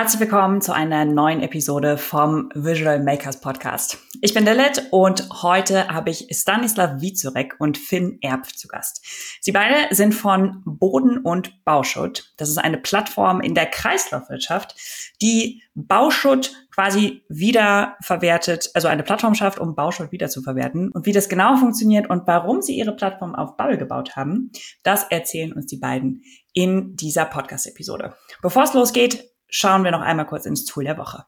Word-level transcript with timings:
Herzlich 0.00 0.20
willkommen 0.20 0.62
zu 0.62 0.72
einer 0.72 1.04
neuen 1.04 1.42
Episode 1.42 1.98
vom 1.98 2.48
Visual 2.54 3.02
Makers 3.02 3.38
Podcast. 3.38 3.98
Ich 4.22 4.32
bin 4.32 4.46
Lilith 4.46 4.86
und 4.92 5.28
heute 5.42 5.88
habe 5.88 6.08
ich 6.08 6.26
Stanislav 6.30 7.02
Wizurek 7.02 7.56
und 7.58 7.76
Finn 7.76 8.16
Erb 8.22 8.46
zu 8.46 8.66
Gast. 8.66 9.04
Sie 9.42 9.52
beide 9.52 9.94
sind 9.94 10.14
von 10.14 10.62
Boden 10.64 11.18
und 11.18 11.66
Bauschutt. 11.66 12.32
Das 12.38 12.48
ist 12.48 12.56
eine 12.56 12.78
Plattform 12.78 13.42
in 13.42 13.54
der 13.54 13.66
Kreislaufwirtschaft, 13.66 14.74
die 15.20 15.62
Bauschutt 15.74 16.54
quasi 16.74 17.22
wiederverwertet, 17.28 18.70
also 18.72 18.88
eine 18.88 19.02
Plattform 19.02 19.34
schafft, 19.34 19.58
um 19.58 19.74
Bauschutt 19.74 20.12
wiederzuverwerten. 20.12 20.90
Und 20.92 21.04
wie 21.04 21.12
das 21.12 21.28
genau 21.28 21.56
funktioniert 21.56 22.08
und 22.08 22.26
warum 22.26 22.62
sie 22.62 22.78
ihre 22.78 22.96
Plattform 22.96 23.34
auf 23.34 23.58
Bubble 23.58 23.76
gebaut 23.76 24.16
haben, 24.16 24.50
das 24.82 25.04
erzählen 25.10 25.52
uns 25.52 25.66
die 25.66 25.76
beiden 25.76 26.22
in 26.54 26.96
dieser 26.96 27.26
Podcast-Episode. 27.26 28.14
Bevor 28.40 28.62
es 28.62 28.72
losgeht, 28.72 29.29
schauen 29.50 29.84
wir 29.84 29.90
noch 29.90 30.00
einmal 30.00 30.26
kurz 30.26 30.46
ins 30.46 30.64
Tool 30.64 30.84
der 30.84 30.96
Woche. 30.98 31.24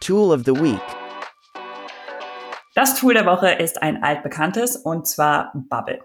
Tool 0.00 0.34
of 0.34 0.44
the 0.44 0.52
Week. 0.52 0.80
Das 2.74 2.94
Tool 2.94 3.14
der 3.14 3.26
Woche 3.26 3.50
ist 3.50 3.82
ein 3.82 4.02
altbekanntes 4.02 4.76
und 4.76 5.06
zwar 5.06 5.52
Bubble. 5.54 6.00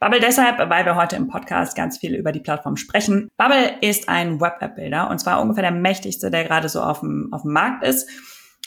Bubble 0.00 0.20
deshalb, 0.20 0.58
weil 0.58 0.84
wir 0.84 0.94
heute 0.94 1.16
im 1.16 1.28
Podcast 1.28 1.76
ganz 1.76 1.98
viel 1.98 2.14
über 2.14 2.32
die 2.32 2.40
Plattform 2.40 2.76
sprechen. 2.76 3.28
Bubble 3.36 3.78
ist 3.80 4.08
ein 4.08 4.40
Web-App-Builder 4.40 5.10
und 5.10 5.18
zwar 5.18 5.40
ungefähr 5.40 5.62
der 5.62 5.72
mächtigste, 5.72 6.30
der 6.30 6.44
gerade 6.44 6.68
so 6.68 6.82
auf 6.82 7.00
dem, 7.00 7.28
auf 7.32 7.42
dem 7.42 7.52
Markt 7.52 7.84
ist. 7.84 8.08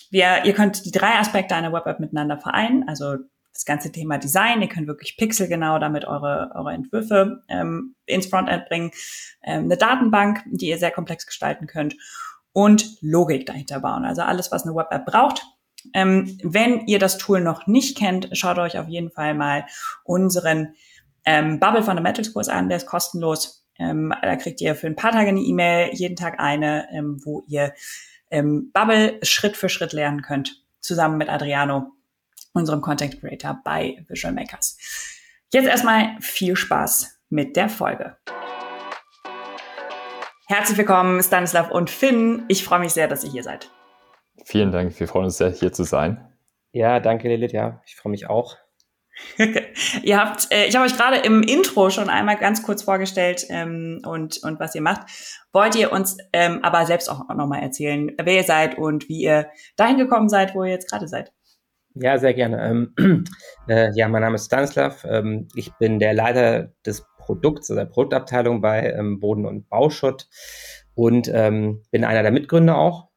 Wir, 0.09 0.43
ihr 0.43 0.53
könnt 0.53 0.85
die 0.85 0.91
drei 0.91 1.19
Aspekte 1.19 1.55
einer 1.55 1.71
Web-App 1.71 1.99
miteinander 1.99 2.37
vereinen, 2.37 2.87
also 2.87 3.17
das 3.61 3.65
ganze 3.65 3.91
Thema 3.91 4.17
Design. 4.17 4.61
Ihr 4.61 4.69
könnt 4.69 4.87
wirklich 4.87 5.17
pixelgenau 5.17 5.77
damit 5.77 6.05
eure, 6.05 6.51
eure 6.55 6.73
Entwürfe 6.73 7.43
ähm, 7.47 7.95
ins 8.05 8.25
Frontend 8.25 8.65
bringen. 8.67 8.91
Ähm, 9.43 9.65
eine 9.65 9.77
Datenbank, 9.77 10.43
die 10.47 10.67
ihr 10.67 10.79
sehr 10.79 10.91
komplex 10.91 11.27
gestalten 11.27 11.67
könnt 11.67 11.95
und 12.53 12.97
Logik 13.01 13.45
dahinter 13.45 13.79
bauen. 13.79 14.03
Also 14.03 14.23
alles, 14.23 14.51
was 14.51 14.63
eine 14.63 14.75
Web-App 14.75 15.05
braucht. 15.05 15.43
Ähm, 15.93 16.37
wenn 16.43 16.87
ihr 16.87 16.97
das 16.97 17.19
Tool 17.19 17.41
noch 17.41 17.67
nicht 17.67 17.97
kennt, 17.97 18.29
schaut 18.33 18.57
euch 18.57 18.79
auf 18.79 18.87
jeden 18.87 19.11
Fall 19.11 19.35
mal 19.35 19.65
unseren 20.03 20.73
ähm, 21.25 21.59
Bubble 21.59 21.83
Fundamentals 21.83 22.33
Kurs 22.33 22.49
an. 22.49 22.67
Der 22.67 22.77
ist 22.77 22.87
kostenlos. 22.87 23.67
Ähm, 23.77 24.11
da 24.23 24.35
kriegt 24.37 24.59
ihr 24.61 24.73
für 24.75 24.87
ein 24.87 24.95
paar 24.95 25.11
Tage 25.11 25.29
eine 25.29 25.39
E-Mail, 25.39 25.93
jeden 25.93 26.15
Tag 26.15 26.39
eine, 26.39 26.87
ähm, 26.91 27.21
wo 27.23 27.43
ihr 27.47 27.73
ähm, 28.31 28.71
Bubble 28.73 29.19
Schritt 29.21 29.55
für 29.55 29.69
Schritt 29.69 29.93
lernen 29.93 30.23
könnt, 30.23 30.63
zusammen 30.79 31.17
mit 31.17 31.29
Adriano 31.29 31.91
unserem 32.53 32.81
Content 32.81 33.19
Creator 33.19 33.59
bei 33.63 34.03
Visual 34.07 34.33
Makers. 34.33 34.77
Jetzt 35.53 35.67
erstmal 35.67 36.17
viel 36.19 36.55
Spaß 36.55 37.21
mit 37.29 37.55
der 37.55 37.69
Folge. 37.69 38.17
Herzlich 40.47 40.77
willkommen, 40.77 41.21
Stanislav 41.23 41.71
und 41.71 41.89
Finn. 41.89 42.43
Ich 42.47 42.63
freue 42.63 42.79
mich 42.79 42.91
sehr, 42.91 43.07
dass 43.07 43.23
ihr 43.23 43.31
hier 43.31 43.43
seid. 43.43 43.69
Vielen 44.45 44.71
Dank, 44.71 44.99
wir 44.99 45.07
freuen 45.07 45.25
uns 45.25 45.37
sehr, 45.37 45.51
hier 45.51 45.71
zu 45.71 45.83
sein. 45.83 46.27
Ja, 46.73 46.99
danke 46.99 47.27
Lilith, 47.27 47.53
ja, 47.53 47.81
ich 47.85 47.95
freue 47.95 48.11
mich 48.11 48.29
auch. 48.29 48.57
ihr 50.03 50.19
habt, 50.19 50.51
äh, 50.51 50.65
ich 50.65 50.75
habe 50.75 50.85
euch 50.85 50.95
gerade 50.95 51.17
im 51.17 51.43
Intro 51.43 51.89
schon 51.89 52.09
einmal 52.09 52.37
ganz 52.37 52.63
kurz 52.63 52.83
vorgestellt 52.83 53.45
ähm, 53.49 54.01
und, 54.05 54.41
und 54.43 54.59
was 54.59 54.73
ihr 54.73 54.81
macht. 54.81 55.01
Wollt 55.51 55.75
ihr 55.75 55.91
uns 55.91 56.17
ähm, 56.33 56.59
aber 56.63 56.85
selbst 56.85 57.09
auch 57.09 57.27
nochmal 57.29 57.61
erzählen, 57.61 58.11
wer 58.21 58.35
ihr 58.35 58.43
seid 58.43 58.77
und 58.77 59.09
wie 59.09 59.21
ihr 59.21 59.49
dahin 59.75 59.97
gekommen 59.97 60.29
seid, 60.29 60.55
wo 60.55 60.63
ihr 60.63 60.71
jetzt 60.71 60.89
gerade 60.89 61.07
seid? 61.07 61.31
Ja, 61.95 62.17
sehr 62.17 62.33
gerne. 62.33 62.61
Ähm, 62.61 63.25
äh, 63.67 63.89
ja, 63.95 64.07
mein 64.07 64.21
Name 64.21 64.35
ist 64.35 64.45
Stanislav. 64.45 65.05
Ähm, 65.07 65.47
ich 65.55 65.71
bin 65.73 65.99
der 65.99 66.13
Leiter 66.13 66.71
des 66.85 67.05
Produkts, 67.17 67.69
also 67.69 67.81
der 67.81 67.89
Produktabteilung 67.89 68.61
bei 68.61 68.91
ähm, 68.91 69.19
Boden- 69.19 69.45
und 69.45 69.69
Bauschutt 69.69 70.27
und 70.95 71.29
ähm, 71.33 71.83
bin 71.91 72.03
einer 72.03 72.23
der 72.23 72.31
Mitgründer 72.31 72.77
auch. 72.77 73.09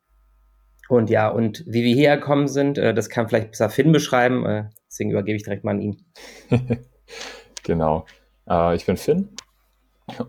Und 0.89 1.09
ja, 1.09 1.29
und 1.29 1.65
wie 1.67 1.83
wir 1.83 1.95
hierher 1.95 2.17
gekommen 2.19 2.49
sind, 2.49 2.79
äh, 2.79 2.93
das 2.95 3.09
kann 3.09 3.29
vielleicht 3.29 3.53
besser 3.53 3.71
Finn 3.71 3.93
beschreiben. 3.93 4.45
Äh, 4.45 4.65
deswegen 4.89 5.11
übergebe 5.11 5.37
ich 5.37 5.45
direkt 5.45 5.65
mal 5.65 5.73
an 5.73 5.81
ihn. 5.81 6.05
genau. 7.63 8.07
Äh, 8.49 8.75
ich 8.77 8.87
bin 8.87 8.97
Finn 8.97 9.31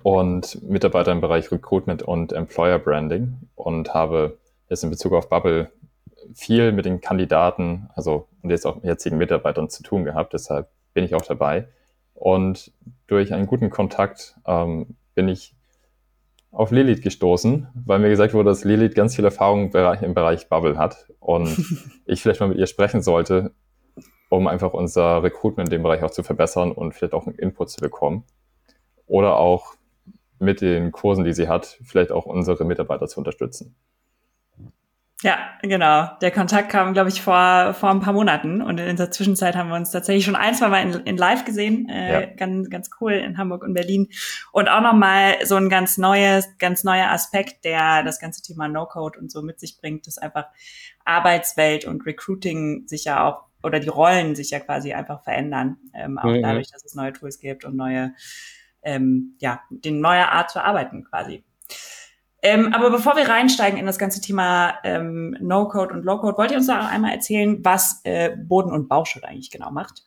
und 0.03 0.61
Mitarbeiter 0.63 1.11
im 1.11 1.21
Bereich 1.21 1.51
Recruitment 1.51 2.03
und 2.03 2.31
Employer 2.31 2.79
Branding 2.79 3.37
und 3.55 3.93
habe 3.93 4.37
jetzt 4.69 4.83
in 4.83 4.89
Bezug 4.89 5.13
auf 5.13 5.29
Bubble 5.29 5.71
viel 6.33 6.71
mit 6.71 6.85
den 6.85 7.01
Kandidaten, 7.01 7.89
also 7.93 8.27
und 8.45 8.51
jetzt 8.51 8.65
auch 8.65 8.83
jetzigen 8.83 9.17
Mitarbeitern 9.17 9.69
zu 9.69 9.83
tun 9.83 10.05
gehabt. 10.05 10.33
Deshalb 10.33 10.69
bin 10.93 11.03
ich 11.03 11.15
auch 11.15 11.23
dabei. 11.23 11.67
Und 12.13 12.71
durch 13.07 13.33
einen 13.33 13.47
guten 13.47 13.69
Kontakt 13.69 14.35
ähm, 14.45 14.95
bin 15.15 15.27
ich 15.27 15.55
auf 16.51 16.71
Lilith 16.71 17.01
gestoßen, 17.01 17.67
weil 17.85 17.99
mir 17.99 18.09
gesagt 18.09 18.33
wurde, 18.33 18.49
dass 18.49 18.63
Lilith 18.63 18.95
ganz 18.95 19.15
viel 19.15 19.25
Erfahrung 19.25 19.73
im 19.73 20.13
Bereich 20.13 20.47
Bubble 20.47 20.77
hat 20.77 21.07
und 21.19 21.57
ich 22.05 22.21
vielleicht 22.21 22.39
mal 22.39 22.47
mit 22.47 22.57
ihr 22.57 22.67
sprechen 22.67 23.01
sollte, 23.01 23.51
um 24.29 24.47
einfach 24.47 24.73
unser 24.73 25.23
Recruitment 25.23 25.69
in 25.69 25.79
dem 25.79 25.83
Bereich 25.83 26.03
auch 26.03 26.11
zu 26.11 26.23
verbessern 26.23 26.71
und 26.71 26.93
vielleicht 26.93 27.13
auch 27.13 27.25
einen 27.25 27.35
Input 27.35 27.71
zu 27.71 27.81
bekommen. 27.81 28.23
Oder 29.07 29.37
auch 29.37 29.73
mit 30.39 30.61
den 30.61 30.91
Kursen, 30.91 31.25
die 31.25 31.33
sie 31.33 31.47
hat, 31.47 31.79
vielleicht 31.83 32.11
auch 32.11 32.25
unsere 32.25 32.63
Mitarbeiter 32.63 33.07
zu 33.07 33.19
unterstützen. 33.19 33.75
Ja, 35.25 35.39
genau. 35.63 36.07
Der 36.21 36.29
Kontakt 36.29 36.69
kam, 36.69 36.93
glaube 36.93 37.09
ich, 37.09 37.19
vor, 37.19 37.73
vor 37.73 37.89
ein 37.89 37.99
paar 37.99 38.13
Monaten 38.13 38.61
und 38.61 38.79
in 38.79 38.95
der 38.95 39.09
Zwischenzeit 39.09 39.55
haben 39.55 39.69
wir 39.69 39.75
uns 39.75 39.89
tatsächlich 39.89 40.23
schon 40.23 40.35
ein, 40.35 40.53
zwei 40.53 40.67
Mal 40.67 40.83
in, 40.83 40.93
in 41.07 41.17
Live 41.17 41.45
gesehen. 41.45 41.89
Äh, 41.89 42.11
ja. 42.11 42.25
ganz, 42.35 42.69
ganz 42.69 42.91
cool 43.01 43.13
in 43.13 43.35
Hamburg 43.39 43.63
und 43.63 43.73
Berlin. 43.73 44.07
Und 44.51 44.69
auch 44.69 44.81
nochmal 44.81 45.37
so 45.43 45.55
ein 45.55 45.67
ganz 45.67 45.97
neues, 45.97 46.47
ganz 46.59 46.83
neuer 46.83 47.09
Aspekt, 47.09 47.65
der 47.65 48.03
das 48.03 48.19
ganze 48.19 48.43
Thema 48.43 48.67
No-Code 48.67 49.17
und 49.17 49.31
so 49.31 49.41
mit 49.41 49.59
sich 49.59 49.81
bringt, 49.81 50.05
dass 50.05 50.19
einfach 50.19 50.45
Arbeitswelt 51.05 51.85
und 51.85 52.05
Recruiting 52.05 52.83
sich 52.85 53.05
ja 53.05 53.27
auch 53.27 53.45
oder 53.63 53.79
die 53.79 53.89
Rollen 53.89 54.35
sich 54.35 54.51
ja 54.51 54.59
quasi 54.59 54.93
einfach 54.93 55.23
verändern. 55.23 55.77
Ähm, 55.95 56.19
auch 56.19 56.25
mhm. 56.25 56.43
dadurch, 56.43 56.69
dass 56.71 56.85
es 56.85 56.93
neue 56.93 57.13
Tools 57.13 57.39
gibt 57.39 57.65
und 57.65 57.75
neue, 57.75 58.13
ähm, 58.83 59.37
ja, 59.39 59.63
die 59.71 59.89
neue 59.89 60.29
Art 60.29 60.51
zu 60.51 60.63
arbeiten 60.63 61.03
quasi. 61.03 61.43
Ähm, 62.45 62.73
aber 62.75 62.91
bevor 62.91 63.15
wir 63.15 63.27
reinsteigen 63.27 63.79
in 63.79 63.87
das 63.87 63.97
ganze 63.97 64.21
Thema 64.21 64.75
ähm, 64.83 65.35
No-Code 65.41 65.91
und 65.91 66.05
Low-Code, 66.05 66.37
wollt 66.37 66.51
ihr 66.51 66.57
uns 66.57 66.67
da 66.67 66.87
einmal 66.87 67.11
erzählen, 67.11 67.57
was 67.65 68.01
äh, 68.03 68.37
Boden- 68.37 68.71
und 68.71 68.87
Bauschutt 68.87 69.23
eigentlich 69.23 69.49
genau 69.49 69.71
macht? 69.71 70.03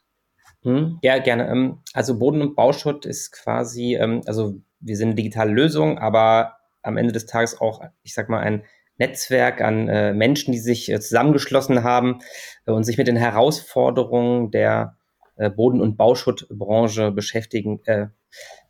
Hm, 0.62 1.00
ja, 1.02 1.18
gerne. 1.18 1.48
Ähm, 1.48 1.80
also 1.94 2.16
Boden- 2.16 2.40
und 2.40 2.54
Bauschutt 2.54 3.06
ist 3.06 3.32
quasi, 3.32 3.96
ähm, 3.96 4.22
also 4.26 4.54
wir 4.78 4.96
sind 4.96 5.08
eine 5.08 5.14
digitale 5.16 5.50
Lösung, 5.50 5.98
aber 5.98 6.58
am 6.82 6.96
Ende 6.96 7.12
des 7.12 7.26
Tages 7.26 7.60
auch, 7.60 7.82
ich 8.04 8.14
sag 8.14 8.28
mal, 8.28 8.38
ein 8.38 8.62
Netzwerk 8.98 9.60
an 9.60 9.88
äh, 9.88 10.14
Menschen, 10.14 10.52
die 10.52 10.60
sich 10.60 10.92
äh, 10.92 11.00
zusammengeschlossen 11.00 11.82
haben 11.82 12.20
äh, 12.66 12.70
und 12.70 12.84
sich 12.84 12.98
mit 12.98 13.08
den 13.08 13.16
Herausforderungen 13.16 14.52
der 14.52 14.96
äh, 15.34 15.50
Boden- 15.50 15.80
und 15.80 15.96
Bauschuttbranche 15.96 17.10
beschäftigen. 17.10 17.80
Äh, 17.84 18.08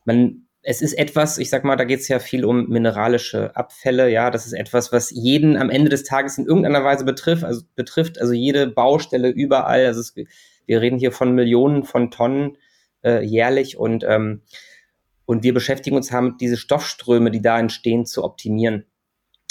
man 0.07 0.48
es 0.63 0.83
ist 0.83 0.95
etwas, 0.95 1.39
ich 1.39 1.51
sag 1.51 1.65
mal, 1.65 1.77
da 1.77 1.85
geht 1.85 2.01
es 2.01 2.09
ja 2.09 2.19
viel 2.19 2.45
um 2.45 2.69
mineralische 2.69 3.55
Abfälle, 3.57 4.11
ja, 4.11 4.31
das 4.31 4.47
ist 4.47 4.53
etwas, 4.53 4.93
was 4.93 5.11
jeden 5.11 5.57
am 5.57 5.71
Ende 5.71 5.89
des 5.89 6.05
Tages 6.05 6.37
in 6.39 6.47
irgendeiner 6.47 6.85
Weise 6.85 7.05
betrifft, 7.05 7.45
also 7.45 7.63
betrifft, 7.75 8.21
also 8.21 8.33
jede 8.33 8.67
Baustelle 8.67 9.29
überall, 9.29 9.87
also 9.87 10.01
es, 10.01 10.15
wir 10.15 10.81
reden 10.81 10.99
hier 10.99 11.13
von 11.13 11.35
Millionen 11.35 11.85
von 11.85 12.11
Tonnen 12.11 12.59
äh, 13.03 13.25
jährlich 13.25 13.79
und 13.79 14.05
und 15.29 15.43
wir 15.43 15.53
beschäftigen 15.53 15.95
uns 15.95 16.09
damit, 16.09 16.41
diese 16.41 16.57
Stoffströme, 16.57 17.31
die 17.31 17.43
da 17.43 17.61
entstehen, 17.61 18.07
zu 18.07 18.25
optimieren. 18.25 18.87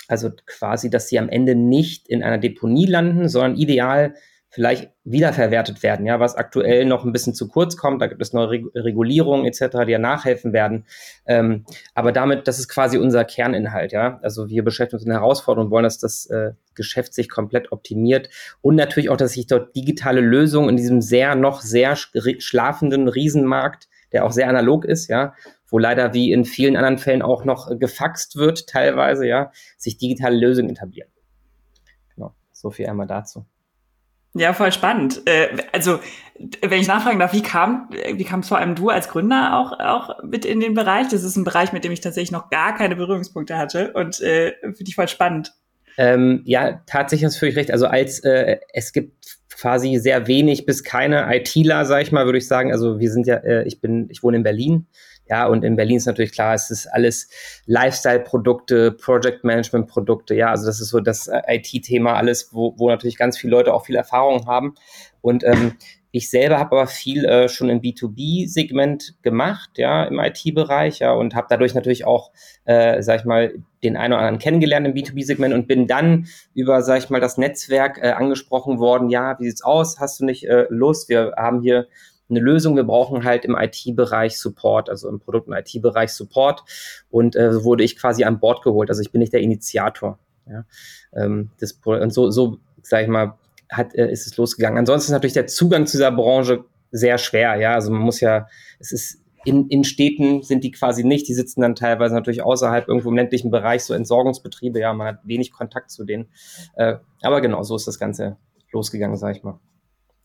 Also 0.08 0.32
quasi, 0.48 0.90
dass 0.90 1.08
sie 1.08 1.20
am 1.20 1.30
Ende 1.30 1.54
nicht 1.54 2.08
in 2.08 2.24
einer 2.24 2.40
Deponie 2.40 2.88
landen, 2.88 3.30
sondern 3.30 3.58
ideal 3.58 4.16
vielleicht 4.58 4.90
wiederverwertet 5.04 5.84
werden, 5.84 6.08
ja, 6.08 6.20
was 6.20 6.34
aktuell 6.34 6.84
noch 6.86 7.06
ein 7.06 7.12
bisschen 7.12 7.36
zu 7.36 7.48
kurz 7.48 7.78
kommt. 7.78 8.02
Da 8.02 8.08
gibt 8.08 8.20
es 8.24 8.34
neue 8.34 8.64
Regulierungen 8.74 9.46
etc., 9.46 9.86
die 9.86 9.92
ja 9.92 10.00
nachhelfen 10.00 10.52
werden. 10.52 10.88
Ähm, 11.28 11.64
aber 11.94 12.12
damit, 12.12 12.48
das 12.48 12.58
ist 12.58 12.68
quasi 12.68 12.98
unser 12.98 13.24
Kerninhalt, 13.24 13.92
ja. 13.92 14.18
Also 14.24 14.50
wir 14.50 14.64
beschäftigen 14.64 14.98
uns 14.98 15.06
mit 15.06 15.16
Herausforderungen 15.16 15.70
wollen, 15.70 15.84
dass 15.84 16.00
das 16.00 16.26
äh, 16.32 16.54
Geschäft 16.74 17.14
sich 17.14 17.30
komplett 17.30 17.72
optimiert 17.72 18.30
und 18.62 18.74
natürlich 18.74 19.12
auch, 19.12 19.18
dass 19.18 19.34
sich 19.34 19.46
dort 19.46 19.76
digitale 19.76 20.22
Lösungen 20.22 20.70
in 20.70 20.78
diesem 20.78 21.02
sehr 21.02 21.36
noch 21.36 21.62
sehr 21.62 21.96
schlafenden 21.96 23.10
Riesenmarkt, 23.10 23.88
der 24.12 24.26
auch 24.26 24.32
sehr 24.32 24.50
analog 24.50 24.86
ist, 24.86 25.08
ja, 25.08 25.36
wo 25.70 25.78
leider 25.78 26.16
wie 26.16 26.32
in 26.32 26.46
vielen 26.46 26.78
anderen 26.78 26.98
Fällen 26.98 27.22
auch 27.22 27.46
noch 27.46 27.78
gefaxt 27.78 28.38
wird, 28.38 28.66
teilweise, 28.66 29.28
ja, 29.28 29.52
sich 29.78 30.00
digitale 30.00 30.36
Lösungen 30.36 30.72
etablieren. 30.72 31.12
Genau, 32.16 32.34
so 32.52 32.72
viel 32.72 32.88
einmal 32.88 33.06
dazu. 33.06 33.46
Ja, 34.38 34.54
voll 34.54 34.72
spannend. 34.72 35.22
Äh, 35.26 35.48
also, 35.72 36.00
wenn 36.62 36.80
ich 36.80 36.88
nachfragen 36.88 37.20
darf, 37.20 37.34
wie 37.34 37.42
kam, 37.42 37.90
wie 37.90 38.24
kam 38.24 38.42
es 38.42 38.48
vor 38.48 38.60
allem 38.60 38.76
du 38.76 38.90
als 38.90 39.10
Gründer 39.10 39.58
auch, 39.58 39.80
auch 39.80 40.24
mit 40.24 40.46
in 40.46 40.60
den 40.60 40.76
Bereich? 40.76 41.08
Das 41.10 41.24
ist 41.24 41.36
ein 41.36 41.44
Bereich, 41.44 41.74
mit 41.74 41.84
dem 41.84 41.92
ich 41.92 42.02
tatsächlich 42.02 42.32
noch 42.32 42.50
gar 42.50 42.76
keine 42.76 42.96
Berührungspunkte 42.96 43.58
hatte 43.58 43.94
und 43.94 44.22
äh, 44.22 44.54
finde 44.62 44.86
ich 44.86 44.96
voll 44.96 45.08
spannend. 45.08 45.54
Ähm, 45.98 46.42
ja, 46.46 46.84
tatsächlich 46.86 47.26
hast 47.26 47.36
du 47.36 47.40
völlig 47.40 47.56
recht. 47.56 47.72
Also 47.72 47.88
als 47.88 48.20
äh, 48.20 48.58
es 48.72 48.94
gibt 48.94 49.38
quasi 49.50 49.98
sehr 49.98 50.28
wenig 50.28 50.68
bis 50.68 50.84
keine 50.84 51.36
ITler, 51.36 51.86
sag 51.86 52.04
ich 52.04 52.12
mal, 52.12 52.26
würde 52.26 52.38
ich 52.38 52.48
sagen. 52.48 52.72
Also 52.72 53.00
wir 53.00 53.12
sind 53.12 53.26
ja, 53.26 53.38
äh, 53.38 53.64
ich 53.64 53.82
bin, 53.82 54.08
ich 54.12 54.22
wohne 54.22 54.38
in 54.38 54.44
Berlin. 54.44 54.86
Ja, 55.30 55.48
und 55.48 55.64
in 55.64 55.76
Berlin 55.76 55.98
ist 55.98 56.06
natürlich 56.06 56.32
klar, 56.32 56.54
es 56.54 56.72
ist 56.72 56.88
alles 56.88 57.30
Lifestyle-Produkte, 57.66 58.92
Project-Management-Produkte. 58.92 60.36
Ja, 60.36 60.52
also 60.52 60.66
das 60.66 60.80
ist 60.80 60.90
so 60.90 61.00
das 61.00 61.28
äh, 61.28 61.42
IT-Thema, 61.48 62.16
alles, 62.16 62.54
wo, 62.54 62.74
wo 62.78 62.90
natürlich 62.90 63.18
ganz 63.18 63.38
viele 63.38 63.52
Leute 63.52 63.74
auch 63.74 63.86
viel 63.86 63.96
Erfahrung 63.96 64.48
haben. 64.48 64.76
Und 65.22 65.44
ähm, 65.44 65.74
ich 66.12 66.30
selber 66.30 66.58
habe 66.58 66.78
aber 66.78 66.88
viel 66.88 67.26
äh, 67.26 67.50
schon 67.50 67.70
im 67.70 67.82
B2B-Segment 67.82 69.22
gemacht, 69.22 69.72
ja, 69.76 70.06
im 70.06 70.20
IT-Bereich, 70.20 71.00
ja, 71.00 71.12
und 71.12 71.36
habe 71.36 71.48
dadurch 71.50 71.76
natürlich 71.76 72.06
auch, 72.06 72.32
äh, 72.66 73.02
sag 73.04 73.20
ich 73.20 73.26
mal, 73.26 73.54
den 73.84 73.98
einen 73.98 74.14
oder 74.14 74.22
anderen 74.22 74.40
kennengelernt 74.40 74.88
im 74.88 74.94
B2B-Segment 74.94 75.54
und 75.54 75.68
bin 75.68 75.86
dann 75.86 76.28
über, 76.54 76.82
sag 76.82 77.00
ich 77.00 77.10
mal, 77.10 77.22
das 77.22 77.38
Netzwerk 77.38 78.00
äh, 78.02 78.12
angesprochen 78.12 78.80
worden, 78.80 79.10
ja, 79.10 79.38
wie 79.40 79.46
sieht's 79.46 79.64
aus? 79.64 80.00
Hast 80.00 80.20
du 80.20 80.26
nicht 80.26 80.46
äh, 80.46 80.66
Lust? 80.70 81.10
Wir 81.10 81.34
haben 81.38 81.62
hier 81.62 81.88
eine 82.30 82.40
Lösung. 82.40 82.76
Wir 82.76 82.84
brauchen 82.84 83.24
halt 83.24 83.46
im 83.46 83.56
IT-Bereich 83.56 84.40
Support, 84.40 84.90
also 84.90 85.10
im 85.10 85.20
Produkt- 85.20 85.48
und 85.48 85.54
IT-Bereich 85.54 86.12
Support. 86.12 86.64
Und 87.10 87.36
äh, 87.36 87.64
wurde 87.64 87.84
ich 87.84 87.98
quasi 87.98 88.24
an 88.24 88.40
Bord 88.40 88.64
geholt. 88.64 88.90
Also 88.90 89.02
ich 89.02 89.12
bin 89.12 89.20
nicht 89.20 89.34
der 89.34 89.42
Initiator. 89.42 90.20
Ja, 90.50 90.66
ähm, 91.14 91.52
das, 91.60 91.74
und 91.84 92.14
so, 92.14 92.30
so 92.30 92.60
sage 92.82 93.04
ich 93.04 93.10
mal, 93.10 93.38
hat, 93.70 93.94
äh, 93.96 94.12
ist 94.12 94.28
es 94.28 94.38
losgegangen. 94.38 94.78
Ansonsten 94.78 95.10
ist 95.10 95.14
natürlich 95.14 95.34
der 95.34 95.48
Zugang 95.48 95.86
zu 95.86 95.98
dieser 95.98 96.12
Branche 96.12 96.64
sehr 96.92 97.18
schwer. 97.18 97.56
Ja, 97.56 97.74
also 97.74 97.92
man 97.92 98.02
muss 98.02 98.22
ja, 98.22 98.48
es 98.80 98.92
ist 98.92 99.22
in, 99.46 99.68
in 99.70 99.84
Städten 99.84 100.44
sind 100.44 100.64
die 100.64 100.72
quasi 100.72 101.04
nicht. 101.04 101.28
Die 101.28 101.34
sitzen 101.34 101.62
dann 101.62 101.76
teilweise 101.76 102.14
natürlich 102.14 102.42
außerhalb 102.42 102.88
irgendwo 102.88 103.10
im 103.10 103.16
ländlichen 103.16 103.50
Bereich, 103.50 103.84
so 103.84 103.94
Entsorgungsbetriebe. 103.94 104.80
Ja, 104.80 104.94
man 104.94 105.08
hat 105.08 105.20
wenig 105.24 105.52
Kontakt 105.52 105.90
zu 105.90 106.04
denen. 106.04 106.28
Äh, 106.76 106.96
aber 107.22 107.40
genau, 107.40 107.64
so 107.64 107.76
ist 107.76 107.88
das 107.88 108.00
Ganze 108.00 108.38
losgegangen, 108.72 109.16
sag 109.16 109.38
ich 109.38 109.44
mal. 109.44 109.60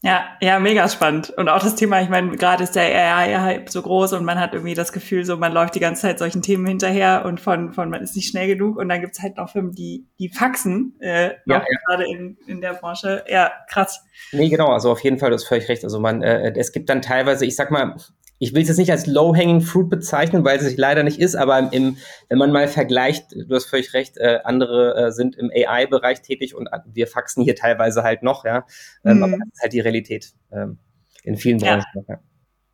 Ja, 0.05 0.37
ja, 0.41 0.59
mega 0.59 0.89
spannend. 0.89 1.31
Und 1.31 1.49
auch 1.49 1.63
das 1.63 1.77
Thema, 1.77 2.03
ich 2.03 2.09
meine, 2.09 2.37
gerade 2.37 2.65
ist 2.65 2.75
der 2.75 2.83
AI-Hype 2.83 3.71
so 3.71 3.83
groß 3.83 4.15
und 4.15 4.25
man 4.25 4.41
hat 4.41 4.53
irgendwie 4.53 4.75
das 4.75 4.93
Gefühl, 4.93 5.25
so 5.25 5.37
man 5.37 5.53
läuft 5.53 5.77
die 5.77 5.81
ganze 5.81 6.03
Zeit 6.03 6.19
solchen 6.19 6.43
Themen 6.43 6.67
hinterher 6.67 7.25
und 7.25 7.41
von, 7.41 7.73
von 7.73 7.89
man 7.89 8.03
ist 8.03 8.17
nicht 8.17 8.29
schnell 8.29 8.49
genug 8.49 8.79
und 8.79 8.89
dann 8.89 9.01
gibt's 9.01 9.23
halt 9.23 9.37
noch 9.37 9.51
Firmen, 9.51 9.73
die, 9.73 10.09
die 10.19 10.29
faxen, 10.29 10.97
äh, 11.01 11.29
ja, 11.29 11.35
ja. 11.47 11.65
gerade 11.87 12.05
in, 12.05 12.37
in 12.49 12.61
der 12.61 12.73
Branche. 12.73 13.25
Ja, 13.29 13.53
krass. 13.69 14.05
Nee, 14.33 14.49
genau, 14.49 14.73
also 14.73 14.91
auf 14.91 15.01
jeden 15.05 15.19
Fall, 15.19 15.31
du 15.31 15.35
hast 15.35 15.47
völlig 15.47 15.69
recht. 15.69 15.85
Also 15.85 16.01
man, 16.01 16.21
äh, 16.21 16.53
es 16.57 16.73
gibt 16.73 16.91
dann 16.91 17.01
teilweise, 17.01 17.47
ich 17.47 17.55
sag 17.55 17.71
mal, 17.71 17.95
ich 18.43 18.53
will 18.55 18.63
es 18.63 18.69
jetzt 18.69 18.79
nicht 18.79 18.91
als 18.91 19.07
Low-Hanging 19.07 19.61
Fruit 19.61 19.89
bezeichnen, 19.89 20.45
weil 20.45 20.59
es 20.59 20.65
sich 20.65 20.77
leider 20.77 21.05
nicht 21.05 21.21
ist, 21.21 21.37
aber 21.37 21.73
im, 21.73 21.97
wenn 22.29 22.39
man 22.39 22.51
mal 22.51 22.67
vergleicht, 22.67 23.27
du 23.31 23.55
hast 23.55 23.67
völlig 23.67 23.95
recht, 23.95 24.17
äh, 24.17 24.41
andere 24.43 24.97
äh, 24.97 25.13
sind 25.13 25.37
im 25.37 25.49
AI-Bereich 25.55 26.23
tätig 26.23 26.57
und 26.57 26.69
wir 26.85 27.07
faxen 27.07 27.45
hier 27.45 27.55
teilweise 27.55 28.03
halt 28.03 28.25
noch, 28.25 28.45
ja. 28.45 28.67
Ähm, 29.05 29.19
mhm. 29.19 29.23
Aber 29.23 29.33
das 29.39 29.49
ist 29.53 29.63
halt 29.63 29.73
die 29.75 29.81
Realität 29.81 30.33
ähm, 30.51 30.79
in 31.23 31.37
vielen 31.37 31.59
Branchen. 31.59 31.85
Ja. 32.09 32.21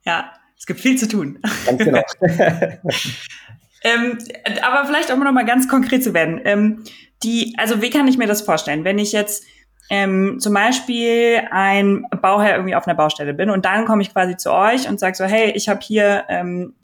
ja. 0.06 0.32
es 0.56 0.64
gibt 0.64 0.80
viel 0.80 0.96
zu 0.96 1.06
tun. 1.06 1.38
Ganz 1.66 1.84
genau. 1.84 2.00
ähm, 3.82 4.18
aber 4.62 4.86
vielleicht 4.86 5.12
um 5.12 5.22
noch 5.22 5.32
mal 5.32 5.44
ganz 5.44 5.68
konkret 5.68 6.02
zu 6.02 6.14
werden. 6.14 6.40
Ähm, 6.44 6.84
die, 7.22 7.54
also 7.58 7.82
wie 7.82 7.90
kann 7.90 8.08
ich 8.08 8.16
mir 8.16 8.26
das 8.26 8.40
vorstellen, 8.40 8.84
wenn 8.84 8.98
ich 8.98 9.12
jetzt 9.12 9.44
ähm, 9.90 10.38
zum 10.38 10.54
Beispiel 10.54 11.42
ein 11.50 12.06
Bauherr 12.22 12.56
irgendwie 12.56 12.74
auf 12.74 12.86
einer 12.86 12.96
Baustelle 12.96 13.34
bin 13.34 13.50
und 13.50 13.64
dann 13.64 13.84
komme 13.86 14.02
ich 14.02 14.12
quasi 14.12 14.36
zu 14.36 14.52
euch 14.52 14.88
und 14.88 15.00
sage 15.00 15.16
so, 15.16 15.24
hey, 15.24 15.52
ich 15.54 15.68
habe 15.68 15.80
hier 15.82 16.24
ähm, 16.28 16.74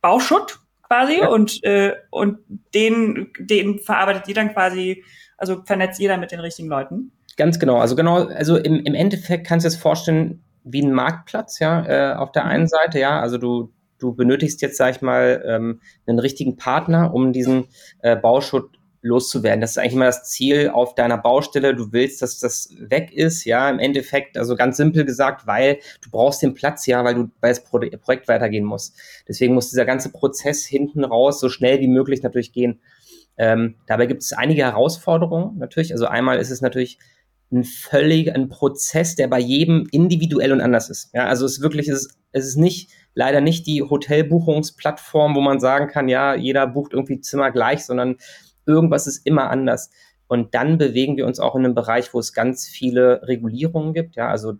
Bauschutt 0.00 0.58
quasi 0.82 1.18
ja. 1.20 1.28
und 1.28 1.62
äh, 1.64 1.94
und 2.10 2.38
den 2.74 3.28
den 3.38 3.78
verarbeitet 3.78 4.28
ihr 4.28 4.34
dann 4.34 4.52
quasi, 4.52 5.04
also 5.36 5.62
vernetzt 5.64 6.00
ihr 6.00 6.08
dann 6.08 6.20
mit 6.20 6.32
den 6.32 6.40
richtigen 6.40 6.68
Leuten. 6.68 7.12
Ganz 7.36 7.58
genau, 7.58 7.78
also 7.78 7.96
genau, 7.96 8.26
also 8.26 8.56
im, 8.56 8.76
im 8.84 8.94
Endeffekt 8.94 9.46
kannst 9.46 9.64
du 9.64 9.68
es 9.68 9.76
vorstellen 9.76 10.42
wie 10.64 10.82
ein 10.82 10.92
Marktplatz, 10.92 11.58
ja, 11.58 11.86
äh, 11.86 12.14
auf 12.14 12.32
der 12.32 12.44
einen 12.44 12.64
mhm. 12.64 12.68
Seite, 12.68 12.98
ja, 12.98 13.20
also 13.20 13.38
du 13.38 13.72
du 13.98 14.14
benötigst 14.14 14.60
jetzt, 14.62 14.76
sag 14.76 14.94
ich 14.94 15.02
mal, 15.02 15.42
ähm, 15.46 15.80
einen 16.06 16.18
richtigen 16.18 16.56
Partner, 16.56 17.14
um 17.14 17.32
diesen 17.32 17.68
äh, 18.00 18.16
Bauschutt 18.16 18.75
loszuwerden. 19.06 19.60
Das 19.60 19.70
ist 19.72 19.78
eigentlich 19.78 19.94
immer 19.94 20.06
das 20.06 20.24
Ziel 20.24 20.68
auf 20.68 20.94
deiner 20.94 21.18
Baustelle. 21.18 21.74
Du 21.74 21.92
willst, 21.92 22.22
dass 22.22 22.38
das 22.38 22.68
weg 22.78 23.12
ist, 23.12 23.44
ja, 23.44 23.70
im 23.70 23.78
Endeffekt, 23.78 24.36
also 24.36 24.56
ganz 24.56 24.76
simpel 24.76 25.04
gesagt, 25.04 25.46
weil 25.46 25.78
du 26.02 26.10
brauchst 26.10 26.42
den 26.42 26.54
Platz, 26.54 26.86
ja, 26.86 27.04
weil 27.04 27.14
du, 27.14 27.30
weil 27.40 27.50
das 27.52 27.64
Projekt 27.64 28.28
weitergehen 28.28 28.64
muss. 28.64 28.92
Deswegen 29.28 29.54
muss 29.54 29.70
dieser 29.70 29.84
ganze 29.84 30.10
Prozess 30.10 30.66
hinten 30.66 31.04
raus 31.04 31.40
so 31.40 31.48
schnell 31.48 31.80
wie 31.80 31.88
möglich 31.88 32.22
natürlich 32.22 32.52
gehen. 32.52 32.80
Ähm, 33.38 33.76
dabei 33.86 34.06
gibt 34.06 34.22
es 34.22 34.32
einige 34.32 34.62
Herausforderungen 34.62 35.58
natürlich. 35.58 35.92
Also 35.92 36.06
einmal 36.06 36.38
ist 36.38 36.50
es 36.50 36.60
natürlich 36.60 36.98
ein 37.52 37.64
völlig 37.64 38.34
ein 38.34 38.48
Prozess, 38.48 39.14
der 39.14 39.28
bei 39.28 39.38
jedem 39.38 39.86
individuell 39.92 40.52
und 40.52 40.60
anders 40.60 40.90
ist. 40.90 41.10
Ja, 41.14 41.26
also 41.26 41.46
es 41.46 41.58
ist 41.58 41.62
wirklich, 41.62 41.88
es 41.88 42.06
ist, 42.06 42.18
es 42.32 42.46
ist 42.46 42.56
nicht 42.56 42.90
leider 43.14 43.40
nicht 43.40 43.66
die 43.66 43.82
Hotelbuchungsplattform, 43.82 45.34
wo 45.34 45.40
man 45.40 45.60
sagen 45.60 45.88
kann, 45.88 46.08
ja, 46.08 46.34
jeder 46.34 46.66
bucht 46.66 46.92
irgendwie 46.92 47.20
Zimmer 47.20 47.50
gleich, 47.50 47.84
sondern 47.84 48.16
irgendwas 48.66 49.06
ist 49.06 49.26
immer 49.26 49.50
anders. 49.50 49.90
Und 50.28 50.54
dann 50.54 50.78
bewegen 50.78 51.16
wir 51.16 51.26
uns 51.26 51.38
auch 51.38 51.54
in 51.54 51.64
einem 51.64 51.74
Bereich, 51.74 52.12
wo 52.12 52.18
es 52.18 52.32
ganz 52.32 52.66
viele 52.66 53.22
Regulierungen 53.22 53.94
gibt. 53.94 54.16
Ja, 54.16 54.28
also 54.28 54.54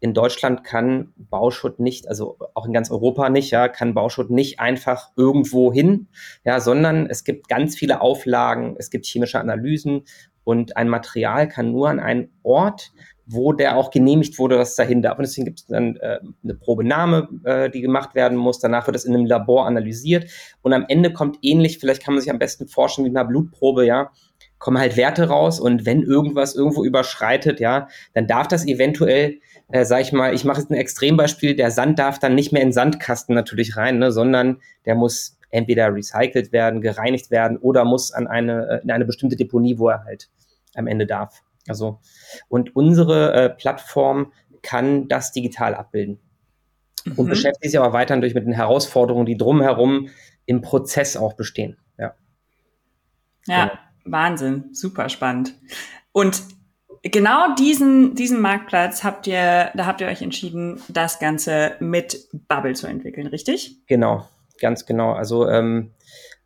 in 0.00 0.14
Deutschland 0.14 0.64
kann 0.64 1.12
Bauschutt 1.16 1.80
nicht, 1.80 2.08
also 2.08 2.38
auch 2.54 2.66
in 2.66 2.72
ganz 2.72 2.90
Europa 2.90 3.28
nicht, 3.30 3.50
ja, 3.50 3.68
kann 3.68 3.94
Bauschutt 3.94 4.30
nicht 4.30 4.60
einfach 4.60 5.10
irgendwo 5.16 5.72
hin, 5.72 6.08
ja, 6.44 6.60
sondern 6.60 7.06
es 7.06 7.24
gibt 7.24 7.48
ganz 7.48 7.74
viele 7.74 8.00
Auflagen, 8.00 8.76
es 8.78 8.90
gibt 8.90 9.06
chemische 9.06 9.40
Analysen 9.40 10.04
und 10.44 10.76
ein 10.76 10.88
Material 10.88 11.48
kann 11.48 11.72
nur 11.72 11.88
an 11.88 12.00
einen 12.00 12.30
Ort, 12.42 12.92
wo 13.30 13.52
der 13.52 13.76
auch 13.76 13.90
genehmigt 13.90 14.38
wurde, 14.38 14.58
was 14.58 14.74
dahin 14.74 15.02
darf. 15.02 15.18
Und 15.18 15.26
deswegen 15.26 15.44
gibt 15.44 15.60
es 15.60 15.66
dann 15.66 15.96
äh, 15.96 16.18
eine 16.42 16.54
Probenahme, 16.54 17.28
äh, 17.44 17.70
die 17.70 17.82
gemacht 17.82 18.14
werden 18.14 18.38
muss. 18.38 18.58
Danach 18.58 18.86
wird 18.86 18.96
es 18.96 19.04
in 19.04 19.14
einem 19.14 19.26
Labor 19.26 19.66
analysiert. 19.66 20.30
Und 20.62 20.72
am 20.72 20.86
Ende 20.88 21.12
kommt 21.12 21.38
ähnlich, 21.42 21.78
vielleicht 21.78 22.02
kann 22.02 22.14
man 22.14 22.22
sich 22.22 22.30
am 22.30 22.38
besten 22.38 22.68
forschen 22.68 23.04
wie 23.04 23.10
einer 23.10 23.26
Blutprobe, 23.26 23.84
ja, 23.84 24.10
kommen 24.58 24.78
halt 24.78 24.96
Werte 24.96 25.28
raus. 25.28 25.60
Und 25.60 25.84
wenn 25.84 26.02
irgendwas 26.02 26.54
irgendwo 26.54 26.84
überschreitet, 26.84 27.60
ja, 27.60 27.88
dann 28.14 28.26
darf 28.26 28.48
das 28.48 28.66
eventuell, 28.66 29.40
äh, 29.70 29.84
sag 29.84 30.00
ich 30.00 30.12
mal, 30.12 30.32
ich 30.34 30.44
mache 30.44 30.60
jetzt 30.60 30.70
ein 30.70 30.74
Extrembeispiel, 30.74 31.54
der 31.54 31.70
Sand 31.70 31.98
darf 31.98 32.18
dann 32.18 32.34
nicht 32.34 32.52
mehr 32.52 32.62
in 32.62 32.72
Sandkasten 32.72 33.34
natürlich 33.34 33.76
rein, 33.76 33.98
ne, 33.98 34.10
sondern 34.10 34.60
der 34.86 34.94
muss 34.94 35.38
entweder 35.50 35.94
recycelt 35.94 36.52
werden, 36.52 36.80
gereinigt 36.80 37.30
werden 37.30 37.58
oder 37.58 37.84
muss 37.84 38.10
an 38.10 38.26
eine, 38.26 38.68
äh, 38.68 38.82
in 38.82 38.90
eine 38.90 39.04
bestimmte 39.04 39.36
Deponie, 39.36 39.78
wo 39.78 39.90
er 39.90 40.04
halt 40.04 40.30
am 40.74 40.86
Ende 40.86 41.06
darf. 41.06 41.42
Also, 41.68 42.00
und 42.48 42.74
unsere 42.74 43.32
äh, 43.32 43.50
Plattform 43.50 44.32
kann 44.62 45.08
das 45.08 45.32
digital 45.32 45.74
abbilden. 45.74 46.20
Und 47.16 47.26
mhm. 47.26 47.30
beschäftigt 47.30 47.70
sich 47.70 47.78
aber 47.78 47.92
weiter 47.92 48.14
natürlich 48.14 48.34
mit 48.34 48.44
den 48.44 48.52
Herausforderungen, 48.52 49.26
die 49.26 49.36
drumherum 49.36 50.08
im 50.46 50.60
Prozess 50.60 51.16
auch 51.16 51.34
bestehen. 51.34 51.76
Ja, 51.98 52.14
ja 53.46 53.66
genau. 53.66 53.78
Wahnsinn, 54.04 54.64
super 54.72 55.08
spannend. 55.08 55.54
Und 56.12 56.42
genau 57.02 57.54
diesen, 57.54 58.14
diesen 58.14 58.40
Marktplatz 58.40 59.04
habt 59.04 59.26
ihr, 59.26 59.70
da 59.74 59.86
habt 59.86 60.00
ihr 60.00 60.06
euch 60.06 60.22
entschieden, 60.22 60.80
das 60.88 61.18
Ganze 61.18 61.76
mit 61.80 62.28
Bubble 62.48 62.74
zu 62.74 62.86
entwickeln, 62.86 63.26
richtig? 63.26 63.76
Genau, 63.86 64.26
ganz 64.60 64.86
genau. 64.86 65.12
Also 65.12 65.48
ähm, 65.48 65.92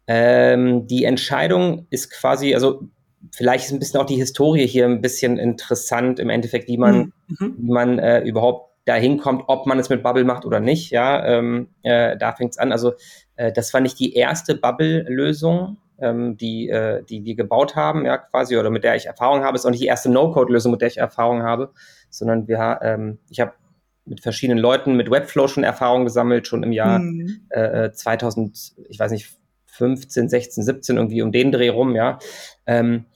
ähm, 0.06 0.86
die 0.86 1.04
Entscheidung 1.04 1.86
ist 1.90 2.10
quasi, 2.10 2.54
also 2.54 2.88
vielleicht 3.30 3.66
ist 3.66 3.72
ein 3.72 3.78
bisschen 3.78 4.00
auch 4.00 4.06
die 4.06 4.16
Historie 4.16 4.66
hier 4.66 4.86
ein 4.86 5.00
bisschen 5.00 5.38
interessant 5.38 6.18
im 6.18 6.30
Endeffekt, 6.30 6.68
wie 6.68 6.78
man, 6.78 7.12
mhm. 7.28 7.54
wie 7.58 7.70
man 7.70 7.98
äh, 7.98 8.20
überhaupt 8.20 8.72
dahin 8.84 9.18
kommt, 9.18 9.44
ob 9.46 9.66
man 9.66 9.78
es 9.78 9.88
mit 9.88 10.02
Bubble 10.02 10.24
macht 10.24 10.44
oder 10.44 10.60
nicht. 10.60 10.90
Ja, 10.90 11.24
ähm, 11.24 11.68
äh, 11.82 12.16
da 12.16 12.32
fängt 12.32 12.52
es 12.52 12.58
an. 12.58 12.72
Also 12.72 12.94
äh, 13.36 13.52
das 13.52 13.72
war 13.72 13.80
nicht 13.80 13.98
die 14.00 14.14
erste 14.14 14.56
Bubble-Lösung, 14.56 15.76
ähm, 16.00 16.36
die, 16.36 16.68
äh, 16.68 17.04
die 17.04 17.24
wir 17.24 17.36
gebaut 17.36 17.76
haben, 17.76 18.04
ja, 18.04 18.18
quasi, 18.18 18.56
oder 18.56 18.70
mit 18.70 18.82
der 18.82 18.96
ich 18.96 19.06
Erfahrung 19.06 19.44
habe. 19.44 19.54
Es 19.54 19.62
ist 19.62 19.66
auch 19.66 19.70
nicht 19.70 19.82
die 19.82 19.86
erste 19.86 20.10
No-Code-Lösung, 20.10 20.72
mit 20.72 20.80
der 20.80 20.88
ich 20.88 20.96
Erfahrung 20.96 21.42
habe, 21.42 21.72
sondern 22.10 22.48
wir, 22.48 22.80
ähm, 22.82 23.18
ich 23.30 23.40
habe 23.40 23.52
mit 24.04 24.20
verschiedenen 24.20 24.58
Leuten 24.58 24.96
mit 24.96 25.10
Webflow 25.10 25.46
schon 25.46 25.62
Erfahrung 25.62 26.04
gesammelt, 26.04 26.48
schon 26.48 26.64
im 26.64 26.72
Jahr 26.72 26.98
mhm. 26.98 27.46
äh, 27.50 27.92
2000, 27.92 28.74
ich 28.88 28.98
weiß 28.98 29.12
nicht, 29.12 29.38
15, 29.72 30.28
16, 30.28 30.64
17, 30.64 30.96
irgendwie 30.96 31.22
um 31.22 31.32
den 31.32 31.50
Dreh 31.50 31.70
rum, 31.70 31.94
ja. 31.94 32.18
Ähm, 32.66 33.06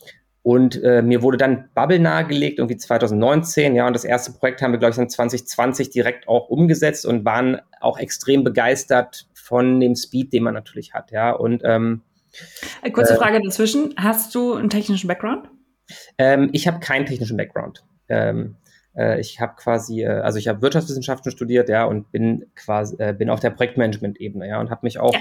und 0.43 0.81
äh, 0.85 1.03
mir 1.03 1.23
wurde 1.23 1.39
dann 1.39 1.71
Bubble 1.75 1.99
nahegelegt, 1.99 2.59
irgendwie 2.59 2.77
2019, 2.77 3.75
ja, 3.75 3.87
und 3.87 3.93
das 3.93 4.05
erste 4.05 4.33
Projekt 4.33 4.63
haben 4.63 4.73
wir, 4.73 4.79
glaube 4.79 4.91
ich, 4.91 4.97
dann 4.97 5.09
2020 5.09 5.91
direkt 5.91 6.29
auch 6.29 6.49
umgesetzt 6.49 7.05
und 7.05 7.25
waren 7.25 7.61
auch 7.81 7.99
extrem 7.99 8.45
begeistert 8.45 9.27
von 9.35 9.81
dem 9.81 9.97
Speed, 9.97 10.33
den 10.33 10.45
man 10.45 10.55
natürlich 10.55 10.95
hat, 10.95 11.11
ja. 11.11 11.33
Und 11.33 11.63
ähm, 11.65 12.03
äh, 12.83 12.91
Kurze 12.91 13.15
äh, 13.15 13.17
Frage 13.17 13.41
dazwischen. 13.43 13.95
Hast 13.97 14.35
du 14.35 14.55
einen 14.55 14.71
technischen 14.71 15.09
Background? 15.09 15.49
Ähm, 16.17 16.51
ich 16.53 16.67
habe 16.67 16.81
keinen 16.81 17.07
technischen 17.07 17.37
Background. 17.37 17.85
Ähm, 18.09 18.57
äh, 18.97 19.21
ich 19.21 19.41
habe 19.41 19.55
quasi, 19.57 20.05
äh, 20.05 20.21
also 20.21 20.39
ich 20.39 20.49
habe 20.49 20.63
Wirtschaftswissenschaften 20.63 21.33
studiert, 21.33 21.69
ja, 21.69 21.85
und 21.85 22.13
bin 22.13 22.47
quasi, 22.55 22.97
äh, 22.99 23.13
bin 23.13 23.31
auf 23.31 23.41
der 23.41 23.51
Projektmanagement-Ebene, 23.51 24.49
ja, 24.49 24.61
und 24.61 24.71
habe 24.71 24.81
mich 24.85 24.99
auch 24.99 25.15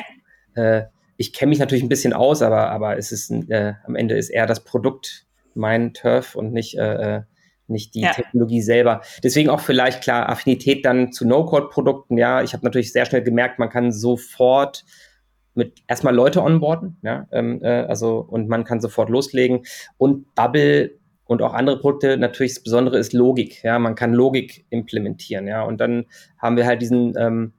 ja. 0.56 0.88
Ich 1.18 1.34
kenne 1.34 1.50
mich 1.50 1.60
natürlich 1.60 1.84
ein 1.84 1.90
bisschen 1.90 2.14
aus, 2.14 2.42
aber, 2.42 2.72
aber 2.72 2.98
es 2.98 3.12
ist 3.12 3.32
äh, 3.32 3.74
am 3.86 3.96
Ende 3.96 4.18
ist 4.18 4.30
eher 4.30 4.46
das 4.46 4.64
Produkt 4.64 5.26
mein 5.54 5.94
Turf 5.94 6.36
und 6.36 6.54
nicht, 6.54 6.78
äh, 6.78 7.18
äh 7.18 7.22
nicht 7.68 7.96
die 7.96 8.02
ja. 8.02 8.12
Technologie 8.12 8.62
selber. 8.62 9.02
Deswegen 9.24 9.50
auch 9.50 9.60
vielleicht 9.60 10.04
klar 10.04 10.30
Affinität 10.30 10.86
dann 10.86 11.12
zu 11.12 11.26
No-Code-Produkten. 11.26 12.16
Ja, 12.16 12.44
ich 12.44 12.54
habe 12.54 12.64
natürlich 12.64 12.92
sehr 12.92 13.06
schnell 13.06 13.24
gemerkt, 13.24 13.58
man 13.58 13.70
kann 13.70 13.92
sofort 13.92 14.86
mit 15.56 15.82
erstmal 15.88 16.14
Leute 16.14 16.44
onboarden, 16.44 16.98
ja, 17.02 17.28
ähm, 17.32 17.62
äh, 17.64 17.86
also 17.86 18.20
und 18.20 18.50
man 18.50 18.66
kann 18.66 18.82
sofort 18.82 19.10
loslegen. 19.10 19.66
Und 19.98 20.36
Bubble 20.36 21.00
und 21.24 21.42
auch 21.42 21.54
andere 21.54 21.80
Produkte, 21.80 22.18
natürlich 22.18 22.56
das 22.56 22.64
Besondere 22.64 23.00
ist 23.00 23.14
Logik, 23.14 23.64
ja, 23.64 23.80
man 23.80 23.96
kann 23.96 24.14
Logik 24.14 24.66
implementieren, 24.70 25.48
ja, 25.48 25.64
und 25.64 25.80
dann 25.80 26.06
haben 26.38 26.58
wir 26.58 26.66
halt 26.66 26.82
diesen 26.82 27.16
ähm, 27.18 27.54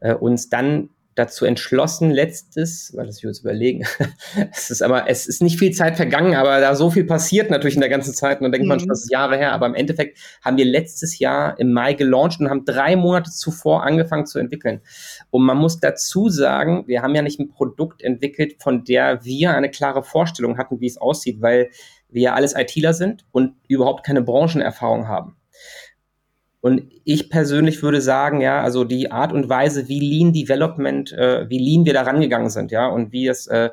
äh, 0.00 0.14
uns 0.14 0.48
dann 0.48 0.88
dazu 1.14 1.44
entschlossen, 1.44 2.10
letztes, 2.10 2.92
weil 2.96 3.06
das 3.06 3.18
ich 3.18 3.24
jetzt 3.24 3.40
überlegen, 3.40 3.84
es 4.52 4.70
ist 4.70 4.82
aber, 4.82 5.08
es 5.08 5.26
ist 5.26 5.42
nicht 5.42 5.58
viel 5.58 5.72
Zeit 5.72 5.96
vergangen, 5.96 6.34
aber 6.34 6.60
da 6.60 6.74
so 6.74 6.90
viel 6.90 7.04
passiert 7.04 7.50
natürlich 7.50 7.74
in 7.74 7.80
der 7.80 7.90
ganzen 7.90 8.14
Zeit 8.14 8.38
und 8.38 8.44
dann 8.44 8.52
denkt 8.52 8.64
mhm. 8.64 8.68
man 8.68 8.80
schon, 8.80 8.88
das 8.88 9.02
ist 9.02 9.10
Jahre 9.10 9.36
her, 9.36 9.52
aber 9.52 9.66
im 9.66 9.74
Endeffekt 9.74 10.18
haben 10.42 10.56
wir 10.56 10.64
letztes 10.64 11.18
Jahr 11.18 11.58
im 11.58 11.72
Mai 11.72 11.94
gelauncht 11.94 12.40
und 12.40 12.48
haben 12.48 12.64
drei 12.64 12.96
Monate 12.96 13.30
zuvor 13.30 13.84
angefangen 13.84 14.26
zu 14.26 14.38
entwickeln. 14.38 14.80
Und 15.30 15.44
man 15.44 15.58
muss 15.58 15.80
dazu 15.80 16.28
sagen, 16.28 16.84
wir 16.86 17.02
haben 17.02 17.14
ja 17.14 17.22
nicht 17.22 17.40
ein 17.40 17.50
Produkt 17.50 18.02
entwickelt, 18.02 18.62
von 18.62 18.84
der 18.84 19.24
wir 19.24 19.54
eine 19.54 19.70
klare 19.70 20.02
Vorstellung 20.02 20.56
hatten, 20.56 20.80
wie 20.80 20.86
es 20.86 20.96
aussieht, 20.96 21.42
weil 21.42 21.70
wir 22.08 22.22
ja 22.22 22.34
alles 22.34 22.54
ITler 22.54 22.94
sind 22.94 23.24
und 23.32 23.54
überhaupt 23.68 24.04
keine 24.04 24.22
Branchenerfahrung 24.22 25.08
haben. 25.08 25.36
Und 26.62 26.84
ich 27.02 27.28
persönlich 27.28 27.82
würde 27.82 28.00
sagen, 28.00 28.40
ja, 28.40 28.62
also 28.62 28.84
die 28.84 29.10
Art 29.10 29.32
und 29.32 29.48
Weise, 29.48 29.88
wie 29.88 29.98
Lean 29.98 30.32
Development, 30.32 31.10
äh, 31.12 31.50
wie 31.50 31.58
Lean 31.58 31.84
wir 31.84 31.92
da 31.92 32.02
rangegangen 32.02 32.50
sind, 32.50 32.70
ja, 32.70 32.86
und 32.86 33.10
wie 33.10 33.26
es, 33.26 33.48
äh, 33.48 33.70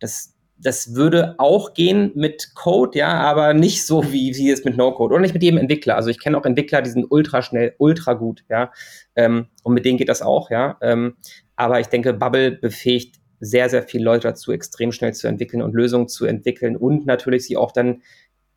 das, 0.00 0.34
das 0.58 0.96
würde 0.96 1.36
auch 1.38 1.72
gehen 1.72 2.10
mit 2.16 2.56
Code, 2.56 2.98
ja, 2.98 3.12
aber 3.12 3.54
nicht 3.54 3.86
so 3.86 4.12
wie, 4.12 4.34
wie 4.34 4.50
es 4.50 4.64
mit 4.64 4.76
No-Code 4.76 5.14
oder 5.14 5.22
nicht 5.22 5.34
mit 5.34 5.44
jedem 5.44 5.60
Entwickler. 5.60 5.94
Also 5.94 6.10
ich 6.10 6.18
kenne 6.18 6.36
auch 6.36 6.44
Entwickler, 6.44 6.82
die 6.82 6.90
sind 6.90 7.06
ultra 7.08 7.42
schnell, 7.42 7.74
ultra 7.78 8.14
gut, 8.14 8.42
ja, 8.48 8.72
ähm, 9.14 9.46
und 9.62 9.74
mit 9.74 9.84
denen 9.84 9.96
geht 9.96 10.08
das 10.08 10.20
auch, 10.20 10.50
ja. 10.50 10.78
Ähm, 10.80 11.14
aber 11.54 11.78
ich 11.78 11.86
denke, 11.86 12.12
Bubble 12.12 12.50
befähigt 12.50 13.20
sehr, 13.38 13.68
sehr 13.68 13.84
viele 13.84 14.02
Leute 14.02 14.26
dazu, 14.26 14.50
extrem 14.50 14.90
schnell 14.90 15.14
zu 15.14 15.28
entwickeln 15.28 15.62
und 15.62 15.74
Lösungen 15.74 16.08
zu 16.08 16.24
entwickeln 16.24 16.76
und 16.76 17.06
natürlich 17.06 17.44
sie 17.44 17.56
auch 17.56 17.70
dann 17.70 18.02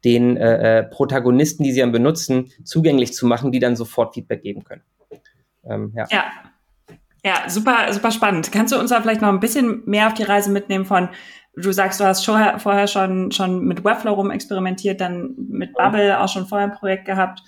den 0.03 0.38
äh, 0.38 0.79
äh, 0.79 0.84
Protagonisten, 0.84 1.63
die 1.63 1.72
sie 1.72 1.82
dann 1.82 1.91
benutzen, 1.91 2.51
zugänglich 2.63 3.13
zu 3.13 3.25
machen, 3.25 3.51
die 3.51 3.60
dann 3.60 3.75
sofort 3.75 4.13
Feedback 4.13 4.44
geben 4.44 4.63
können. 4.63 4.84
Ähm, 5.65 5.94
ja. 5.96 6.08
ja. 6.10 6.25
Ja, 7.24 7.50
super, 7.50 7.91
super 7.91 8.12
spannend. 8.12 8.51
Kannst 8.51 8.74
du 8.74 8.79
uns 8.79 8.91
da 8.91 9.01
vielleicht 9.01 9.22
noch 9.22 9.27
ein 9.27 9.41
bisschen 9.41 9.84
mehr 9.86 10.08
auf 10.08 10.13
die 10.13 10.24
Reise 10.24 10.50
mitnehmen 10.50 10.86
von, 10.86 11.10
du 11.53 11.72
sagst, 11.74 12.00
du 12.00 12.06
hast 12.06 12.25
vorher, 12.25 12.60
vorher 12.60 12.88
schon, 12.88 13.32
schon 13.32 13.65
mit 13.65 13.84
Webflow 13.84 14.13
rum 14.13 14.32
experimentiert, 14.32 15.01
dann 15.01 15.36
mit 15.38 15.74
Bubble 15.74 16.18
auch 16.20 16.29
schon 16.29 16.48
vorher 16.48 16.68
ein 16.68 16.77
Projekt 16.77 17.06
gehabt. 17.06 17.41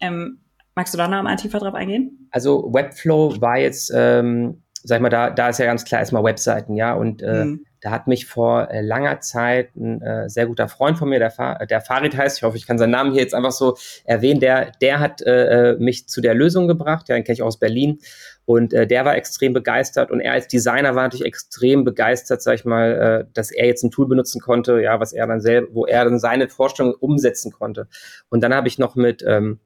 Ähm, 0.00 0.40
magst 0.76 0.94
du 0.94 0.98
da 0.98 1.08
noch 1.08 1.22
mal 1.22 1.34
tiefer 1.34 1.58
drauf 1.58 1.74
eingehen? 1.74 2.28
Also 2.30 2.72
Webflow 2.72 3.40
war 3.40 3.58
jetzt, 3.58 3.92
ähm, 3.92 4.62
sag 4.84 4.96
ich 4.96 5.02
mal, 5.02 5.08
da, 5.08 5.30
da 5.30 5.48
ist 5.48 5.58
ja 5.58 5.66
ganz 5.66 5.84
klar 5.84 6.00
erstmal 6.00 6.24
Webseiten, 6.24 6.74
ja, 6.74 6.94
und 6.94 7.22
äh, 7.22 7.44
mhm. 7.44 7.64
Da 7.80 7.92
hat 7.92 8.08
mich 8.08 8.26
vor 8.26 8.70
äh, 8.70 8.80
langer 8.80 9.20
Zeit 9.20 9.76
ein 9.76 10.02
äh, 10.02 10.28
sehr 10.28 10.46
guter 10.46 10.68
Freund 10.68 10.98
von 10.98 11.08
mir, 11.08 11.20
der, 11.20 11.30
Fa 11.30 11.64
der 11.64 11.80
Farid 11.80 12.16
heißt, 12.16 12.38
ich 12.38 12.42
hoffe, 12.42 12.56
ich 12.56 12.66
kann 12.66 12.78
seinen 12.78 12.90
Namen 12.90 13.12
hier 13.12 13.22
jetzt 13.22 13.34
einfach 13.34 13.52
so 13.52 13.76
erwähnen, 14.04 14.40
der, 14.40 14.72
der 14.80 14.98
hat 14.98 15.22
äh, 15.22 15.72
äh 15.72 15.76
mich 15.78 16.08
zu 16.08 16.20
der 16.20 16.34
Lösung 16.34 16.66
gebracht, 16.66 17.08
ja, 17.08 17.14
den 17.14 17.24
kenne 17.24 17.34
ich 17.34 17.42
aus 17.42 17.58
Berlin. 17.58 18.00
Und 18.46 18.72
äh, 18.72 18.86
der 18.86 19.04
war 19.04 19.14
extrem 19.14 19.52
begeistert 19.52 20.10
und 20.10 20.20
er 20.20 20.32
als 20.32 20.48
Designer 20.48 20.94
war 20.94 21.02
natürlich 21.04 21.26
extrem 21.26 21.84
begeistert, 21.84 22.40
sag 22.42 22.54
ich 22.54 22.64
mal, 22.64 23.26
äh, 23.28 23.30
dass 23.34 23.50
er 23.50 23.66
jetzt 23.66 23.84
ein 23.84 23.90
Tool 23.90 24.08
benutzen 24.08 24.40
konnte, 24.40 24.80
ja, 24.80 24.98
was 24.98 25.12
er 25.12 25.26
dann 25.26 25.40
selber, 25.40 25.68
wo 25.72 25.86
er 25.86 26.04
dann 26.04 26.18
seine 26.18 26.48
Vorstellung 26.48 26.94
umsetzen 26.94 27.52
konnte. 27.52 27.88
Und 28.30 28.42
dann 28.42 28.54
habe 28.54 28.66
ich 28.66 28.78
noch 28.78 28.96
mit 28.96 29.22
ähm, 29.26 29.60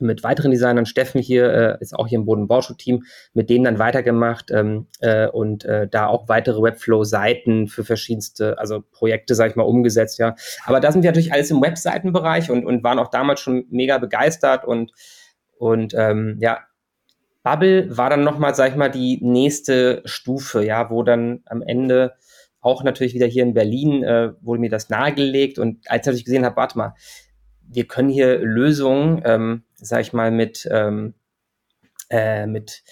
mit 0.00 0.22
weiteren 0.24 0.50
Designern, 0.50 0.86
Steffen 0.86 1.20
hier 1.20 1.52
äh, 1.52 1.76
ist 1.80 1.94
auch 1.94 2.06
hier 2.06 2.18
im 2.18 2.24
Boden-Bauschuh-Team, 2.24 3.04
mit 3.32 3.48
denen 3.48 3.64
dann 3.64 3.78
weitergemacht 3.78 4.50
ähm, 4.50 4.86
äh, 5.00 5.28
und 5.28 5.64
äh, 5.64 5.88
da 5.88 6.06
auch 6.06 6.28
weitere 6.28 6.62
Webflow-Seiten 6.62 7.68
für 7.68 7.84
verschiedenste, 7.84 8.58
also 8.58 8.82
Projekte, 8.92 9.34
sag 9.34 9.50
ich 9.50 9.56
mal, 9.56 9.62
umgesetzt, 9.62 10.18
ja. 10.18 10.34
Aber 10.64 10.80
da 10.80 10.90
sind 10.90 11.02
wir 11.02 11.10
natürlich 11.10 11.32
alles 11.32 11.50
im 11.50 11.62
Webseitenbereich 11.62 12.50
und, 12.50 12.66
und 12.66 12.82
waren 12.82 12.98
auch 12.98 13.10
damals 13.10 13.40
schon 13.40 13.66
mega 13.70 13.98
begeistert 13.98 14.64
und, 14.64 14.92
und 15.58 15.94
ähm, 15.94 16.38
ja, 16.40 16.60
Bubble 17.44 17.96
war 17.96 18.10
dann 18.10 18.24
nochmal, 18.24 18.54
sag 18.54 18.70
ich 18.70 18.76
mal, 18.76 18.90
die 18.90 19.18
nächste 19.22 20.02
Stufe, 20.06 20.64
ja, 20.64 20.90
wo 20.90 21.02
dann 21.02 21.42
am 21.46 21.62
Ende 21.62 22.14
auch 22.60 22.82
natürlich 22.82 23.14
wieder 23.14 23.26
hier 23.26 23.42
in 23.42 23.52
Berlin 23.52 24.02
äh, 24.02 24.32
wurde 24.40 24.60
mir 24.60 24.70
das 24.70 24.88
nahegelegt 24.88 25.58
und 25.58 25.88
als 25.90 26.06
ich 26.06 26.24
gesehen 26.24 26.46
habe, 26.46 26.56
warte 26.56 26.78
mal, 26.78 26.94
wir 27.68 27.86
können 27.86 28.08
hier 28.08 28.38
Lösungen, 28.38 29.22
ähm, 29.24 29.64
sag 29.84 30.00
ich 30.00 30.12
mal, 30.12 30.30
mit, 30.30 30.68
ähm, 30.70 31.14
äh, 32.10 32.46
mit, 32.46 32.82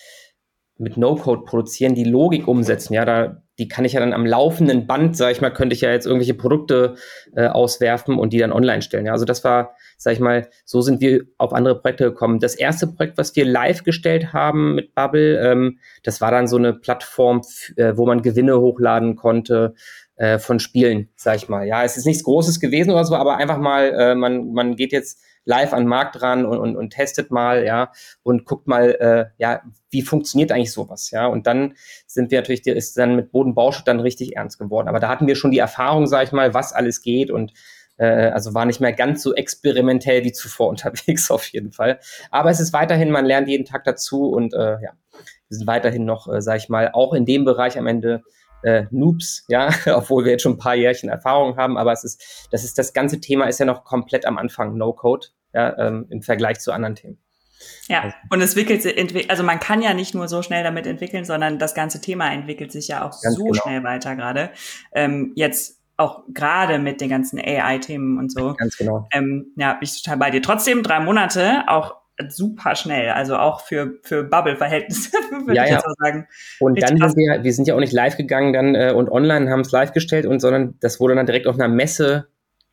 mit 0.78 0.96
No-Code 0.96 1.44
produzieren, 1.44 1.94
die 1.94 2.04
Logik 2.04 2.48
umsetzen. 2.48 2.94
Ja, 2.94 3.04
da, 3.04 3.42
die 3.58 3.68
kann 3.68 3.84
ich 3.84 3.92
ja 3.92 4.00
dann 4.00 4.12
am 4.12 4.26
laufenden 4.26 4.86
Band, 4.86 5.16
sag 5.16 5.32
ich 5.32 5.40
mal, 5.40 5.52
könnte 5.52 5.74
ich 5.74 5.82
ja 5.82 5.90
jetzt 5.90 6.06
irgendwelche 6.06 6.34
Produkte 6.34 6.96
äh, 7.36 7.46
auswerfen 7.46 8.18
und 8.18 8.32
die 8.32 8.38
dann 8.38 8.52
online 8.52 8.82
stellen. 8.82 9.06
Ja, 9.06 9.12
also 9.12 9.24
das 9.24 9.44
war, 9.44 9.76
sag 9.98 10.14
ich 10.14 10.20
mal, 10.20 10.48
so 10.64 10.80
sind 10.80 11.00
wir 11.00 11.24
auf 11.38 11.52
andere 11.52 11.80
Projekte 11.80 12.04
gekommen. 12.04 12.40
Das 12.40 12.54
erste 12.54 12.86
Projekt, 12.86 13.18
was 13.18 13.36
wir 13.36 13.44
live 13.44 13.84
gestellt 13.84 14.32
haben 14.32 14.74
mit 14.74 14.94
Bubble, 14.94 15.38
ähm, 15.38 15.78
das 16.02 16.20
war 16.20 16.30
dann 16.30 16.48
so 16.48 16.56
eine 16.56 16.72
Plattform, 16.72 17.42
äh, 17.76 17.96
wo 17.96 18.06
man 18.06 18.22
Gewinne 18.22 18.58
hochladen 18.58 19.16
konnte 19.16 19.74
äh, 20.16 20.38
von 20.38 20.58
Spielen, 20.58 21.10
sag 21.16 21.36
ich 21.36 21.48
mal. 21.48 21.66
Ja, 21.66 21.84
es 21.84 21.96
ist 21.96 22.06
nichts 22.06 22.24
Großes 22.24 22.58
gewesen 22.58 22.90
oder 22.90 23.04
so, 23.04 23.14
aber 23.14 23.36
einfach 23.36 23.58
mal, 23.58 23.92
äh, 23.92 24.14
man, 24.14 24.52
man 24.52 24.76
geht 24.76 24.92
jetzt 24.92 25.20
live 25.44 25.72
an 25.72 25.80
den 25.80 25.88
Markt 25.88 26.22
ran 26.22 26.46
und, 26.46 26.58
und, 26.58 26.76
und 26.76 26.90
testet 26.90 27.30
mal, 27.30 27.64
ja, 27.64 27.90
und 28.22 28.44
guckt 28.44 28.66
mal, 28.66 28.90
äh, 28.90 29.26
ja, 29.38 29.62
wie 29.90 30.02
funktioniert 30.02 30.52
eigentlich 30.52 30.72
sowas, 30.72 31.10
ja. 31.10 31.26
Und 31.26 31.46
dann 31.46 31.74
sind 32.06 32.30
wir 32.30 32.38
natürlich, 32.38 32.66
ist 32.66 32.96
dann 32.96 33.16
mit 33.16 33.32
Bodenbauschutz 33.32 33.84
dann 33.84 34.00
richtig 34.00 34.36
ernst 34.36 34.58
geworden. 34.58 34.88
Aber 34.88 35.00
da 35.00 35.08
hatten 35.08 35.26
wir 35.26 35.36
schon 35.36 35.50
die 35.50 35.58
Erfahrung, 35.58 36.06
sag 36.06 36.24
ich 36.24 36.32
mal, 36.32 36.54
was 36.54 36.72
alles 36.72 37.02
geht 37.02 37.30
und 37.30 37.52
äh, 37.98 38.30
also 38.30 38.54
war 38.54 38.64
nicht 38.64 38.80
mehr 38.80 38.92
ganz 38.92 39.22
so 39.22 39.34
experimentell 39.34 40.24
wie 40.24 40.32
zuvor 40.32 40.68
unterwegs 40.70 41.30
auf 41.30 41.46
jeden 41.46 41.72
Fall. 41.72 41.98
Aber 42.30 42.50
es 42.50 42.60
ist 42.60 42.72
weiterhin, 42.72 43.10
man 43.10 43.24
lernt 43.26 43.48
jeden 43.48 43.64
Tag 43.64 43.84
dazu 43.84 44.30
und 44.30 44.54
äh, 44.54 44.80
ja, 44.80 44.92
wir 45.48 45.58
sind 45.58 45.66
weiterhin 45.66 46.04
noch, 46.04 46.32
äh, 46.32 46.40
sag 46.40 46.58
ich 46.58 46.68
mal, 46.68 46.90
auch 46.92 47.12
in 47.12 47.26
dem 47.26 47.44
Bereich 47.44 47.78
am 47.78 47.86
Ende 47.86 48.22
äh, 48.62 48.84
Noobs, 48.90 49.44
ja, 49.48 49.70
obwohl 49.94 50.24
wir 50.24 50.32
jetzt 50.32 50.42
schon 50.42 50.52
ein 50.52 50.58
paar 50.58 50.74
Jährchen 50.74 51.08
Erfahrung 51.08 51.56
haben, 51.56 51.76
aber 51.76 51.92
es 51.92 52.04
ist, 52.04 52.48
das 52.50 52.64
ist, 52.64 52.78
das 52.78 52.92
ganze 52.92 53.20
Thema 53.20 53.46
ist 53.46 53.58
ja 53.60 53.66
noch 53.66 53.84
komplett 53.84 54.26
am 54.26 54.38
Anfang 54.38 54.76
No-Code, 54.76 55.28
ja, 55.54 55.76
ähm, 55.78 56.06
im 56.10 56.22
Vergleich 56.22 56.60
zu 56.60 56.72
anderen 56.72 56.94
Themen. 56.94 57.18
Ja, 57.88 58.02
also 58.02 58.16
und 58.30 58.40
es 58.40 58.56
entwickelt 58.56 58.82
sich, 58.82 59.30
also 59.30 59.42
man 59.42 59.60
kann 59.60 59.82
ja 59.82 59.94
nicht 59.94 60.14
nur 60.14 60.28
so 60.28 60.42
schnell 60.42 60.64
damit 60.64 60.86
entwickeln, 60.86 61.24
sondern 61.24 61.58
das 61.58 61.74
ganze 61.74 62.00
Thema 62.00 62.32
entwickelt 62.32 62.72
sich 62.72 62.88
ja 62.88 63.02
auch 63.02 63.20
Ganz 63.22 63.36
so 63.36 63.44
genau. 63.44 63.62
schnell 63.62 63.84
weiter 63.84 64.16
gerade. 64.16 64.50
Ähm, 64.92 65.32
jetzt 65.36 65.78
auch 65.96 66.24
gerade 66.28 66.78
mit 66.78 67.00
den 67.00 67.08
ganzen 67.08 67.38
AI-Themen 67.38 68.18
und 68.18 68.32
so. 68.32 68.54
Ganz 68.54 68.76
genau. 68.76 69.06
Ähm, 69.12 69.52
ja, 69.56 69.74
bin 69.74 69.82
ich 69.82 70.02
total 70.02 70.18
bei 70.18 70.30
dir. 70.30 70.42
Trotzdem 70.42 70.82
drei 70.82 71.00
Monate, 71.00 71.64
auch 71.68 72.01
super 72.30 72.76
schnell, 72.76 73.10
also 73.10 73.36
auch 73.36 73.60
für, 73.60 73.98
für 74.02 74.24
Bubble-Verhältnisse, 74.24 75.12
würde 75.30 75.54
ja, 75.54 75.64
ich 75.64 75.70
jetzt 75.70 75.86
sagen. 75.98 76.26
Und 76.60 76.80
dann 76.82 76.96
sind 76.96 77.16
wir, 77.16 77.42
wir 77.42 77.52
sind 77.52 77.68
ja 77.68 77.74
auch 77.74 77.80
nicht 77.80 77.92
live 77.92 78.16
gegangen 78.16 78.52
dann 78.52 78.74
äh, 78.74 78.92
und 78.94 79.10
online 79.10 79.50
haben 79.50 79.60
es 79.60 79.72
live 79.72 79.92
gestellt 79.92 80.26
und 80.26 80.40
sondern 80.40 80.74
das 80.80 81.00
wurde 81.00 81.14
dann 81.14 81.26
direkt 81.26 81.46
auf 81.46 81.56
einer 81.56 81.68
Messe, 81.68 82.28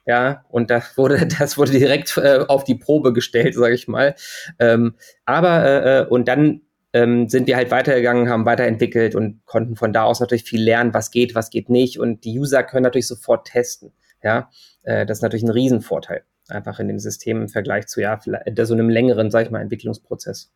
ja, 0.06 0.44
und 0.50 0.72
das 0.72 0.98
wurde, 0.98 1.28
das 1.40 1.58
wurde 1.58 1.72
direkt 1.72 2.18
äh, 2.18 2.40
auf 2.48 2.64
die 2.64 2.76
Probe 2.76 3.14
gestellt, 3.14 3.56
sage 3.56 3.76
ich 3.76 3.88
mal. 3.88 4.16
Ähm, 4.60 4.96
aber 5.26 5.66
äh, 5.66 6.00
äh, 6.00 6.06
und 6.08 6.28
dann 6.28 6.62
ähm, 6.94 7.30
sind 7.30 7.48
wir 7.48 7.56
halt 7.56 7.70
weitergegangen, 7.70 8.30
haben 8.30 8.46
weiterentwickelt 8.46 9.14
und 9.14 9.46
konnten 9.46 9.76
von 9.76 9.94
da 9.94 10.04
aus 10.04 10.20
natürlich 10.20 10.44
viel 10.44 10.64
lernen, 10.64 10.94
was 10.94 11.12
geht, 11.12 11.36
was 11.36 11.52
geht 11.52 11.70
nicht. 11.70 12.00
Und 12.00 12.24
die 12.24 12.40
User 12.40 12.64
können 12.64 12.84
natürlich 12.84 13.08
sofort 13.08 13.48
testen. 13.48 13.92
Ja, 14.24 14.50
äh, 14.84 15.06
das 15.06 15.20
ist 15.20 15.22
natürlich 15.22 15.44
ein 15.44 15.52
Riesenvorteil 15.52 16.24
einfach 16.52 16.80
in 16.80 16.88
dem 16.88 17.00
System 17.00 17.42
im 17.42 17.50
Vergleich 17.50 17.88
zu 17.88 18.02
ja, 18.02 18.20
so 18.20 18.74
einem 18.74 18.90
längeren, 18.90 19.32
sag 19.32 19.46
ich 19.46 19.52
mal, 19.52 19.62
Entwicklungsprozess. 19.62 20.52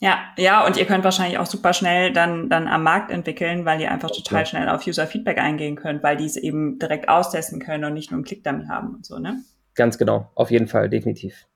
Ja, 0.00 0.18
ja, 0.36 0.64
und 0.64 0.76
ihr 0.76 0.86
könnt 0.86 1.02
wahrscheinlich 1.02 1.38
auch 1.38 1.46
super 1.46 1.72
schnell 1.72 2.12
dann, 2.12 2.48
dann 2.48 2.68
am 2.68 2.84
Markt 2.84 3.10
entwickeln, 3.10 3.64
weil 3.64 3.80
ihr 3.80 3.90
einfach 3.90 4.10
total 4.10 4.46
schnell 4.46 4.68
auf 4.68 4.86
User-Feedback 4.86 5.38
eingehen 5.38 5.74
könnt, 5.74 6.04
weil 6.04 6.16
die 6.16 6.26
es 6.26 6.36
eben 6.36 6.78
direkt 6.78 7.08
austesten 7.08 7.58
können 7.58 7.84
und 7.84 7.94
nicht 7.94 8.12
nur 8.12 8.18
einen 8.18 8.24
Klick-Dummy 8.24 8.66
haben 8.66 8.94
und 8.94 9.06
so, 9.06 9.18
ne? 9.18 9.42
Ganz 9.74 9.98
genau, 9.98 10.30
auf 10.36 10.52
jeden 10.52 10.68
Fall, 10.68 10.88
definitiv. 10.88 11.46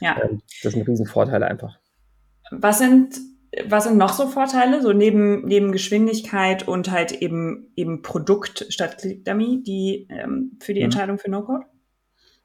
Ja. 0.00 0.20
Ähm, 0.22 0.42
das 0.62 0.72
sind 0.72 0.86
Riesenvorteile 0.88 1.46
einfach. 1.46 1.78
Was 2.50 2.78
sind, 2.78 3.14
was 3.66 3.84
sind 3.84 3.96
noch 3.96 4.12
so 4.12 4.26
Vorteile, 4.26 4.82
so 4.82 4.92
neben, 4.92 5.46
neben 5.46 5.70
Geschwindigkeit 5.70 6.66
und 6.66 6.90
halt 6.90 7.12
eben, 7.12 7.72
eben 7.76 8.02
Produkt 8.02 8.66
statt 8.70 8.98
Click-Dummy, 8.98 9.62
die 9.62 10.08
ähm, 10.10 10.58
für 10.60 10.74
die 10.74 10.80
mhm. 10.80 10.86
Entscheidung 10.86 11.18
für 11.18 11.30
No-Code? 11.30 11.64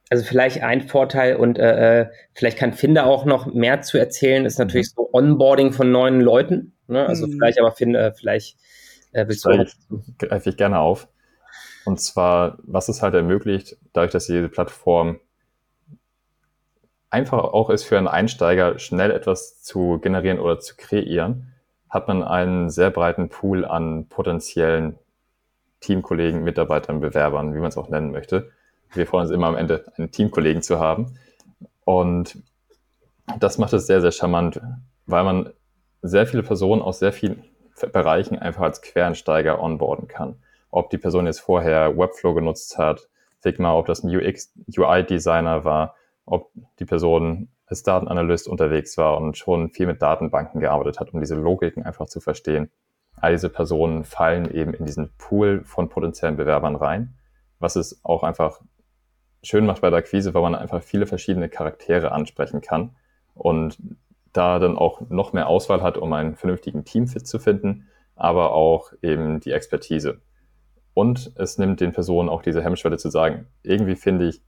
Also 0.10 0.24
vielleicht 0.24 0.64
ein 0.64 0.82
Vorteil 0.82 1.36
und 1.36 1.60
äh, 1.60 2.02
äh, 2.02 2.10
vielleicht 2.34 2.58
kann 2.58 2.74
Finder 2.74 3.06
auch 3.06 3.26
noch 3.26 3.46
mehr 3.46 3.82
zu 3.82 3.98
erzählen, 3.98 4.46
ist 4.46 4.58
natürlich 4.58 4.88
mhm. 4.88 4.94
so 4.96 5.10
Onboarding 5.14 5.72
von 5.72 5.92
neuen 5.92 6.20
Leuten. 6.20 6.74
Ne? 6.88 7.06
Also 7.06 7.28
mhm. 7.28 7.34
vielleicht 7.34 7.60
aber 7.60 7.72
Finder, 7.72 8.14
vielleicht 8.14 8.58
äh, 9.12 9.28
willst 9.28 9.46
du 9.46 9.66
greife 10.18 10.50
ich 10.50 10.58
gerne 10.58 10.80
auf. 10.80 11.08
Und 11.86 12.00
zwar, 12.00 12.58
was 12.64 12.90
es 12.90 13.02
halt 13.02 13.14
ermöglicht, 13.14 13.78
dadurch, 13.94 14.12
dass 14.12 14.28
jede 14.28 14.50
Plattform 14.50 15.20
einfach 17.10 17.40
auch 17.40 17.70
ist 17.70 17.84
für 17.84 17.98
einen 17.98 18.08
Einsteiger, 18.08 18.80
schnell 18.80 19.12
etwas 19.12 19.62
zu 19.62 20.00
generieren 20.00 20.40
oder 20.40 20.60
zu 20.60 20.76
kreieren, 20.76 21.54
hat 21.90 22.08
man 22.08 22.24
einen 22.24 22.70
sehr 22.70 22.92
breiten 22.92 23.30
Pool 23.30 23.66
an 23.66 24.08
potenziellen 24.08 25.00
Teamkollegen, 25.80 26.44
Mitarbeitern, 26.44 27.00
Bewerbern, 27.00 27.56
wie 27.56 27.60
man 27.60 27.70
es 27.70 27.78
auch 27.78 27.90
nennen 27.90 28.12
möchte. 28.12 28.52
Wir 28.94 29.06
freuen 29.06 29.24
uns 29.24 29.32
immer 29.32 29.48
am 29.48 29.56
Ende, 29.56 29.86
einen 29.98 30.12
Teamkollegen 30.12 30.62
zu 30.62 30.80
haben. 30.80 31.18
Und 31.86 32.42
das 33.40 33.58
macht 33.58 33.74
es 33.74 33.88
sehr, 33.88 34.02
sehr 34.02 34.12
charmant, 34.12 34.60
weil 35.06 35.24
man 35.24 35.50
sehr 36.02 36.26
viele 36.26 36.44
Personen 36.44 36.82
aus 36.82 37.00
sehr 37.00 37.14
vielen 37.14 37.44
Bereichen 37.92 38.38
einfach 38.38 38.64
als 38.64 38.82
Quereinsteiger 38.82 39.62
onboarden 39.62 40.08
kann. 40.08 40.36
Ob 40.72 40.90
die 40.90 40.98
Person 40.98 41.26
jetzt 41.26 41.40
vorher 41.40 41.98
Webflow 41.98 42.34
genutzt 42.34 42.78
hat, 42.78 43.08
Figma, 43.42 43.74
ob 43.74 43.86
das 43.86 44.04
ein 44.04 44.16
UX, 44.16 44.54
UI-Designer 44.78 45.64
war, 45.64 45.96
ob 46.26 46.52
die 46.80 46.86
Person 46.86 47.50
als 47.66 47.84
Datenanalyst 47.84 48.48
unterwegs 48.48 48.98
war 48.98 49.18
und 49.18 49.38
schon 49.38 49.70
viel 49.70 49.88
mit 49.88 50.02
Datenbanken 50.02 50.60
gearbeitet 50.60 51.00
hat, 51.00 51.14
um 51.14 51.20
diese 51.20 51.36
Logiken 51.36 51.84
einfach 51.84 52.08
zu 52.08 52.20
verstehen. 52.20 52.70
All 53.16 53.32
diese 53.32 53.50
Personen 53.50 54.04
fallen 54.04 54.52
eben 54.54 54.74
in 54.74 54.86
diesen 54.86 55.12
Pool 55.18 55.64
von 55.64 55.90
potenziellen 55.90 56.38
Bewerbern 56.38 56.76
rein, 56.76 57.16
was 57.60 57.76
es 57.76 58.04
auch 58.04 58.24
einfach 58.24 58.60
schön 59.44 59.66
macht 59.66 59.82
bei 59.82 59.90
der 59.90 60.00
Akquise, 60.00 60.34
weil 60.34 60.42
man 60.42 60.56
einfach 60.56 60.84
viele 60.84 61.06
verschiedene 61.06 61.50
Charaktere 61.50 62.12
ansprechen 62.12 62.62
kann 62.62 62.96
und 63.34 63.78
da 64.34 64.60
dann 64.60 64.78
auch 64.78 65.02
noch 65.10 65.34
mehr 65.34 65.48
Auswahl 65.48 65.82
hat, 65.82 65.98
um 65.98 66.14
einen 66.14 66.36
vernünftigen 66.36 66.86
Teamfit 66.86 67.28
zu 67.28 67.40
finden, 67.40 67.88
aber 68.16 68.54
auch 68.54 68.94
eben 69.02 69.40
die 69.40 69.52
Expertise. 69.52 70.22
Und 70.94 71.32
es 71.36 71.58
nimmt 71.58 71.80
den 71.80 71.94
Personen 71.94 72.30
auch 72.30 72.42
diese 72.42 72.64
Hemmschwelle 72.64 72.98
zu 72.98 73.10
sagen, 73.10 73.48
irgendwie 73.64 73.96
finde 73.96 74.28
ich 74.28 74.42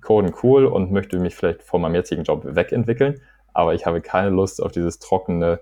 Coden 0.00 0.34
cool 0.42 0.66
und 0.66 0.90
möchte 0.90 1.18
mich 1.18 1.34
vielleicht 1.34 1.62
von 1.62 1.80
meinem 1.80 1.94
jetzigen 1.94 2.24
Job 2.24 2.42
wegentwickeln, 2.44 3.20
aber 3.52 3.74
ich 3.74 3.86
habe 3.86 4.00
keine 4.00 4.30
Lust 4.30 4.62
auf 4.62 4.72
dieses 4.72 4.98
trockene, 4.98 5.60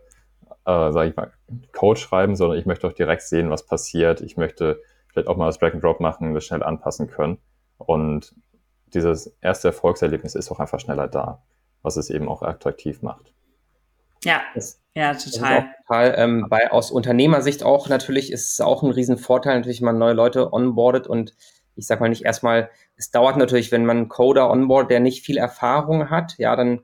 äh, 0.64 0.92
sage 0.92 1.10
ich 1.10 1.16
mal, 1.16 1.32
Code 1.72 2.00
schreiben, 2.00 2.36
sondern 2.36 2.58
ich 2.58 2.66
möchte 2.66 2.86
auch 2.86 2.92
direkt 2.92 3.22
sehen, 3.22 3.50
was 3.50 3.66
passiert. 3.66 4.22
Ich 4.22 4.36
möchte 4.36 4.80
vielleicht 5.08 5.28
auch 5.28 5.36
mal 5.36 5.46
das 5.46 5.58
Drag 5.58 5.74
and 5.74 5.84
Drop 5.84 6.00
machen, 6.00 6.34
das 6.34 6.44
schnell 6.44 6.62
anpassen 6.62 7.08
können. 7.08 7.38
Und 7.76 8.34
dieses 8.94 9.34
erste 9.40 9.68
Erfolgserlebnis 9.68 10.34
ist 10.34 10.50
auch 10.50 10.60
einfach 10.60 10.80
schneller 10.80 11.08
da, 11.08 11.42
was 11.82 11.96
es 11.96 12.10
eben 12.10 12.28
auch 12.28 12.42
attraktiv 12.42 13.02
macht. 13.02 13.32
Ja, 14.24 14.42
das, 14.54 14.80
ja, 14.94 15.14
total. 15.14 15.70
total 15.86 16.14
ähm, 16.16 16.46
bei, 16.48 16.70
aus 16.70 16.90
Unternehmersicht 16.90 17.62
auch 17.62 17.88
natürlich 17.88 18.30
ist 18.30 18.52
es 18.52 18.60
auch 18.60 18.82
ein 18.82 18.90
Riesenvorteil, 18.90 19.56
natürlich, 19.56 19.80
wenn 19.80 19.86
man 19.86 19.98
neue 19.98 20.14
Leute 20.14 20.52
onboardet 20.52 21.06
und 21.06 21.34
ich 21.74 21.86
sag 21.86 22.00
mal 22.00 22.08
nicht 22.08 22.24
erstmal, 22.24 22.70
es 22.96 23.10
dauert 23.10 23.36
natürlich, 23.36 23.72
wenn 23.72 23.86
man 23.86 23.96
einen 23.96 24.08
Coder 24.08 24.50
onboard, 24.50 24.90
der 24.90 25.00
nicht 25.00 25.24
viel 25.24 25.38
Erfahrung 25.38 26.10
hat, 26.10 26.34
ja, 26.38 26.54
dann, 26.54 26.82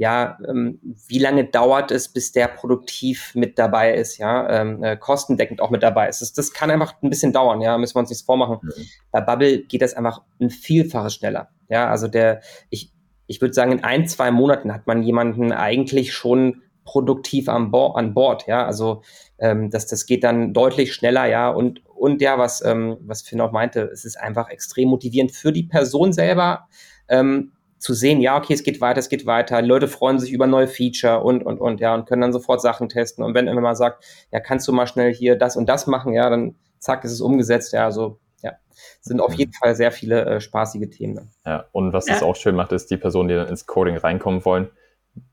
ja, 0.00 0.38
ähm, 0.48 0.80
wie 1.08 1.18
lange 1.18 1.44
dauert 1.44 1.90
es, 1.90 2.08
bis 2.08 2.32
der 2.32 2.48
produktiv 2.48 3.34
mit 3.34 3.58
dabei 3.58 3.92
ist, 3.92 4.16
ja, 4.16 4.48
ähm, 4.48 4.82
äh, 4.82 4.96
kostendeckend 4.96 5.60
auch 5.60 5.68
mit 5.68 5.82
dabei 5.82 6.08
ist. 6.08 6.22
Das, 6.22 6.32
das 6.32 6.54
kann 6.54 6.70
einfach 6.70 6.94
ein 7.02 7.10
bisschen 7.10 7.34
dauern, 7.34 7.60
ja, 7.60 7.76
müssen 7.76 7.96
wir 7.96 8.00
uns 8.00 8.08
nichts 8.08 8.24
vormachen. 8.24 8.60
Mhm. 8.62 8.86
Bei 9.12 9.20
Bubble 9.20 9.58
geht 9.64 9.82
das 9.82 9.92
einfach 9.92 10.22
ein 10.40 10.48
Vielfaches 10.48 11.16
schneller, 11.16 11.50
ja, 11.68 11.90
also 11.90 12.08
der, 12.08 12.40
ich, 12.70 12.94
ich 13.26 13.42
würde 13.42 13.52
sagen, 13.52 13.72
in 13.72 13.84
ein, 13.84 14.08
zwei 14.08 14.30
Monaten 14.30 14.72
hat 14.72 14.86
man 14.86 15.02
jemanden 15.02 15.52
eigentlich 15.52 16.14
schon 16.14 16.62
produktiv 16.86 17.50
an, 17.50 17.70
Bo 17.70 17.88
an 17.88 18.14
Bord, 18.14 18.46
ja, 18.46 18.64
also 18.64 19.02
ähm, 19.38 19.68
das, 19.68 19.86
das 19.86 20.06
geht 20.06 20.24
dann 20.24 20.54
deutlich 20.54 20.94
schneller, 20.94 21.26
ja, 21.26 21.50
und, 21.50 21.82
und 21.94 22.22
ja, 22.22 22.38
was, 22.38 22.64
ähm, 22.64 22.96
was 23.02 23.20
Finn 23.20 23.42
auch 23.42 23.52
meinte, 23.52 23.82
es 23.82 24.06
ist 24.06 24.18
einfach 24.18 24.48
extrem 24.48 24.88
motivierend 24.88 25.32
für 25.32 25.52
die 25.52 25.64
Person 25.64 26.14
selber, 26.14 26.68
ähm, 27.06 27.52
zu 27.80 27.94
sehen, 27.94 28.20
ja, 28.20 28.36
okay, 28.36 28.52
es 28.52 28.62
geht 28.62 28.80
weiter, 28.82 29.00
es 29.00 29.08
geht 29.08 29.24
weiter, 29.24 29.62
Leute 29.62 29.88
freuen 29.88 30.18
sich 30.18 30.32
über 30.32 30.46
neue 30.46 30.68
Feature 30.68 31.20
und, 31.20 31.42
und, 31.42 31.58
und, 31.58 31.80
ja, 31.80 31.94
und 31.94 32.06
können 32.06 32.20
dann 32.20 32.32
sofort 32.32 32.60
Sachen 32.60 32.90
testen. 32.90 33.24
Und 33.24 33.34
wenn 33.34 33.48
immer 33.48 33.62
mal 33.62 33.74
sagt, 33.74 34.04
ja, 34.30 34.38
kannst 34.38 34.68
du 34.68 34.72
mal 34.72 34.86
schnell 34.86 35.12
hier 35.14 35.36
das 35.36 35.56
und 35.56 35.66
das 35.66 35.86
machen, 35.86 36.12
ja, 36.12 36.28
dann 36.28 36.56
zack, 36.78 37.04
ist 37.04 37.12
es 37.12 37.22
umgesetzt, 37.22 37.72
ja, 37.72 37.86
also, 37.86 38.20
ja, 38.42 38.52
sind 39.00 39.20
auf 39.20 39.32
jeden 39.32 39.54
Fall 39.54 39.74
sehr 39.74 39.92
viele 39.92 40.26
äh, 40.26 40.40
spaßige 40.40 40.90
Themen. 40.90 41.30
Ja, 41.46 41.64
und 41.72 41.94
was 41.94 42.06
ja. 42.06 42.14
das 42.14 42.22
auch 42.22 42.36
schön 42.36 42.54
macht, 42.54 42.72
ist, 42.72 42.90
die 42.90 42.98
Personen, 42.98 43.28
die 43.30 43.34
dann 43.34 43.48
ins 43.48 43.66
Coding 43.66 43.96
reinkommen 43.96 44.44
wollen, 44.44 44.68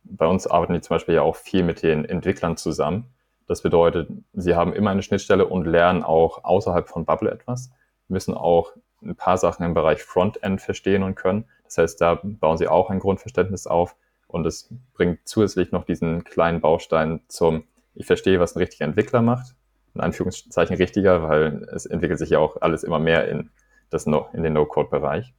bei 0.04 0.26
uns 0.26 0.48
arbeiten 0.48 0.74
die 0.74 0.82
zum 0.82 0.96
Beispiel 0.96 1.16
ja 1.16 1.24
auch 1.24 1.36
viel 1.36 1.64
mit 1.64 1.84
den 1.84 2.06
Entwicklern 2.06 2.56
zusammen. 2.56 3.14
Das 3.46 3.62
bedeutet, 3.62 4.10
sie 4.34 4.56
haben 4.56 4.74
immer 4.74 4.92
eine 4.92 5.04
Schnittstelle 5.04 5.46
und 5.46 5.66
lernen 5.66 6.04
auch 6.04 6.46
außerhalb 6.46 6.88
von 6.88 7.06
Bubble 7.06 7.30
etwas, 7.30 7.72
müssen 8.08 8.34
auch 8.34 8.72
ein 9.02 9.16
paar 9.16 9.38
Sachen 9.38 9.66
im 9.66 9.74
Bereich 9.74 10.04
Frontend 10.04 10.62
verstehen 10.62 11.04
und 11.04 11.16
können. 11.16 11.46
Das 11.68 11.78
heißt, 11.78 12.02
da 12.02 12.20
bauen 12.24 12.58
sie 12.58 12.68
auch 12.68 12.90
ein 12.90 13.00
Grundverständnis 13.00 13.68
auf 13.68 13.96
und 14.28 14.46
es 14.46 14.74
bringt 14.94 15.20
zusätzlich 15.26 15.72
noch 15.72 15.86
diesen 15.86 16.24
kleinen 16.24 16.62
Baustein 16.62 17.22
zum, 17.28 17.64
ich 17.94 18.06
verstehe, 18.06 18.40
was 18.40 18.56
ein 18.56 18.60
richtiger 18.60 18.86
Entwickler 18.86 19.22
macht. 19.22 19.56
In 19.94 20.02
Anführungszeichen 20.02 20.76
richtiger, 20.76 21.24
weil 21.24 21.64
es 21.74 21.86
entwickelt 21.86 22.20
sich 22.20 22.32
ja 22.32 22.40
auch 22.40 22.62
alles 22.62 22.84
immer 22.84 23.00
mehr 23.00 23.28
in, 23.28 23.50
das 23.90 24.06
no 24.06 24.28
in 24.34 24.44
den 24.44 24.54
No-Code-Bereich. 24.54 25.34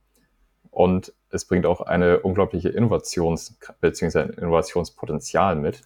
Und 0.71 1.13
es 1.31 1.45
bringt 1.45 1.67
auch 1.67 1.81
eine 1.81 2.21
unglaubliche 2.21 2.69
Innovations- 2.69 3.57
bzw. 3.81 4.33
Innovationspotenzial 4.37 5.57
mit. 5.57 5.83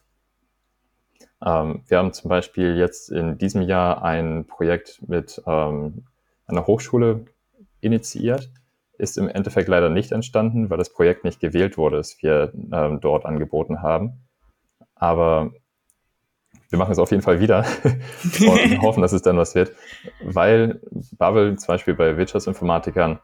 Ähm, 1.45 1.83
wir 1.87 1.99
haben 1.99 2.13
zum 2.13 2.29
Beispiel 2.29 2.77
jetzt 2.77 3.11
in 3.11 3.39
diesem 3.39 3.63
Jahr 3.63 4.03
ein 4.03 4.47
Projekt 4.47 5.03
mit 5.07 5.43
ähm, 5.47 6.05
einer 6.47 6.67
Hochschule 6.67 7.27
initiiert. 7.81 8.51
Ist 9.03 9.19
im 9.19 9.29
Endeffekt 9.29 9.69
leider 9.69 9.89
nicht 9.89 10.13
entstanden, 10.13 10.71
weil 10.71 10.79
das 10.79 10.93
Projekt 10.93 11.25
nicht 11.25 11.41
gewählt 11.41 11.77
wurde, 11.77 11.97
das 11.97 12.23
wir 12.23 12.53
ähm, 12.73 13.01
dort 13.01 13.27
angeboten 13.27 13.83
haben. 13.83 14.21
Aber 14.95 15.51
wir 16.71 16.79
machen 16.79 16.93
es 16.93 16.99
auf 16.99 17.11
jeden 17.11 17.23
Fall 17.23 17.41
wieder 17.41 17.67
und 18.41 18.83
hoffen, 18.83 19.03
dass 19.03 19.13
es 19.13 19.23
dann 19.23 19.37
was 19.37 19.55
wird, 19.55 19.73
weil 20.23 20.81
Bubble 21.19 21.57
zum 21.57 21.67
Beispiel 21.67 21.95
bei 21.95 22.17
Wirtschaftsinformatikern 22.17 23.19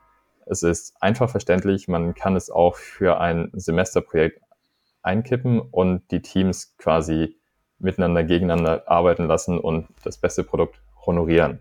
es 0.50 0.62
ist 0.62 0.94
einfach 1.00 1.28
verständlich, 1.28 1.88
man 1.88 2.14
kann 2.14 2.34
es 2.34 2.50
auch 2.50 2.76
für 2.76 3.20
ein 3.20 3.50
Semesterprojekt 3.52 4.40
einkippen 5.02 5.60
und 5.60 6.10
die 6.10 6.22
Teams 6.22 6.74
quasi 6.78 7.36
miteinander 7.78 8.24
gegeneinander 8.24 8.90
arbeiten 8.90 9.26
lassen 9.26 9.58
und 9.58 9.88
das 10.04 10.18
beste 10.18 10.44
Produkt 10.44 10.80
honorieren. 11.06 11.60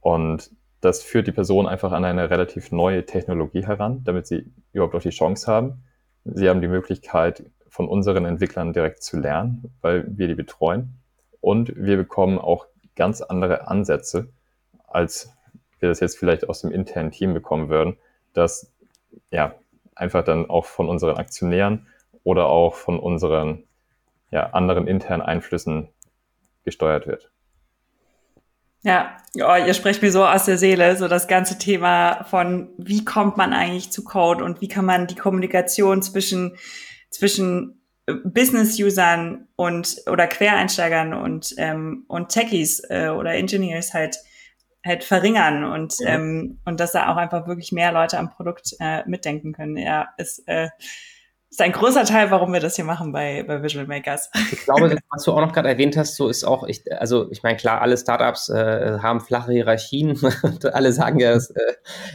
Und 0.00 0.50
das 0.86 1.02
führt 1.02 1.26
die 1.26 1.32
Person 1.32 1.66
einfach 1.66 1.92
an 1.92 2.04
eine 2.04 2.30
relativ 2.30 2.70
neue 2.70 3.04
Technologie 3.04 3.66
heran, 3.66 4.04
damit 4.04 4.26
sie 4.26 4.52
überhaupt 4.72 4.94
auch 4.94 5.02
die 5.02 5.10
Chance 5.10 5.50
haben. 5.50 5.84
Sie 6.24 6.48
haben 6.48 6.60
die 6.60 6.68
Möglichkeit, 6.68 7.44
von 7.68 7.88
unseren 7.88 8.24
Entwicklern 8.24 8.72
direkt 8.72 9.02
zu 9.02 9.18
lernen, 9.18 9.74
weil 9.82 10.06
wir 10.08 10.28
die 10.28 10.34
betreuen. 10.34 10.98
Und 11.42 11.76
wir 11.76 11.98
bekommen 11.98 12.38
auch 12.38 12.66
ganz 12.94 13.20
andere 13.20 13.68
Ansätze, 13.68 14.28
als 14.86 15.30
wir 15.78 15.90
das 15.90 16.00
jetzt 16.00 16.16
vielleicht 16.16 16.48
aus 16.48 16.62
dem 16.62 16.70
internen 16.70 17.10
Team 17.10 17.34
bekommen 17.34 17.68
würden, 17.68 17.98
das 18.32 18.72
ja 19.30 19.54
einfach 19.94 20.24
dann 20.24 20.48
auch 20.48 20.64
von 20.64 20.88
unseren 20.88 21.16
Aktionären 21.16 21.86
oder 22.24 22.46
auch 22.46 22.74
von 22.74 22.98
unseren 22.98 23.64
ja, 24.30 24.50
anderen 24.50 24.86
internen 24.86 25.22
Einflüssen 25.22 25.88
gesteuert 26.64 27.06
wird. 27.06 27.30
Ja, 28.86 29.16
oh, 29.34 29.66
ihr 29.66 29.74
sprecht 29.74 30.00
mir 30.00 30.12
so 30.12 30.24
aus 30.24 30.44
der 30.44 30.58
Seele, 30.58 30.96
so 30.96 31.08
das 31.08 31.26
ganze 31.26 31.58
Thema 31.58 32.22
von, 32.30 32.68
wie 32.78 33.04
kommt 33.04 33.36
man 33.36 33.52
eigentlich 33.52 33.90
zu 33.90 34.04
Code 34.04 34.44
und 34.44 34.60
wie 34.60 34.68
kann 34.68 34.84
man 34.84 35.08
die 35.08 35.16
Kommunikation 35.16 36.02
zwischen, 36.02 36.56
zwischen 37.10 37.82
Business-Usern 38.06 39.48
und 39.56 39.96
oder 40.08 40.28
Quereinsteigern 40.28 41.14
und, 41.14 41.52
ähm, 41.58 42.04
und 42.06 42.28
Techies 42.28 42.78
äh, 42.88 43.08
oder 43.08 43.34
Engineers 43.34 43.92
halt 43.92 44.18
halt 44.84 45.02
verringern 45.02 45.64
und, 45.64 45.98
ja. 45.98 46.10
ähm, 46.10 46.60
und 46.64 46.78
dass 46.78 46.92
da 46.92 47.12
auch 47.12 47.16
einfach 47.16 47.48
wirklich 47.48 47.72
mehr 47.72 47.90
Leute 47.90 48.20
am 48.20 48.30
Produkt 48.30 48.76
äh, 48.78 49.02
mitdenken 49.08 49.52
können. 49.52 49.76
Ja, 49.76 50.10
ist, 50.16 50.46
äh, 50.46 50.68
ist 51.50 51.60
ein 51.60 51.72
großer 51.72 52.04
Teil, 52.04 52.30
warum 52.30 52.52
wir 52.52 52.60
das 52.60 52.76
hier 52.76 52.84
machen 52.84 53.12
bei, 53.12 53.44
bei 53.46 53.62
Visual 53.62 53.86
Makers. 53.86 54.30
Ich 54.52 54.64
glaube, 54.64 54.96
was 55.10 55.22
du 55.22 55.32
auch 55.32 55.40
noch 55.40 55.52
gerade 55.52 55.68
erwähnt 55.68 55.96
hast, 55.96 56.16
so 56.16 56.28
ist 56.28 56.44
auch, 56.44 56.64
ich, 56.64 56.82
also 56.92 57.30
ich 57.30 57.42
meine, 57.42 57.56
klar, 57.56 57.80
alle 57.80 57.96
Startups 57.96 58.48
äh, 58.48 58.98
haben 59.00 59.20
flache 59.20 59.52
Hierarchien, 59.52 60.18
alle 60.72 60.92
sagen 60.92 61.20
ja 61.20 61.34
das, 61.34 61.50
äh, 61.50 61.60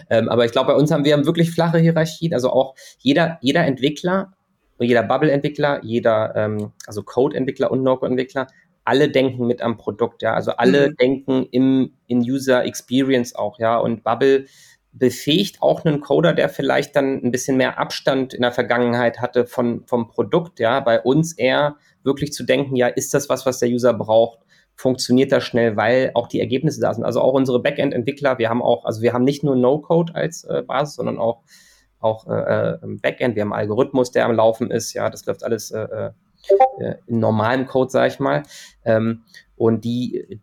ähm, 0.09 0.29
aber 0.29 0.45
ich 0.45 0.51
glaube, 0.51 0.73
bei 0.73 0.77
uns 0.77 0.91
haben 0.91 1.05
wir 1.05 1.13
haben 1.13 1.25
wirklich 1.25 1.51
flache 1.51 1.79
Hierarchien, 1.79 2.33
also 2.33 2.51
auch 2.51 2.75
jeder, 2.99 3.37
jeder 3.41 3.65
Entwickler, 3.65 4.33
jeder 4.79 5.03
Bubble-Entwickler, 5.03 5.83
jeder, 5.83 6.35
ähm, 6.35 6.73
also 6.85 7.03
Code-Entwickler 7.03 7.71
und 7.71 7.83
No-Code-Entwickler 7.83 8.47
alle 8.83 9.09
denken 9.09 9.45
mit 9.47 9.61
am 9.61 9.77
Produkt, 9.77 10.21
ja. 10.21 10.33
Also 10.33 10.51
alle 10.51 10.89
mhm. 10.89 10.95
denken 10.97 11.47
im, 11.51 11.93
in 12.07 12.19
User 12.19 12.65
Experience 12.65 13.35
auch, 13.35 13.59
ja. 13.59 13.77
Und 13.77 14.03
Bubble 14.03 14.45
befähigt 14.93 15.61
auch 15.61 15.85
einen 15.85 16.01
Coder, 16.01 16.33
der 16.33 16.49
vielleicht 16.49 16.95
dann 16.95 17.23
ein 17.23 17.31
bisschen 17.31 17.57
mehr 17.57 17.79
Abstand 17.79 18.33
in 18.33 18.41
der 18.41 18.51
Vergangenheit 18.51 19.21
hatte 19.21 19.45
von, 19.45 19.83
vom 19.85 20.07
Produkt, 20.07 20.59
ja. 20.59 20.79
Bei 20.79 21.01
uns 21.01 21.33
eher 21.33 21.75
wirklich 22.03 22.33
zu 22.33 22.43
denken, 22.43 22.75
ja, 22.75 22.87
ist 22.87 23.13
das 23.13 23.29
was, 23.29 23.45
was 23.45 23.59
der 23.59 23.69
User 23.69 23.93
braucht? 23.93 24.39
Funktioniert 24.75 25.31
das 25.31 25.43
schnell, 25.43 25.77
weil 25.77 26.11
auch 26.13 26.27
die 26.27 26.39
Ergebnisse 26.39 26.81
da 26.81 26.93
sind. 26.93 27.03
Also 27.03 27.21
auch 27.21 27.33
unsere 27.33 27.61
Backend-Entwickler, 27.61 28.37
wir 28.37 28.49
haben 28.49 28.61
auch, 28.61 28.85
also 28.85 29.01
wir 29.01 29.13
haben 29.13 29.23
nicht 29.23 29.43
nur 29.43 29.55
No-Code 29.55 30.15
als 30.15 30.43
äh, 30.43 30.63
Basis, 30.65 30.95
sondern 30.95 31.19
auch 31.19 31.43
auch 32.01 32.27
äh, 32.27 32.79
im 32.81 32.99
Backend, 32.99 33.35
wir 33.35 33.43
haben 33.43 33.53
einen 33.53 33.61
Algorithmus, 33.61 34.11
der 34.11 34.25
am 34.25 34.33
Laufen 34.33 34.71
ist, 34.71 34.93
ja, 34.93 35.09
das 35.09 35.25
läuft 35.25 35.43
alles 35.43 35.71
äh, 35.71 36.11
äh, 36.79 36.95
in 37.05 37.19
normalem 37.19 37.67
Code, 37.67 37.91
sage 37.91 38.07
ich 38.07 38.19
mal. 38.19 38.43
Ähm, 38.83 39.23
und 39.55 39.85
die, 39.85 40.41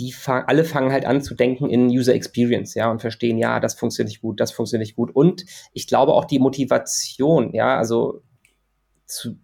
die 0.00 0.12
fang, 0.12 0.44
alle 0.46 0.64
fangen 0.64 0.90
halt 0.90 1.04
an 1.04 1.20
zu 1.20 1.34
denken 1.34 1.68
in 1.68 1.88
User 1.88 2.14
Experience, 2.14 2.74
ja, 2.74 2.90
und 2.90 3.00
verstehen, 3.00 3.36
ja, 3.36 3.60
das 3.60 3.74
funktioniert 3.74 4.08
nicht 4.08 4.22
gut, 4.22 4.40
das 4.40 4.50
funktioniert 4.50 4.86
nicht 4.86 4.96
gut. 4.96 5.14
Und 5.14 5.44
ich 5.74 5.86
glaube 5.86 6.14
auch 6.14 6.24
die 6.24 6.38
Motivation, 6.38 7.52
ja, 7.52 7.76
also 7.76 8.22
zu, 9.04 9.36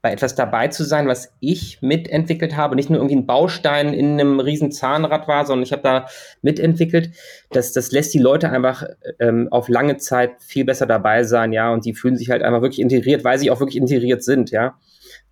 bei 0.00 0.12
etwas 0.12 0.36
dabei 0.36 0.68
zu 0.68 0.84
sein, 0.84 1.08
was 1.08 1.34
ich 1.40 1.82
mitentwickelt 1.82 2.56
habe, 2.56 2.76
nicht 2.76 2.88
nur 2.88 3.00
irgendwie 3.00 3.16
ein 3.16 3.26
Baustein 3.26 3.92
in 3.92 4.12
einem 4.12 4.38
riesen 4.38 4.70
Zahnrad 4.70 5.26
war, 5.26 5.44
sondern 5.44 5.64
ich 5.64 5.72
habe 5.72 5.82
da 5.82 6.06
mitentwickelt, 6.40 7.10
das, 7.50 7.72
das 7.72 7.90
lässt 7.90 8.14
die 8.14 8.20
Leute 8.20 8.50
einfach 8.50 8.84
ähm, 9.18 9.48
auf 9.50 9.68
lange 9.68 9.96
Zeit 9.96 10.40
viel 10.40 10.64
besser 10.64 10.86
dabei 10.86 11.24
sein, 11.24 11.52
ja, 11.52 11.72
und 11.72 11.84
die 11.84 11.94
fühlen 11.94 12.16
sich 12.16 12.30
halt 12.30 12.42
einfach 12.42 12.62
wirklich 12.62 12.80
integriert, 12.80 13.24
weil 13.24 13.40
sie 13.40 13.50
auch 13.50 13.58
wirklich 13.58 13.76
integriert 13.76 14.22
sind, 14.22 14.52
ja. 14.52 14.78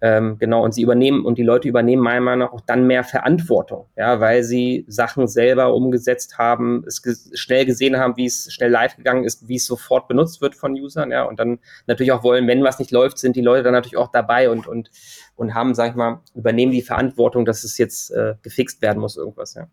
Ähm, 0.01 0.39
genau, 0.39 0.65
und 0.65 0.73
sie 0.75 0.83
übernehmen, 0.83 1.25
und 1.25 1.39
die 1.39 1.43
Leute 1.43 1.67
übernehmen 1.67 2.03
meiner 2.03 2.21
Meinung 2.21 2.47
nach 2.47 2.53
auch 2.53 2.61
dann 2.61 2.87
mehr 2.87 3.03
Verantwortung, 3.03 3.87
ja, 3.97 4.21
weil 4.21 4.45
sie 4.45 4.85
Sachen 4.87 5.27
selber 5.27 5.75
umgesetzt 5.75 6.39
haben, 6.39 6.85
es 6.87 7.03
ge 7.03 7.15
schnell 7.35 7.67
gesehen 7.67 7.97
haben, 7.97 8.17
wie 8.17 8.27
es 8.27 8.53
schnell 8.53 8.71
live 8.71 8.97
gegangen 8.97 9.25
ist, 9.25 9.49
wie 9.49 9.57
es 9.57 9.67
sofort 9.67 10.07
benutzt 10.07 10.41
wird 10.41 10.55
von 10.55 10.73
Usern, 10.75 11.11
ja, 11.11 11.25
und 11.25 11.41
dann 11.41 11.59
natürlich 11.89 12.13
auch 12.13 12.23
wollen, 12.23 12.47
wenn 12.47 12.63
was 12.63 12.79
nicht 12.79 12.93
läuft, 12.93 13.19
sind 13.19 13.35
die 13.35 13.43
Leute 13.43 13.65
dann 13.65 13.73
natürlich 13.73 13.97
auch 13.97 14.13
dabei 14.13 14.51
und, 14.51 14.69
und, 14.69 14.91
und 15.35 15.55
haben, 15.55 15.75
sag 15.75 15.91
ich 15.91 15.97
mal, 15.97 16.21
übernehmen 16.35 16.71
die 16.71 16.83
Verantwortung, 16.83 17.45
dass 17.45 17.65
es 17.65 17.77
jetzt 17.77 18.13
äh, 18.13 18.35
gefixt 18.43 18.81
werden 18.83 19.01
muss, 19.01 19.17
irgendwas, 19.17 19.55
ja. 19.55 19.67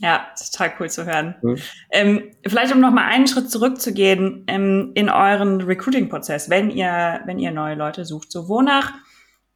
Ja, 0.00 0.26
total 0.52 0.72
cool 0.80 0.90
zu 0.90 1.06
hören. 1.06 1.36
Mhm. 1.42 1.58
Ähm, 1.90 2.30
vielleicht 2.46 2.74
um 2.74 2.80
noch 2.80 2.90
mal 2.90 3.06
einen 3.06 3.26
Schritt 3.26 3.50
zurückzugehen 3.50 4.44
ähm, 4.48 4.90
in 4.94 5.08
euren 5.08 5.60
Recruiting-Prozess, 5.60 6.50
wenn 6.50 6.70
ihr, 6.70 7.20
wenn 7.26 7.38
ihr 7.38 7.52
neue 7.52 7.76
Leute 7.76 8.04
sucht, 8.04 8.32
so 8.32 8.48
wonach 8.48 8.92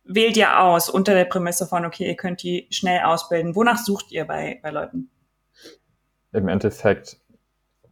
wählt 0.04 0.36
ihr 0.36 0.60
aus 0.60 0.88
unter 0.88 1.14
der 1.14 1.24
Prämisse 1.24 1.66
von, 1.66 1.84
okay, 1.84 2.06
ihr 2.06 2.16
könnt 2.16 2.42
die 2.42 2.66
schnell 2.70 3.00
ausbilden? 3.00 3.56
Wonach 3.56 3.78
sucht 3.78 4.10
ihr 4.10 4.24
bei, 4.24 4.58
bei 4.62 4.70
Leuten? 4.70 5.10
Im 6.32 6.48
Endeffekt 6.48 7.18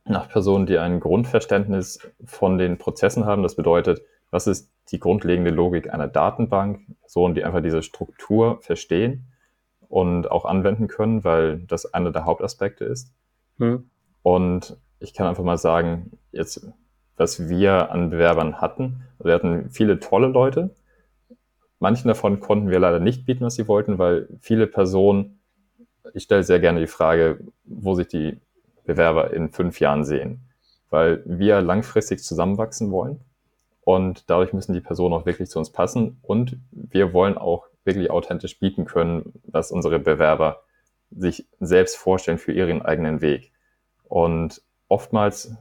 nach 0.05 0.29
Personen, 0.29 0.67
die 0.67 0.79
ein 0.79 1.01
Grundverständnis 1.01 1.99
von 2.25 2.59
den 2.59 2.79
Prozessen 2.79 3.27
haben. 3.27 3.43
Das 3.43 3.57
bedeutet, 3.57 4.01
was 4.31 4.47
ist 4.47 4.71
die 4.93 5.01
grundlegende 5.01 5.51
Logik 5.51 5.93
einer 5.93 6.07
Datenbank? 6.07 6.81
Personen, 7.01 7.35
die 7.35 7.45
einfach 7.45 7.63
diese 7.63 7.83
Struktur 7.83 8.61
verstehen 8.63 9.27
und 9.89 10.31
auch 10.31 10.45
anwenden 10.45 10.89
können, 10.89 11.25
weil 11.25 11.59
das 11.61 11.93
einer 11.93 12.13
der 12.13 12.25
Hauptaspekte 12.25 12.85
ist. 12.85 13.13
Hm. 13.59 13.89
Und 14.23 14.77
ich 14.99 15.15
kann 15.15 15.27
einfach 15.27 15.45
mal 15.45 15.59
sagen, 15.59 16.19
jetzt, 16.33 16.69
was 17.17 17.49
wir 17.49 17.91
an 17.91 18.11
Bewerbern 18.11 18.61
hatten, 18.61 19.03
wir 19.23 19.35
hatten 19.35 19.71
viele 19.71 20.01
tolle 20.01 20.29
Leute. 20.29 20.75
Manchen 21.79 22.09
davon 22.09 22.41
konnten 22.41 22.71
wir 22.71 22.79
leider 22.79 23.01
nicht 23.01 23.27
bieten, 23.27 23.45
was 23.45 23.55
sie 23.55 23.69
wollten, 23.69 23.99
weil 23.99 24.29
viele 24.41 24.67
Personen, 24.67 25.41
ich 26.15 26.25
stelle 26.25 26.43
sehr 26.43 26.61
gerne 26.61 26.81
die 26.81 26.87
Frage, 26.87 27.41
wo 27.65 27.95
sich 27.95 28.09
die 28.09 28.41
Bewerber 28.85 29.33
in 29.33 29.51
fünf 29.51 29.81
Jahren 29.81 30.05
sehen, 30.05 30.41
weil 30.91 31.23
wir 31.27 31.61
langfristig 31.61 32.23
zusammenwachsen 32.23 32.91
wollen 32.91 33.21
und 33.83 34.31
dadurch 34.31 34.53
müssen 34.53 34.73
die 34.73 34.81
Personen 34.81 35.15
auch 35.15 35.27
wirklich 35.27 35.51
zu 35.51 35.59
uns 35.59 35.71
passen 35.71 36.19
und 36.23 36.59
wir 36.71 37.13
wollen 37.13 37.37
auch 37.37 37.67
wirklich 37.87 38.11
authentisch 38.11 38.59
bieten 38.59 38.85
können, 38.85 39.41
was 39.45 39.71
unsere 39.71 39.99
Bewerber 39.99 40.63
sich 41.11 41.49
selbst 41.61 41.97
vorstellen 41.97 42.39
für 42.39 42.53
ihren 42.53 42.83
eigenen 42.83 43.21
Weg. 43.21 43.53
Und 44.05 44.63
oftmals, 44.89 45.57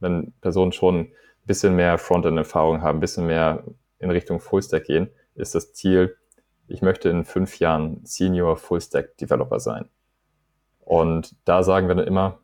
wenn 0.00 0.32
Personen 0.40 0.72
schon 0.72 0.96
ein 0.96 1.12
bisschen 1.46 1.76
mehr 1.76 1.98
Frontend-Erfahrung 1.98 2.82
haben, 2.82 2.98
ein 2.98 3.00
bisschen 3.00 3.26
mehr 3.26 3.64
in 3.98 4.10
Richtung 4.10 4.40
Fullstack 4.40 4.84
gehen, 4.84 5.08
ist 5.34 5.54
das 5.54 5.72
Ziel, 5.72 6.16
ich 6.66 6.82
möchte 6.82 7.08
in 7.08 7.24
fünf 7.24 7.58
Jahren 7.58 8.04
Senior 8.04 8.56
Fullstack 8.56 9.16
Developer 9.16 9.58
sein. 9.58 9.88
Und 10.80 11.36
da 11.44 11.62
sagen 11.62 11.88
wir 11.88 11.94
dann 11.94 12.06
immer, 12.06 12.40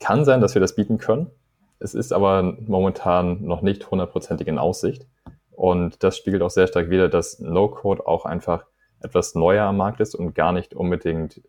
kann 0.00 0.24
sein, 0.24 0.40
dass 0.40 0.54
wir 0.54 0.60
das 0.60 0.74
bieten 0.74 0.98
können. 0.98 1.30
Es 1.78 1.94
ist 1.94 2.12
aber 2.12 2.42
momentan 2.42 3.42
noch 3.44 3.62
nicht 3.62 3.90
hundertprozentig 3.90 4.48
in 4.48 4.58
Aussicht. 4.58 5.06
Und 5.56 6.02
das 6.02 6.18
spiegelt 6.18 6.42
auch 6.42 6.50
sehr 6.50 6.66
stark 6.66 6.90
wider, 6.90 7.08
dass 7.08 7.40
No-Code 7.40 8.06
auch 8.06 8.26
einfach 8.26 8.66
etwas 9.00 9.34
neuer 9.34 9.64
am 9.64 9.78
Markt 9.78 10.00
ist 10.00 10.14
und 10.14 10.34
gar 10.34 10.52
nicht 10.52 10.74
unbedingt 10.74 11.40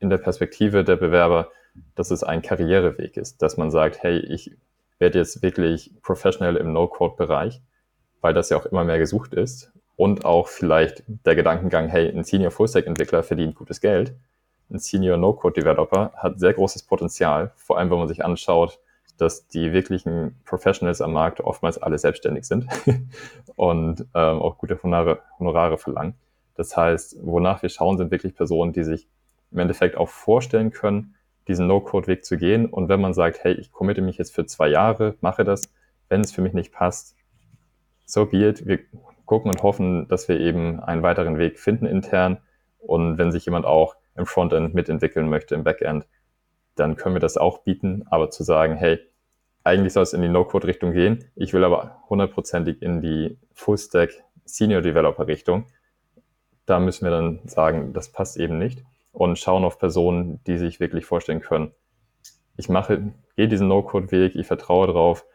in 0.00 0.10
der 0.10 0.18
Perspektive 0.18 0.84
der 0.84 0.96
Bewerber, 0.96 1.48
dass 1.94 2.10
es 2.10 2.24
ein 2.24 2.42
Karriereweg 2.42 3.16
ist, 3.16 3.40
dass 3.40 3.56
man 3.56 3.70
sagt, 3.70 4.02
hey, 4.02 4.18
ich 4.18 4.56
werde 4.98 5.18
jetzt 5.18 5.42
wirklich 5.42 5.92
professional 6.02 6.56
im 6.56 6.72
No-Code-Bereich, 6.72 7.62
weil 8.20 8.34
das 8.34 8.50
ja 8.50 8.56
auch 8.56 8.66
immer 8.66 8.84
mehr 8.84 8.98
gesucht 8.98 9.32
ist 9.32 9.72
und 9.96 10.24
auch 10.24 10.48
vielleicht 10.48 11.04
der 11.06 11.36
Gedankengang, 11.36 11.88
hey, 11.88 12.08
ein 12.08 12.24
Senior 12.24 12.50
Full-Stack-Entwickler 12.50 13.22
verdient 13.22 13.54
gutes 13.54 13.80
Geld, 13.80 14.14
ein 14.70 14.78
Senior 14.78 15.16
No-Code-Developer 15.16 16.12
hat 16.16 16.40
sehr 16.40 16.54
großes 16.54 16.84
Potenzial, 16.84 17.52
vor 17.56 17.78
allem 17.78 17.90
wenn 17.90 17.98
man 17.98 18.08
sich 18.08 18.24
anschaut, 18.24 18.80
dass 19.16 19.46
die 19.48 19.72
wirklichen 19.72 20.40
Professionals 20.44 21.00
am 21.00 21.12
Markt 21.12 21.40
oftmals 21.40 21.78
alle 21.78 21.98
selbstständig 21.98 22.44
sind 22.44 22.66
und 23.56 24.00
ähm, 24.14 24.40
auch 24.40 24.58
gute 24.58 24.82
Honorare, 24.82 25.20
Honorare 25.38 25.78
verlangen. 25.78 26.14
Das 26.56 26.76
heißt, 26.76 27.18
wonach 27.22 27.62
wir 27.62 27.68
schauen, 27.68 27.98
sind 27.98 28.10
wirklich 28.10 28.34
Personen, 28.34 28.72
die 28.72 28.84
sich 28.84 29.08
im 29.50 29.58
Endeffekt 29.58 29.96
auch 29.96 30.08
vorstellen 30.08 30.70
können, 30.70 31.14
diesen 31.48 31.66
No-Code-Weg 31.66 32.24
zu 32.24 32.36
gehen. 32.36 32.66
Und 32.66 32.88
wenn 32.88 33.00
man 33.00 33.14
sagt, 33.14 33.42
hey, 33.44 33.54
ich 33.54 33.70
committe 33.70 34.02
mich 34.02 34.18
jetzt 34.18 34.34
für 34.34 34.46
zwei 34.46 34.68
Jahre, 34.68 35.16
mache 35.20 35.44
das, 35.44 35.72
wenn 36.08 36.20
es 36.20 36.32
für 36.32 36.42
mich 36.42 36.52
nicht 36.52 36.72
passt, 36.72 37.16
so 38.04 38.26
be 38.26 38.48
it. 38.48 38.66
Wir 38.66 38.80
gucken 39.24 39.50
und 39.50 39.62
hoffen, 39.62 40.08
dass 40.08 40.28
wir 40.28 40.38
eben 40.38 40.80
einen 40.80 41.02
weiteren 41.02 41.38
Weg 41.38 41.58
finden 41.58 41.86
intern. 41.86 42.38
Und 42.78 43.18
wenn 43.18 43.32
sich 43.32 43.46
jemand 43.46 43.64
auch 43.64 43.96
im 44.16 44.26
Frontend 44.26 44.74
mitentwickeln 44.74 45.28
möchte, 45.28 45.54
im 45.54 45.64
Backend, 45.64 46.06
dann 46.74 46.96
können 46.96 47.14
wir 47.14 47.20
das 47.20 47.36
auch 47.36 47.58
bieten. 47.58 48.04
Aber 48.10 48.30
zu 48.30 48.42
sagen, 48.42 48.76
hey, 48.76 48.98
eigentlich 49.62 49.92
soll 49.92 50.02
es 50.02 50.12
in 50.12 50.22
die 50.22 50.28
No-Code-Richtung 50.28 50.92
gehen, 50.92 51.24
ich 51.34 51.52
will 51.52 51.64
aber 51.64 52.02
hundertprozentig 52.08 52.82
in 52.82 53.00
die 53.00 53.38
Full-Stack 53.54 54.10
Senior 54.44 54.82
Developer-Richtung, 54.82 55.66
da 56.66 56.78
müssen 56.78 57.04
wir 57.04 57.10
dann 57.10 57.40
sagen, 57.46 57.92
das 57.94 58.12
passt 58.12 58.36
eben 58.36 58.58
nicht 58.58 58.84
und 59.12 59.38
schauen 59.38 59.64
auf 59.64 59.78
Personen, 59.78 60.42
die 60.44 60.58
sich 60.58 60.80
wirklich 60.80 61.06
vorstellen 61.06 61.40
können, 61.40 61.72
ich 62.56 62.68
mache, 62.68 63.12
gehe 63.36 63.48
diesen 63.48 63.68
No-Code-Weg, 63.68 64.36
ich 64.36 64.46
vertraue 64.46 64.86
darauf, 64.86 65.26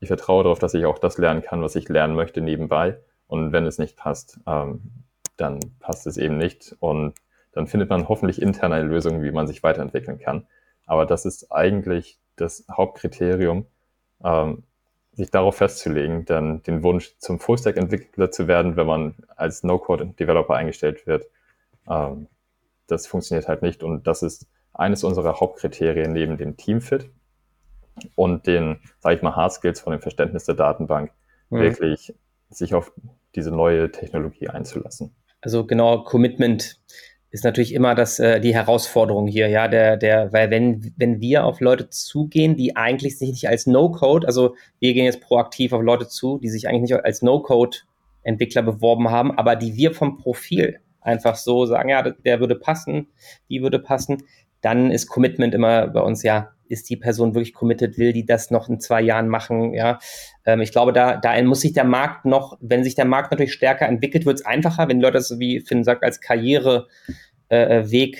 ich 0.00 0.08
vertraue 0.08 0.44
darauf, 0.44 0.58
dass 0.58 0.74
ich 0.74 0.86
auch 0.86 0.98
das 0.98 1.18
lernen 1.18 1.42
kann, 1.42 1.62
was 1.62 1.76
ich 1.76 1.88
lernen 1.88 2.14
möchte 2.14 2.40
nebenbei. 2.40 2.98
Und 3.26 3.52
wenn 3.52 3.66
es 3.66 3.78
nicht 3.78 3.96
passt, 3.96 4.38
ähm, 4.46 4.82
dann 5.36 5.58
passt 5.80 6.06
es 6.06 6.16
eben 6.16 6.36
nicht. 6.36 6.76
Und 6.78 7.14
dann 7.52 7.66
findet 7.66 7.90
man 7.90 8.08
hoffentlich 8.08 8.40
interne 8.40 8.82
Lösungen, 8.82 9.22
wie 9.22 9.32
man 9.32 9.46
sich 9.46 9.62
weiterentwickeln 9.62 10.18
kann. 10.18 10.46
Aber 10.86 11.06
das 11.06 11.24
ist 11.24 11.50
eigentlich 11.52 12.18
das 12.36 12.64
Hauptkriterium, 12.70 13.66
ähm, 14.22 14.64
sich 15.12 15.30
darauf 15.30 15.56
festzulegen, 15.56 16.24
dann 16.24 16.62
den 16.64 16.82
Wunsch 16.82 17.16
zum 17.18 17.38
Fullstack-Entwickler 17.38 18.30
zu 18.30 18.48
werden, 18.48 18.76
wenn 18.76 18.86
man 18.86 19.14
als 19.36 19.62
No-Code-Developer 19.62 20.54
eingestellt 20.54 21.06
wird. 21.06 21.26
Ähm, 21.88 22.26
das 22.86 23.06
funktioniert 23.06 23.48
halt 23.48 23.62
nicht 23.62 23.82
und 23.82 24.06
das 24.06 24.22
ist 24.22 24.46
eines 24.72 25.04
unserer 25.04 25.40
Hauptkriterien 25.40 26.12
neben 26.12 26.36
dem 26.36 26.56
Teamfit 26.56 27.10
und 28.16 28.46
den, 28.46 28.80
sage 28.98 29.16
ich 29.16 29.22
mal, 29.22 29.36
Hard 29.36 29.52
Skills 29.52 29.80
von 29.80 29.92
dem 29.92 30.02
Verständnis 30.02 30.44
der 30.44 30.56
Datenbank, 30.56 31.12
mhm. 31.50 31.60
wirklich 31.60 32.14
sich 32.50 32.74
auf 32.74 32.92
diese 33.34 33.50
neue 33.50 33.90
Technologie 33.90 34.48
einzulassen. 34.48 35.14
Also 35.40 35.66
genau, 35.66 36.02
Commitment 36.04 36.80
ist 37.34 37.42
natürlich 37.42 37.74
immer 37.74 37.96
das, 37.96 38.20
äh, 38.20 38.40
die 38.40 38.54
Herausforderung 38.54 39.26
hier, 39.26 39.48
ja, 39.48 39.66
der, 39.66 39.96
der, 39.96 40.32
weil 40.32 40.50
wenn, 40.50 40.94
wenn 40.96 41.20
wir 41.20 41.44
auf 41.44 41.58
Leute 41.58 41.90
zugehen, 41.90 42.54
die 42.56 42.76
eigentlich 42.76 43.18
sich 43.18 43.28
nicht 43.28 43.48
als 43.48 43.66
No-Code, 43.66 44.24
also 44.24 44.54
wir 44.78 44.94
gehen 44.94 45.04
jetzt 45.04 45.20
proaktiv 45.20 45.72
auf 45.72 45.82
Leute 45.82 46.06
zu, 46.06 46.38
die 46.38 46.48
sich 46.48 46.68
eigentlich 46.68 46.92
nicht 46.92 47.04
als 47.04 47.22
No-Code-Entwickler 47.22 48.62
beworben 48.62 49.10
haben, 49.10 49.36
aber 49.36 49.56
die 49.56 49.74
wir 49.74 49.92
vom 49.92 50.16
Profil 50.16 50.78
einfach 51.00 51.34
so 51.34 51.66
sagen, 51.66 51.88
ja, 51.88 52.02
der 52.08 52.38
würde 52.38 52.54
passen, 52.54 53.08
die 53.50 53.62
würde 53.62 53.80
passen, 53.80 54.22
dann 54.60 54.92
ist 54.92 55.08
Commitment 55.08 55.54
immer 55.54 55.88
bei 55.88 56.02
uns, 56.02 56.22
ja, 56.22 56.52
ist 56.68 56.88
die 56.90 56.96
Person 56.96 57.34
wirklich 57.34 57.54
committed, 57.54 57.98
will 57.98 58.12
die 58.12 58.26
das 58.26 58.50
noch 58.50 58.68
in 58.68 58.80
zwei 58.80 59.02
Jahren 59.02 59.28
machen, 59.28 59.74
ja. 59.74 59.98
Ähm, 60.44 60.60
ich 60.60 60.72
glaube, 60.72 60.92
da, 60.92 61.16
da 61.16 61.40
muss 61.42 61.60
sich 61.60 61.72
der 61.72 61.84
Markt 61.84 62.24
noch, 62.24 62.58
wenn 62.60 62.84
sich 62.84 62.94
der 62.94 63.04
Markt 63.04 63.30
natürlich 63.30 63.52
stärker 63.52 63.86
entwickelt, 63.86 64.26
wird 64.26 64.40
es 64.40 64.46
einfacher, 64.46 64.88
wenn 64.88 65.00
Leute 65.00 65.14
das, 65.14 65.38
wie 65.38 65.60
Finn 65.60 65.84
sagt, 65.84 66.02
als 66.02 66.20
Karriereweg 66.20 66.86
äh, 67.50 67.80
äh 67.80 68.14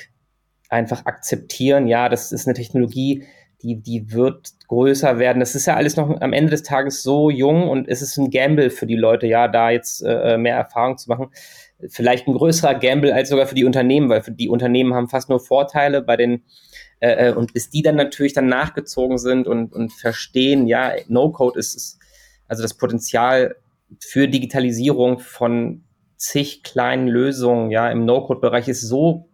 einfach 0.68 1.06
akzeptieren, 1.06 1.86
ja, 1.86 2.08
das 2.08 2.32
ist 2.32 2.46
eine 2.46 2.54
Technologie, 2.54 3.24
die, 3.64 3.80
die 3.80 4.12
wird 4.12 4.50
größer 4.68 5.18
werden. 5.18 5.40
Das 5.40 5.54
ist 5.54 5.66
ja 5.66 5.74
alles 5.74 5.96
noch 5.96 6.20
am 6.20 6.32
Ende 6.32 6.50
des 6.50 6.62
Tages 6.62 7.02
so 7.02 7.30
jung 7.30 7.68
und 7.68 7.88
es 7.88 8.02
ist 8.02 8.18
ein 8.18 8.30
Gamble 8.30 8.70
für 8.70 8.86
die 8.86 8.96
Leute, 8.96 9.26
ja, 9.26 9.48
da 9.48 9.70
jetzt 9.70 10.02
äh, 10.02 10.34
äh 10.34 10.38
mehr 10.38 10.56
Erfahrung 10.56 10.98
zu 10.98 11.08
machen. 11.08 11.28
Vielleicht 11.88 12.28
ein 12.28 12.34
größerer 12.34 12.74
Gamble 12.74 13.14
als 13.14 13.30
sogar 13.30 13.46
für 13.46 13.54
die 13.54 13.64
Unternehmen, 13.64 14.10
weil 14.10 14.22
die 14.26 14.48
Unternehmen 14.48 14.94
haben 14.94 15.08
fast 15.08 15.30
nur 15.30 15.40
Vorteile 15.40 16.02
bei 16.02 16.16
den 16.16 16.44
Äh, 17.04 17.32
und 17.32 17.52
bis 17.52 17.68
die 17.68 17.82
dann 17.82 17.96
natürlich 17.96 18.32
dann 18.32 18.46
nachgezogen 18.46 19.18
sind 19.18 19.46
und, 19.46 19.72
und 19.72 19.92
verstehen, 19.92 20.66
ja, 20.66 20.92
No-Code 21.08 21.58
ist, 21.58 21.74
ist 21.74 21.98
also 22.48 22.62
das 22.62 22.74
Potenzial 22.74 23.56
für 24.00 24.26
Digitalisierung 24.26 25.18
von 25.18 25.84
zig 26.16 26.62
kleinen 26.62 27.06
Lösungen, 27.06 27.70
ja, 27.70 27.90
im 27.90 28.06
No-Code-Bereich 28.06 28.68
ist 28.68 28.80
so 28.80 29.28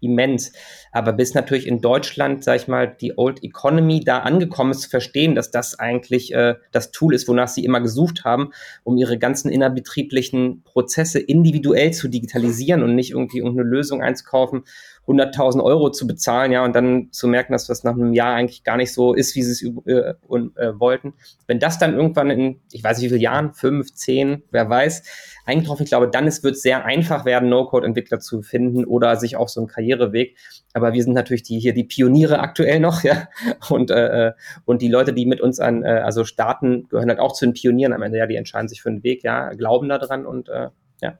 immens. 0.00 0.52
Aber 0.92 1.14
bis 1.14 1.32
natürlich 1.32 1.66
in 1.66 1.80
Deutschland, 1.80 2.44
sag 2.44 2.56
ich 2.56 2.68
mal, 2.68 2.86
die 2.86 3.16
Old 3.16 3.42
Economy 3.42 4.00
da 4.00 4.18
angekommen 4.18 4.72
ist, 4.72 4.82
zu 4.82 4.90
verstehen, 4.90 5.34
dass 5.34 5.50
das 5.50 5.78
eigentlich 5.78 6.34
äh, 6.34 6.56
das 6.72 6.90
Tool 6.90 7.14
ist, 7.14 7.28
wonach 7.28 7.48
sie 7.48 7.64
immer 7.64 7.80
gesucht 7.80 8.24
haben, 8.24 8.50
um 8.84 8.98
ihre 8.98 9.18
ganzen 9.18 9.50
innerbetrieblichen 9.50 10.62
Prozesse 10.64 11.18
individuell 11.18 11.92
zu 11.92 12.08
digitalisieren 12.08 12.82
und 12.82 12.94
nicht 12.94 13.12
irgendwie 13.12 13.38
irgendeine 13.38 13.68
Lösung 13.68 14.02
einzukaufen 14.02 14.64
100.000 15.06 15.62
Euro 15.62 15.90
zu 15.90 16.06
bezahlen, 16.06 16.50
ja, 16.50 16.64
und 16.64 16.74
dann 16.74 17.08
zu 17.12 17.28
merken, 17.28 17.52
dass 17.52 17.66
das 17.66 17.84
nach 17.84 17.94
einem 17.94 18.12
Jahr 18.12 18.34
eigentlich 18.34 18.64
gar 18.64 18.76
nicht 18.76 18.92
so 18.92 19.14
ist, 19.14 19.36
wie 19.36 19.42
sie 19.42 19.52
es 19.52 19.86
äh, 19.86 19.92
äh, 19.92 20.80
wollten. 20.80 21.14
Wenn 21.46 21.60
das 21.60 21.78
dann 21.78 21.94
irgendwann 21.94 22.30
in, 22.30 22.60
ich 22.72 22.82
weiß 22.82 22.98
nicht 22.98 23.06
wie 23.06 23.10
viele 23.10 23.22
Jahren, 23.22 23.54
fünf, 23.54 23.92
zehn, 23.94 24.42
wer 24.50 24.68
weiß, 24.68 25.04
eingetroffen, 25.44 25.84
ich 25.84 25.90
glaube, 25.90 26.08
dann 26.08 26.26
wird 26.26 26.56
es 26.56 26.62
sehr 26.62 26.84
einfach 26.84 27.24
werden, 27.24 27.48
No-Code-Entwickler 27.48 28.18
zu 28.18 28.42
finden 28.42 28.84
oder 28.84 29.16
sich 29.16 29.36
auf 29.36 29.48
so 29.48 29.60
einen 29.60 29.68
Karriereweg. 29.68 30.36
Aber 30.72 30.92
wir 30.92 31.02
sind 31.02 31.14
natürlich 31.14 31.44
die 31.44 31.60
hier 31.60 31.72
die 31.72 31.84
Pioniere 31.84 32.40
aktuell 32.40 32.80
noch, 32.80 33.02
ja, 33.04 33.28
und 33.70 33.90
äh, 33.92 34.28
äh, 34.28 34.32
und 34.64 34.82
die 34.82 34.88
Leute, 34.88 35.12
die 35.12 35.24
mit 35.24 35.40
uns 35.40 35.60
an, 35.60 35.84
äh, 35.84 36.02
also 36.04 36.24
starten, 36.24 36.88
gehören 36.88 37.08
halt 37.08 37.20
auch 37.20 37.32
zu 37.32 37.46
den 37.46 37.54
Pionieren 37.54 37.92
am 37.92 38.02
Ende. 38.02 38.18
Ja, 38.18 38.26
die 38.26 38.36
entscheiden 38.36 38.68
sich 38.68 38.82
für 38.82 38.88
einen 38.88 39.04
Weg, 39.04 39.22
ja, 39.22 39.50
glauben 39.50 39.88
daran 39.88 40.26
und 40.26 40.48
äh, 40.48 40.68
ja. 41.00 41.18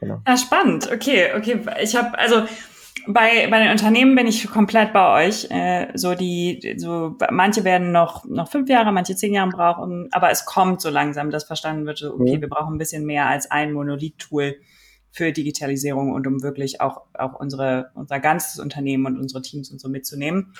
Genau. 0.00 0.20
Ja, 0.26 0.36
spannend. 0.36 0.90
Okay, 0.92 1.30
okay. 1.36 1.60
Ich 1.82 1.96
habe 1.96 2.18
also 2.18 2.42
bei, 3.06 3.48
bei 3.48 3.60
den 3.60 3.70
Unternehmen 3.70 4.14
bin 4.14 4.26
ich 4.26 4.46
komplett 4.48 4.92
bei 4.92 5.26
euch. 5.26 5.50
Äh, 5.50 5.88
so 5.94 6.14
die, 6.14 6.74
so 6.76 7.16
manche 7.30 7.64
werden 7.64 7.92
noch 7.92 8.24
noch 8.24 8.50
fünf 8.50 8.68
Jahre, 8.68 8.92
manche 8.92 9.16
zehn 9.16 9.34
Jahre 9.34 9.50
brauchen, 9.50 10.08
aber 10.12 10.30
es 10.30 10.44
kommt 10.44 10.80
so 10.80 10.90
langsam, 10.90 11.30
dass 11.30 11.44
verstanden 11.44 11.86
wird, 11.86 11.98
so, 11.98 12.14
okay, 12.14 12.36
mhm. 12.36 12.40
wir 12.40 12.48
brauchen 12.48 12.74
ein 12.74 12.78
bisschen 12.78 13.04
mehr 13.04 13.26
als 13.26 13.50
ein 13.50 13.72
Monolith-Tool 13.72 14.56
für 15.12 15.32
Digitalisierung 15.32 16.12
und 16.12 16.26
um 16.26 16.42
wirklich 16.42 16.80
auch 16.80 17.02
auch 17.14 17.34
unsere 17.34 17.90
unser 17.94 18.20
ganzes 18.20 18.60
Unternehmen 18.60 19.06
und 19.06 19.18
unsere 19.18 19.42
Teams 19.42 19.70
und 19.70 19.80
so 19.80 19.88
mitzunehmen. 19.88 20.54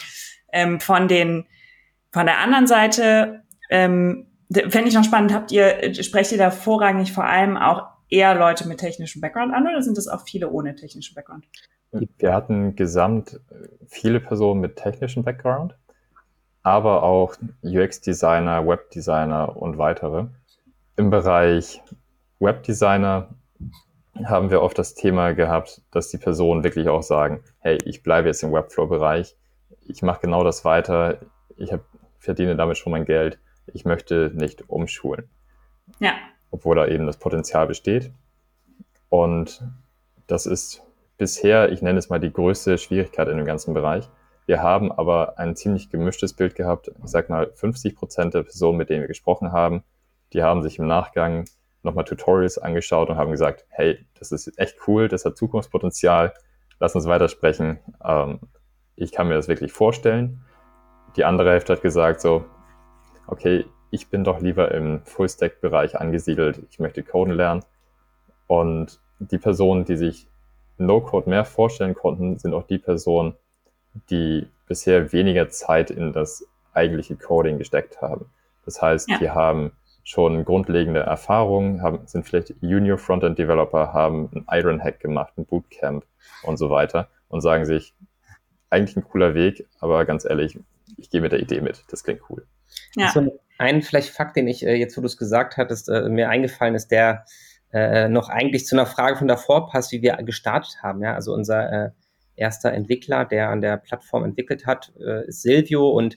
Ähm, 0.53 0.81
von 0.81 1.09
den 1.09 1.47
von 2.11 2.27
der 2.27 2.39
anderen 2.39 2.67
Seite 2.67 3.43
ähm, 3.71 4.27
fände 4.53 4.89
ich 4.89 4.95
noch 4.95 5.05
spannend. 5.05 5.33
Habt 5.33 5.53
ihr 5.53 5.95
sprecht 6.03 6.33
ihr 6.33 6.39
da 6.39 6.51
vorrangig 6.51 7.13
vor 7.13 7.25
allem 7.25 7.57
auch 7.57 7.85
eher 8.09 8.35
Leute 8.35 8.67
mit 8.67 8.79
technischem 8.79 9.21
Background 9.21 9.55
an 9.55 9.67
oder 9.69 9.83
sind 9.83 9.97
das 9.97 10.09
auch 10.09 10.25
viele 10.27 10.51
ohne 10.51 10.75
technischen 10.75 11.15
Background? 11.15 11.45
Wir 11.93 12.33
hatten 12.33 12.77
gesamt 12.77 13.41
viele 13.87 14.21
Personen 14.21 14.61
mit 14.61 14.77
technischem 14.77 15.25
Background, 15.25 15.77
aber 16.63 17.03
auch 17.03 17.35
UX-Designer, 17.63 18.67
Webdesigner 18.67 19.57
und 19.57 19.79
weitere. 19.79 20.27
Im 20.97 21.11
Bereich 21.11 21.83
Webdesigner 22.39 23.29
haben 24.25 24.51
wir 24.51 24.63
oft 24.63 24.79
das 24.79 24.95
Thema 24.95 25.33
gehabt, 25.33 25.83
dass 25.91 26.11
die 26.11 26.19
Personen 26.19 26.63
wirklich 26.63 26.89
auch 26.89 27.03
sagen, 27.03 27.43
hey, 27.61 27.79
ich 27.85 28.03
bleibe 28.03 28.29
jetzt 28.29 28.43
im 28.43 28.53
Webflow-Bereich, 28.53 29.37
ich 29.87 30.03
mache 30.03 30.21
genau 30.21 30.45
das 30.45 30.65
weiter, 30.65 31.19
ich 31.57 31.73
hab, 31.73 31.81
verdiene 32.19 32.55
damit 32.55 32.79
schon 32.79 32.93
mein 32.93 33.05
Geld, 33.05 33.39
ich 33.67 33.85
möchte 33.85 34.31
nicht 34.35 34.69
umschulen. 34.69 35.29
Ja. 35.99 36.13
Obwohl 36.51 36.77
da 36.77 36.87
eben 36.87 37.07
das 37.07 37.17
Potenzial 37.17 37.67
besteht. 37.67 38.13
Und 39.09 39.65
das 40.27 40.47
ist 40.47 40.83
bisher, 41.21 41.71
ich 41.71 41.83
nenne 41.83 41.99
es 41.99 42.09
mal 42.09 42.19
die 42.19 42.33
größte 42.33 42.79
Schwierigkeit 42.79 43.29
in 43.29 43.37
dem 43.37 43.45
ganzen 43.45 43.75
Bereich. 43.75 44.09
Wir 44.47 44.63
haben 44.63 44.91
aber 44.91 45.39
ein 45.39 45.55
ziemlich 45.55 45.91
gemischtes 45.91 46.33
Bild 46.33 46.55
gehabt. 46.55 46.89
Ich 46.89 47.11
sag 47.11 47.29
mal, 47.29 47.53
50 47.55 47.95
Prozent 47.95 48.33
der 48.33 48.43
Personen, 48.43 48.79
mit 48.79 48.89
denen 48.89 49.03
wir 49.03 49.07
gesprochen 49.07 49.53
haben, 49.53 49.85
die 50.33 50.43
haben 50.43 50.63
sich 50.63 50.79
im 50.79 50.87
Nachgang 50.87 51.45
nochmal 51.83 52.05
Tutorials 52.05 52.57
angeschaut 52.57 53.11
und 53.11 53.19
haben 53.19 53.31
gesagt, 53.31 53.67
hey, 53.69 53.99
das 54.19 54.33
ist 54.33 54.59
echt 54.59 54.77
cool, 54.87 55.09
das 55.09 55.27
hat 55.27 55.37
Zukunftspotenzial, 55.37 56.33
lass 56.79 56.95
uns 56.95 57.05
weitersprechen. 57.07 57.81
Ähm, 58.03 58.41
ich 58.97 59.13
kann 59.13 59.29
mir 59.29 59.35
das 59.35 59.47
wirklich 59.47 59.73
vorstellen. 59.73 60.43
Die 61.17 61.27
andere 61.27 61.51
Hälfte 61.51 61.75
hat 61.75 61.83
gesagt 61.83 62.23
so, 62.23 62.47
okay, 63.27 63.67
ich 63.91 64.09
bin 64.09 64.25
doch 64.25 64.41
lieber 64.41 64.73
im 64.73 65.05
Full-Stack-Bereich 65.05 66.01
angesiedelt, 66.01 66.63
ich 66.71 66.79
möchte 66.79 67.03
Coden 67.03 67.35
lernen. 67.35 67.63
Und 68.47 69.01
die 69.19 69.39
Personen, 69.39 69.85
die 69.85 69.97
sich 69.97 70.30
No-Code 70.81 71.29
mehr 71.29 71.45
vorstellen 71.45 71.95
konnten, 71.95 72.39
sind 72.39 72.55
auch 72.55 72.67
die 72.67 72.79
Personen, 72.79 73.35
die 74.11 74.47
bisher 74.67 75.13
weniger 75.13 75.49
Zeit 75.49 75.91
in 75.91 76.13
das 76.13 76.47
eigentliche 76.73 77.17
Coding 77.17 77.59
gesteckt 77.59 78.01
haben. 78.01 78.27
Das 78.65 78.81
heißt, 78.81 79.09
ja. 79.09 79.19
die 79.19 79.31
haben 79.31 79.73
schon 80.05 80.45
grundlegende 80.45 81.01
Erfahrungen, 81.01 81.83
haben, 81.83 82.07
sind 82.07 82.27
vielleicht 82.27 82.55
Junior 82.61 82.99
Frontend 82.99 83.39
Developer, 83.39 83.93
haben 83.93 84.31
ein 84.35 84.59
Iron 84.59 84.83
Hack 84.83 85.01
gemacht, 85.01 85.33
ein 85.37 85.45
Bootcamp 85.45 86.05
und 86.43 86.57
so 86.57 86.71
weiter 86.71 87.09
und 87.29 87.41
sagen 87.41 87.65
sich, 87.65 87.95
eigentlich 88.71 88.97
ein 88.97 89.05
cooler 89.05 89.35
Weg, 89.35 89.67
aber 89.81 90.05
ganz 90.05 90.25
ehrlich, 90.25 90.59
ich 90.97 91.11
gehe 91.11 91.21
mit 91.21 91.33
der 91.33 91.41
Idee 91.41 91.61
mit. 91.61 91.85
Das 91.91 92.05
klingt 92.05 92.23
cool. 92.31 92.47
Ja. 92.97 93.11
So 93.11 93.41
ein 93.59 93.83
vielleicht 93.83 94.11
Fakt, 94.11 94.37
den 94.37 94.49
ich 94.49 94.65
äh, 94.65 94.75
jetzt, 94.75 94.97
wo 94.97 95.01
du 95.01 95.07
es 95.07 95.17
gesagt 95.17 95.57
hattest, 95.57 95.89
äh, 95.89 96.09
mir 96.09 96.29
eingefallen 96.29 96.75
ist, 96.75 96.89
der 96.91 97.25
äh, 97.73 98.09
noch 98.09 98.29
eigentlich 98.29 98.67
zu 98.67 98.75
einer 98.77 98.87
Frage 98.87 99.17
von 99.17 99.29
davor 99.29 99.69
passt, 99.69 99.93
wie 99.93 100.03
wir 100.03 100.17
gestartet 100.17 100.83
haben. 100.83 101.03
Ja? 101.03 101.15
Also 101.15 101.33
unser 101.33 101.73
äh, 101.73 101.91
erster 102.37 102.73
Entwickler, 102.73 103.25
der 103.25 103.51
an 103.51 103.61
der 103.61 103.77
Plattform 103.77 104.25
entwickelt 104.25 104.67
hat, 104.67 104.93
äh, 104.99 105.27
ist 105.29 105.43
Silvio 105.43 105.89
und 105.89 106.17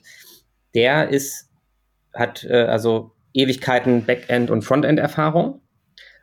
der 0.74 1.10
ist, 1.10 1.50
hat 2.12 2.44
äh, 2.44 2.64
also 2.64 3.12
Ewigkeiten 3.32 4.04
Backend- 4.04 4.50
und 4.50 4.62
Frontend-Erfahrung. 4.62 5.60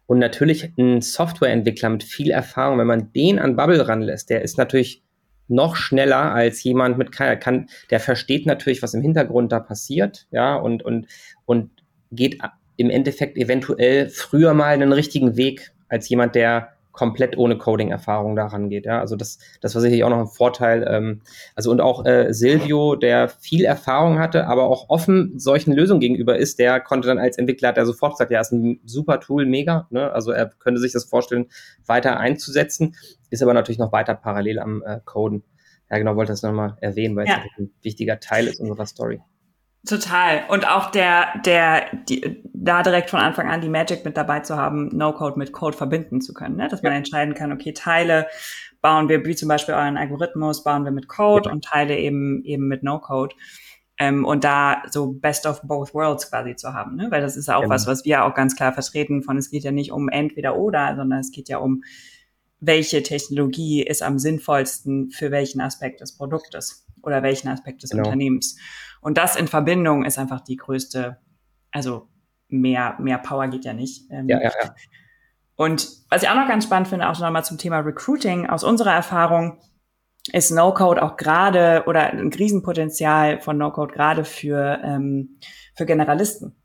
Und 0.08 0.20
natürlich 0.20 0.74
ein 0.78 1.02
Softwareentwickler 1.02 1.90
mit 1.90 2.04
viel 2.04 2.32
Erfahrung, 2.32 2.80
wenn 2.80 2.88
man 2.88 3.14
den 3.14 3.40
an 3.40 3.56
Bubble 3.56 3.88
ranlässt, 3.88 4.30
der 4.30 4.42
ist 4.42 4.58
natürlich 4.58 5.04
noch 5.48 5.76
schneller 5.76 6.34
als 6.34 6.64
jemand 6.64 6.98
mit 6.98 7.12
keiner 7.12 7.36
kann, 7.38 7.68
der 7.90 8.00
versteht 8.00 8.46
natürlich, 8.46 8.82
was 8.82 8.94
im 8.94 9.02
Hintergrund 9.02 9.52
da 9.52 9.60
passiert, 9.60 10.28
ja, 10.32 10.56
und, 10.56 10.84
und, 10.84 11.08
und 11.46 11.72
geht 12.12 12.40
im 12.82 12.90
Endeffekt 12.90 13.38
eventuell 13.38 14.10
früher 14.10 14.54
mal 14.54 14.74
einen 14.74 14.92
richtigen 14.94 15.38
Weg 15.38 15.72
als 15.88 16.10
jemand, 16.10 16.36
der 16.36 16.70
komplett 16.92 17.38
ohne 17.38 17.58
Coding-Erfahrung 17.58 18.36
daran 18.36 18.70
geht. 18.70 18.86
Ja? 18.86 19.00
Also 19.00 19.16
das, 19.16 19.40
das 19.62 19.74
war 19.76 19.82
sicherlich 19.82 20.04
auch 20.04 20.10
noch 20.10 20.20
ein 20.20 20.28
Vorteil. 20.28 20.86
Ähm, 20.88 21.22
also 21.56 21.72
und 21.72 21.82
auch 21.82 22.06
äh, 22.06 22.34
Silvio, 22.34 22.96
der 22.96 23.30
viel 23.30 23.66
Erfahrung 23.66 24.20
hatte, 24.20 24.48
aber 24.48 24.64
auch 24.64 24.90
offen 24.90 25.40
solchen 25.40 25.74
Lösungen 25.74 26.02
gegenüber 26.02 26.38
ist, 26.38 26.60
der 26.60 26.80
konnte 26.80 27.08
dann 27.08 27.18
als 27.18 27.38
Entwickler, 27.38 27.70
hat 27.70 27.78
er 27.78 27.86
sofort 27.86 28.14
gesagt, 28.14 28.32
ja, 28.32 28.42
ist 28.42 28.52
ein 28.52 28.80
super 28.86 29.20
Tool, 29.20 29.46
mega. 29.46 29.88
Ne? 29.90 30.12
Also 30.12 30.32
er 30.32 30.48
könnte 30.60 30.82
sich 30.82 30.92
das 30.92 31.06
vorstellen, 31.06 31.48
weiter 31.86 32.20
einzusetzen, 32.20 32.96
ist 33.30 33.42
aber 33.42 33.54
natürlich 33.54 33.80
noch 33.80 33.92
weiter 33.92 34.14
parallel 34.14 34.60
am 34.60 34.84
äh, 34.84 35.00
Coden. 35.06 35.44
Ja, 35.90 35.98
genau, 35.98 36.16
wollte 36.16 36.32
das 36.32 36.42
nochmal 36.42 36.78
erwähnen, 36.80 37.16
weil 37.16 37.28
ja. 37.28 37.38
es 37.38 37.60
ein 37.60 37.72
wichtiger 37.82 38.20
Teil 38.20 38.48
ist 38.48 38.60
unserer 38.60 38.86
Story. 38.86 39.22
Total. 39.88 40.44
Und 40.50 40.68
auch 40.68 40.92
der, 40.92 41.40
der, 41.44 41.86
die, 42.08 42.44
da 42.54 42.84
direkt 42.84 43.10
von 43.10 43.20
Anfang 43.20 43.50
an 43.50 43.62
die 43.62 43.70
Magic 43.70 44.06
mit 44.06 44.16
dabei 44.16 44.42
zu 44.42 44.56
haben, 44.56 44.90
No-Code 44.96 45.40
mit 45.40 45.54
Code 45.54 45.76
verbinden 45.76 46.22
zu 46.22 46.34
können, 46.34 46.56
ne? 46.56 46.68
dass 46.68 46.84
man 46.84 46.92
ja. 46.92 46.98
entscheiden 47.00 47.34
kann, 47.34 47.52
okay, 47.52 47.74
Teile 47.74 48.28
bauen 48.82 49.10
wir, 49.10 49.26
wie 49.26 49.36
zum 49.36 49.48
Beispiel 49.48 49.74
euren 49.74 49.98
Algorithmus, 49.98 50.64
bauen 50.64 50.84
wir 50.84 50.92
mit 50.92 51.08
Code 51.08 51.50
ja. 51.50 51.52
und 51.52 51.66
Teile 51.66 51.98
eben, 51.98 52.44
eben 52.44 52.68
mit 52.68 52.84
No-Code. 52.84 53.36
Ähm, 53.98 54.24
und 54.24 54.44
da 54.44 54.84
so 54.90 55.14
Best 55.14 55.46
of 55.48 55.62
both 55.64 55.94
worlds 55.94 56.30
quasi 56.30 56.56
zu 56.56 56.74
haben, 56.74 56.96
ne? 56.96 57.08
weil 57.10 57.22
das 57.22 57.36
ist 57.36 57.48
ja 57.48 57.56
auch 57.56 57.62
genau. 57.62 57.74
was, 57.74 57.88
was 57.88 58.06
wir 58.06 58.24
auch 58.24 58.34
ganz 58.36 58.56
klar 58.56 58.74
vertreten 58.74 59.24
von, 59.24 59.38
es 59.38 59.50
geht 59.50 59.64
ja 59.64 59.72
nicht 59.72 59.92
um 59.92 60.10
entweder 60.10 60.58
oder, 60.58 60.96
sondern 60.96 61.20
es 61.20 61.32
geht 61.32 61.50
ja 61.50 61.58
um, 61.58 61.84
welche 62.60 63.02
Technologie 63.02 63.84
ist 63.84 64.04
am 64.04 64.20
sinnvollsten 64.20 65.10
für 65.10 65.32
welchen 65.32 65.62
Aspekt 65.62 66.02
des 66.02 66.16
Produktes 66.16 66.86
oder 67.02 67.24
welchen 67.24 67.48
Aspekt 67.48 67.84
des 67.84 67.90
genau. 67.90 68.04
Unternehmens. 68.04 68.58
Und 69.02 69.18
das 69.18 69.36
in 69.36 69.48
Verbindung 69.48 70.06
ist 70.06 70.18
einfach 70.18 70.42
die 70.42 70.56
größte, 70.56 71.18
also 71.72 72.08
mehr, 72.48 72.96
mehr 73.00 73.18
Power 73.18 73.48
geht 73.48 73.66
ja 73.66 73.74
nicht. 73.74 74.10
Ähm, 74.12 74.30
ja, 74.30 74.42
ja, 74.42 74.52
ja. 74.64 74.76
Und 75.56 75.88
was 76.10 76.24
ich 76.24 76.30
auch 76.30 76.36
noch 76.36 76.48
ganz 76.48 76.64
spannend 76.64 76.88
finde, 76.88 77.10
auch 77.10 77.20
nochmal 77.20 77.44
zum 77.44 77.58
Thema 77.58 77.80
Recruiting, 77.80 78.48
aus 78.48 78.64
unserer 78.64 78.94
Erfahrung 78.94 79.60
ist 80.32 80.52
No-Code 80.52 81.02
auch 81.02 81.18
gerade 81.18 81.84
oder 81.88 82.12
ein 82.12 82.32
Riesenpotenzial 82.32 83.42
von 83.42 83.58
No-Code 83.58 83.94
gerade 83.94 84.24
für, 84.24 84.80
ähm, 84.84 85.40
für 85.76 85.86
Generalisten. 85.86 86.56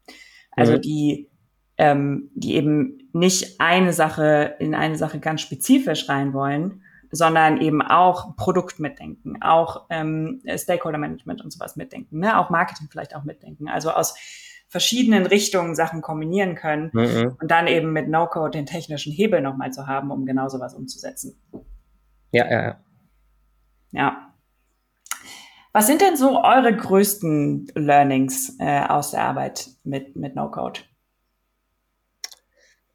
Also 0.51 0.75
mhm. 0.75 0.81
die, 0.83 1.31
ähm, 1.79 2.31
die 2.35 2.55
eben 2.55 3.11
nicht 3.12 3.61
eine 3.61 3.92
Sache 3.92 4.57
in 4.59 4.75
eine 4.75 4.96
Sache 4.96 5.20
ganz 5.20 5.40
spezifisch 5.40 6.09
rein 6.09 6.33
wollen, 6.33 6.83
sondern 7.11 7.61
eben 7.61 7.83
auch 7.83 8.37
Produkt 8.37 8.79
mitdenken, 8.79 9.42
auch 9.42 9.87
ähm, 9.90 10.42
Stakeholder 10.57 10.99
Management 10.99 11.42
und 11.42 11.53
sowas 11.53 11.77
mitdenken, 11.77 12.21
ne? 12.21 12.38
auch 12.38 12.51
Marketing 12.51 12.88
vielleicht 12.90 13.14
auch 13.14 13.25
mitdenken. 13.25 13.69
Also 13.69 13.90
aus 13.90 14.14
verschiedenen 14.69 15.27
Richtungen 15.27 15.75
Sachen 15.75 16.03
kombinieren 16.03 16.55
können 16.55 16.90
mhm. 16.92 17.37
und 17.40 17.51
dann 17.51 17.66
eben 17.66 17.92
mit 17.92 18.09
No-Code 18.09 18.51
den 18.51 18.66
technischen 18.66 19.12
Hebel 19.12 19.40
nochmal 19.40 19.73
zu 19.73 19.87
haben, 19.87 20.11
um 20.11 20.27
genau 20.27 20.49
sowas 20.49 20.75
umzusetzen. 20.75 21.40
Ja, 22.33 22.51
ja, 22.51 22.62
ja. 22.62 22.81
Ja. 23.92 24.35
Was 25.73 25.87
sind 25.87 26.01
denn 26.01 26.16
so 26.16 26.42
eure 26.42 26.75
größten 26.75 27.73
Learnings 27.75 28.57
äh, 28.59 28.81
aus 28.81 29.12
der 29.12 29.23
Arbeit 29.23 29.69
mit, 29.85 30.16
mit 30.16 30.35
No-Code? 30.35 30.81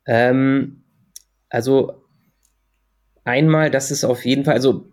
Ähm, 0.06 0.84
also 1.50 2.04
einmal, 3.23 3.71
das 3.71 3.91
ist 3.91 4.03
auf 4.03 4.25
jeden 4.25 4.45
Fall, 4.45 4.55
also 4.55 4.86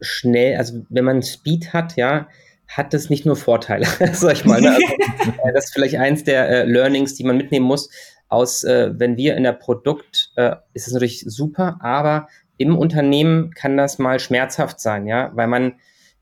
schnell, 0.00 0.56
also 0.56 0.84
wenn 0.88 1.04
man 1.04 1.22
Speed 1.22 1.72
hat, 1.72 1.96
ja, 1.96 2.28
hat 2.68 2.94
das 2.94 3.10
nicht 3.10 3.26
nur 3.26 3.36
Vorteile, 3.36 3.86
sag 4.12 4.32
ich 4.32 4.44
mal. 4.44 4.60
Ne? 4.60 4.70
Also, 4.70 4.86
äh, 5.44 5.52
das 5.52 5.66
ist 5.66 5.74
vielleicht 5.74 5.96
eins 5.96 6.24
der 6.24 6.48
äh, 6.48 6.64
Learnings, 6.64 7.14
die 7.14 7.24
man 7.24 7.36
mitnehmen 7.36 7.66
muss. 7.66 7.90
Aus, 8.28 8.64
äh, 8.64 8.90
wenn 8.98 9.16
wir 9.16 9.36
in 9.36 9.44
der 9.44 9.52
Produkt, 9.52 10.32
äh, 10.36 10.56
ist 10.72 10.88
es 10.88 10.92
natürlich 10.92 11.24
super, 11.26 11.78
aber 11.80 12.28
im 12.56 12.76
Unternehmen 12.76 13.52
kann 13.52 13.76
das 13.76 13.98
mal 13.98 14.18
schmerzhaft 14.18 14.80
sein, 14.80 15.06
ja, 15.06 15.30
weil 15.34 15.46
man 15.46 15.74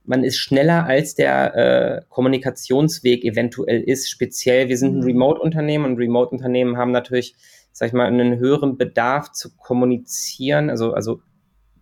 man 0.05 0.25
ist 0.25 0.39
schneller 0.39 0.85
als 0.85 1.15
der 1.15 1.55
äh, 1.55 2.03
Kommunikationsweg 2.09 3.25
eventuell 3.25 3.83
ist. 3.83 4.11
Speziell, 4.11 4.69
wir 4.69 4.77
sind 4.77 4.97
ein 4.97 5.01
mhm. 5.01 5.07
Remote-Unternehmen 5.07 5.85
und 5.85 5.97
Remote-Unternehmen 5.99 6.77
haben 6.77 6.91
natürlich, 6.91 7.35
sag 7.73 7.89
ich 7.89 7.93
mal, 7.93 8.07
einen 8.07 8.39
höheren 8.39 8.77
Bedarf 8.77 9.33
zu 9.33 9.57
kommunizieren, 9.57 10.71
also, 10.71 10.93
also 10.93 11.21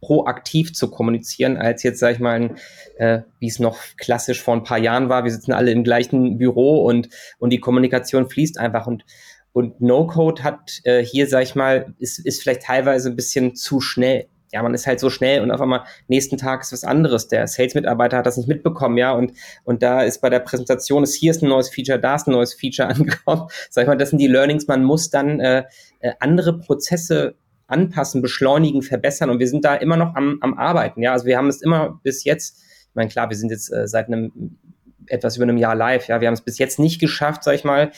proaktiv 0.01 0.73
zu 0.73 0.91
kommunizieren, 0.91 1.57
als 1.57 1.83
jetzt, 1.83 2.01
sag 2.01 2.15
ich 2.15 2.21
mal, 2.21 2.55
äh, 2.97 3.21
wie 3.39 3.49
es 3.49 3.59
noch 3.59 3.79
klassisch 3.99 4.43
vor 4.43 4.55
ein 4.55 4.65
paar 4.65 4.79
Jahren 4.79 5.09
war. 5.09 5.25
Wir 5.25 5.31
sitzen 5.31 5.53
alle 5.53 5.73
im 5.73 5.85
gleichen 5.85 6.39
Büro 6.39 6.85
und, 6.85 7.11
und 7.39 7.51
die 7.51 7.61
Kommunikation 7.61 8.29
fließt 8.29 8.59
einfach 8.59 8.87
und 8.87 9.05
und 9.53 9.81
No-Code 9.81 10.45
hat 10.45 10.81
äh, 10.85 11.05
hier, 11.05 11.27
sag 11.27 11.43
ich 11.43 11.55
mal, 11.57 11.93
ist, 11.99 12.25
ist 12.25 12.43
vielleicht 12.43 12.63
teilweise 12.63 13.11
ein 13.11 13.17
bisschen 13.17 13.57
zu 13.57 13.81
schnell 13.81 14.29
ja, 14.53 14.63
man 14.63 14.75
ist 14.75 14.87
halt 14.87 15.01
so 15.01 15.11
schnell 15.11 15.43
und 15.43 15.51
auf 15.51 15.61
einmal 15.61 15.85
nächsten 16.09 16.37
Tag 16.37 16.63
ist 16.63 16.73
was 16.73 16.85
anderes. 16.85 17.29
Der 17.29 17.47
Sales-Mitarbeiter 17.47 18.19
hat 18.19 18.27
das 18.27 18.37
nicht 18.37 18.49
mitbekommen, 18.49 18.97
ja, 18.97 19.13
und, 19.13 19.33
und 19.65 19.83
da 19.83 20.03
ist 20.03 20.21
bei 20.21 20.31
der 20.31 20.41
Präsentation, 20.41 21.03
ist 21.03 21.15
hier 21.15 21.31
ist 21.31 21.43
ein 21.43 21.49
neues 21.49 21.69
Feature, 21.69 21.99
da 21.99 22.17
ist 22.17 22.27
ein 22.27 22.33
neues 22.33 22.55
Feature 22.55 22.89
angekommen. 22.95 23.49
Sag 23.71 23.83
ich 23.83 23.89
mal, 23.89 23.97
das 23.97 24.11
sind 24.11 24.19
die 24.19 24.27
Learnings. 24.27 24.67
Man 24.67 24.85
muss 24.85 25.11
dann 25.11 25.41
äh, 25.41 25.65
äh, 26.01 26.13
andere 26.19 26.59
Prozesse 26.59 27.37
anpassen, 27.69 28.21
beschleunigen, 28.21 28.83
verbessern 28.83 29.31
und 29.31 29.39
wir 29.39 29.47
sind 29.47 29.65
da 29.65 29.77
immer 29.77 29.97
noch 29.97 30.17
am, 30.17 30.39
am 30.41 30.59
Arbeiten, 30.59 31.03
ja. 31.03 31.13
Also 31.13 31.27
wir 31.27 31.37
haben 31.37 31.49
es 31.49 31.63
immer 31.63 32.01
bis 32.03 32.25
jetzt, 32.25 32.59
ich 32.89 32.95
meine, 32.95 33.09
klar, 33.09 33.31
wir 33.31 33.37
sind 33.37 33.51
jetzt 33.51 33.73
äh, 33.73 33.87
seit 33.87 34.09
einem 34.09 34.59
etwas 35.07 35.37
über 35.37 35.45
einem 35.45 35.57
Jahr 35.57 35.77
live, 35.77 36.09
ja, 36.09 36.21
wir 36.21 36.27
haben 36.27 36.35
es 36.35 36.43
bis 36.43 36.59
jetzt 36.59 36.81
nicht 36.81 37.01
geschafft, 37.01 37.45
sag 37.45 37.55
ich 37.55 37.65
mal, 37.65 37.93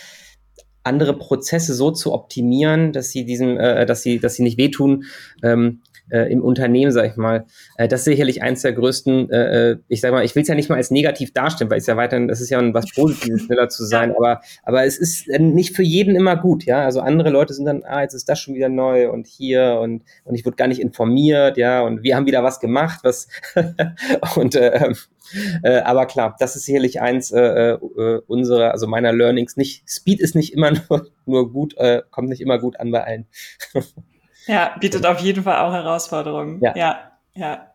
andere 0.84 1.16
Prozesse 1.16 1.74
so 1.74 1.90
zu 1.90 2.12
optimieren, 2.12 2.92
dass 2.92 3.10
sie 3.10 3.24
diesem, 3.24 3.58
äh, 3.58 3.86
dass 3.86 4.02
sie, 4.02 4.18
dass 4.18 4.34
sie 4.34 4.42
nicht 4.42 4.58
wehtun, 4.58 5.04
ähm, 5.42 5.80
äh, 6.12 6.30
im 6.30 6.42
Unternehmen, 6.42 6.92
sag 6.92 7.10
ich 7.10 7.16
mal. 7.16 7.46
Äh, 7.76 7.88
das 7.88 8.00
ist 8.00 8.04
sicherlich 8.04 8.42
eins 8.42 8.62
der 8.62 8.72
größten, 8.72 9.30
äh, 9.30 9.70
äh 9.70 9.76
ich 9.88 10.00
sag 10.00 10.12
mal, 10.12 10.24
ich 10.24 10.34
will 10.34 10.42
es 10.42 10.48
ja 10.48 10.54
nicht 10.54 10.68
mal 10.68 10.76
als 10.76 10.90
negativ 10.90 11.32
darstellen, 11.32 11.70
weil 11.70 11.78
es 11.78 11.86
ja 11.86 11.96
weiterhin, 11.96 12.28
das 12.28 12.40
ist 12.40 12.50
ja 12.50 12.60
was 12.74 12.86
Positives, 12.94 13.42
schneller 13.42 13.68
zu 13.68 13.84
sein, 13.84 14.14
aber, 14.14 14.40
aber 14.62 14.84
es 14.84 14.98
ist 14.98 15.28
äh, 15.28 15.38
nicht 15.38 15.74
für 15.74 15.82
jeden 15.82 16.14
immer 16.14 16.36
gut, 16.36 16.64
ja. 16.64 16.84
Also 16.84 17.00
andere 17.00 17.30
Leute 17.30 17.54
sind 17.54 17.64
dann, 17.64 17.82
ah, 17.84 18.02
jetzt 18.02 18.14
ist 18.14 18.28
das 18.28 18.38
schon 18.38 18.54
wieder 18.54 18.68
neu 18.68 19.10
und 19.10 19.26
hier 19.26 19.78
und, 19.82 20.02
und 20.24 20.34
ich 20.34 20.44
wurde 20.44 20.56
gar 20.56 20.68
nicht 20.68 20.80
informiert, 20.80 21.56
ja, 21.56 21.80
und 21.82 22.02
wir 22.02 22.16
haben 22.16 22.26
wieder 22.26 22.44
was 22.44 22.60
gemacht, 22.60 23.00
was 23.02 23.28
und 24.36 24.54
äh, 24.54 24.92
äh, 25.62 25.80
aber 25.80 26.06
klar, 26.06 26.36
das 26.38 26.56
ist 26.56 26.64
sicherlich 26.64 27.00
eins 27.00 27.30
äh, 27.30 27.72
äh, 27.72 28.20
unserer, 28.26 28.72
also 28.72 28.86
meiner 28.86 29.12
Learnings. 29.12 29.56
Nicht, 29.56 29.88
Speed 29.88 30.20
ist 30.20 30.34
nicht 30.34 30.52
immer 30.52 30.72
nur, 30.88 31.08
nur 31.26 31.52
gut, 31.52 31.76
äh, 31.78 32.02
kommt 32.10 32.28
nicht 32.28 32.40
immer 32.40 32.58
gut 32.58 32.78
an 32.78 32.90
bei 32.90 33.04
allen. 33.04 33.26
Ja, 34.46 34.76
bietet 34.80 35.06
auf 35.06 35.20
jeden 35.20 35.44
Fall 35.44 35.58
auch 35.58 35.72
Herausforderungen. 35.72 36.60
Ja, 36.60 36.76
ja. 36.76 37.12
ja. 37.34 37.68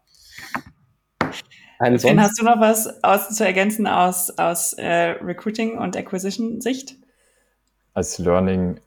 Ansonsten, 1.80 2.22
hast 2.22 2.40
du 2.40 2.46
noch 2.46 2.60
was 2.60 3.04
aus, 3.04 3.30
zu 3.30 3.46
ergänzen 3.46 3.88
aus, 3.88 4.38
aus 4.38 4.74
äh, 4.74 5.16
Recruiting 5.22 5.78
und 5.78 5.96
Acquisition-Sicht? 5.96 6.96
Als 7.94 8.18
Learning 8.18 8.80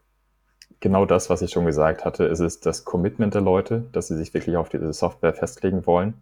genau 0.80 1.04
das, 1.04 1.30
was 1.30 1.42
ich 1.42 1.52
schon 1.52 1.66
gesagt 1.66 2.04
hatte, 2.04 2.24
ist 2.24 2.40
es 2.40 2.60
das 2.60 2.84
Commitment 2.84 3.34
der 3.34 3.42
Leute, 3.42 3.84
dass 3.92 4.08
sie 4.08 4.16
sich 4.16 4.34
wirklich 4.34 4.56
auf 4.56 4.68
diese 4.68 4.92
Software 4.92 5.34
festlegen 5.34 5.86
wollen. 5.86 6.14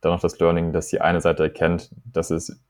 Dann 0.00 0.12
noch 0.12 0.20
das 0.20 0.38
Learning, 0.38 0.72
dass 0.72 0.88
die 0.88 1.00
eine 1.00 1.20
Seite 1.20 1.44
erkennt, 1.44 1.90
dass 2.04 2.30
es 2.30 2.60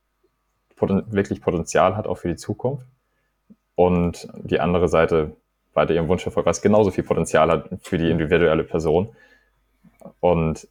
poten 0.76 1.04
wirklich 1.12 1.40
Potenzial 1.40 1.96
hat, 1.96 2.06
auch 2.06 2.18
für 2.18 2.28
die 2.28 2.36
Zukunft. 2.36 2.86
Und 3.74 4.28
die 4.36 4.60
andere 4.60 4.88
Seite 4.88 5.36
weiter 5.74 5.94
ihrem 5.94 6.08
Wunsch 6.08 6.22
verfolgt, 6.22 6.46
was 6.48 6.62
genauso 6.62 6.90
viel 6.90 7.04
Potenzial 7.04 7.50
hat 7.50 7.68
für 7.82 7.98
die 7.98 8.10
individuelle 8.10 8.64
Person. 8.64 9.14
Und 10.20 10.68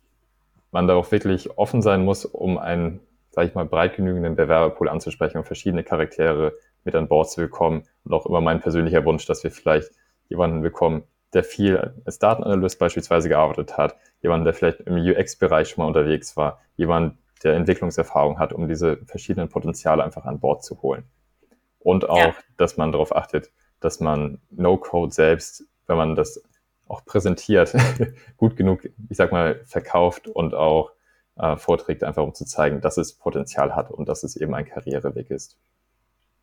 man 0.71 0.87
darauf 0.87 1.11
wirklich 1.11 1.57
offen 1.57 1.81
sein 1.81 2.03
muss, 2.03 2.25
um 2.25 2.57
einen, 2.57 2.99
sage 3.31 3.47
ich 3.47 3.55
mal, 3.55 3.65
breit 3.65 3.95
genügenden 3.95 4.35
Bewerberpool 4.35 4.89
anzusprechen 4.89 5.37
und 5.37 5.45
verschiedene 5.45 5.83
Charaktere 5.83 6.53
mit 6.83 6.95
an 6.95 7.07
Bord 7.07 7.29
zu 7.29 7.41
bekommen. 7.41 7.83
Und 8.03 8.13
auch 8.13 8.25
immer 8.25 8.41
mein 8.41 8.59
persönlicher 8.59 9.05
Wunsch, 9.05 9.25
dass 9.25 9.43
wir 9.43 9.51
vielleicht 9.51 9.91
jemanden 10.29 10.61
bekommen, 10.61 11.03
der 11.33 11.43
viel 11.43 11.93
als 12.05 12.19
Datenanalyst 12.19 12.79
beispielsweise 12.79 13.29
gearbeitet 13.29 13.77
hat, 13.77 13.95
jemanden, 14.21 14.45
der 14.45 14.53
vielleicht 14.53 14.81
im 14.81 14.95
UX-Bereich 14.95 15.69
schon 15.69 15.83
mal 15.83 15.87
unterwegs 15.87 16.37
war, 16.37 16.61
jemand, 16.75 17.17
der 17.43 17.55
Entwicklungserfahrung 17.55 18.39
hat, 18.39 18.53
um 18.53 18.67
diese 18.69 18.97
verschiedenen 19.05 19.49
Potenziale 19.49 20.03
einfach 20.03 20.23
an 20.25 20.39
Bord 20.39 20.63
zu 20.63 20.81
holen. 20.81 21.03
Und 21.79 22.09
auch, 22.09 22.17
ja. 22.17 22.35
dass 22.55 22.77
man 22.77 22.91
darauf 22.93 23.13
achtet, 23.13 23.51
dass 23.83 23.99
man 23.99 24.39
No-Code 24.51 25.13
selbst, 25.13 25.65
wenn 25.87 25.97
man 25.97 26.15
das 26.15 26.41
auch 26.87 27.05
präsentiert, 27.05 27.73
gut 28.37 28.55
genug, 28.55 28.85
ich 29.09 29.17
sag 29.17 29.31
mal, 29.31 29.61
verkauft 29.65 30.27
und 30.27 30.53
auch 30.53 30.91
äh, 31.37 31.57
vorträgt, 31.57 32.03
einfach 32.03 32.23
um 32.23 32.33
zu 32.33 32.45
zeigen, 32.45 32.81
dass 32.81 32.97
es 32.97 33.13
Potenzial 33.13 33.75
hat 33.75 33.91
und 33.91 34.07
dass 34.07 34.23
es 34.23 34.35
eben 34.35 34.53
ein 34.53 34.65
Karriereweg 34.65 35.31
ist. 35.31 35.57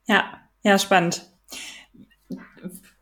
Ja, 0.07 0.25
ja, 0.63 0.79
spannend. 0.79 1.31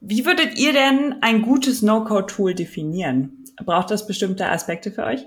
Wie 0.00 0.24
würdet 0.24 0.58
ihr 0.58 0.72
denn 0.72 1.16
ein 1.22 1.42
gutes 1.42 1.82
No-Code-Tool 1.82 2.54
definieren? 2.54 3.44
Braucht 3.64 3.90
das 3.90 4.06
bestimmte 4.06 4.48
Aspekte 4.48 4.92
für 4.92 5.04
euch? 5.04 5.26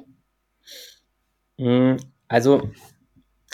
Mm, 1.58 1.98
also, 2.28 2.70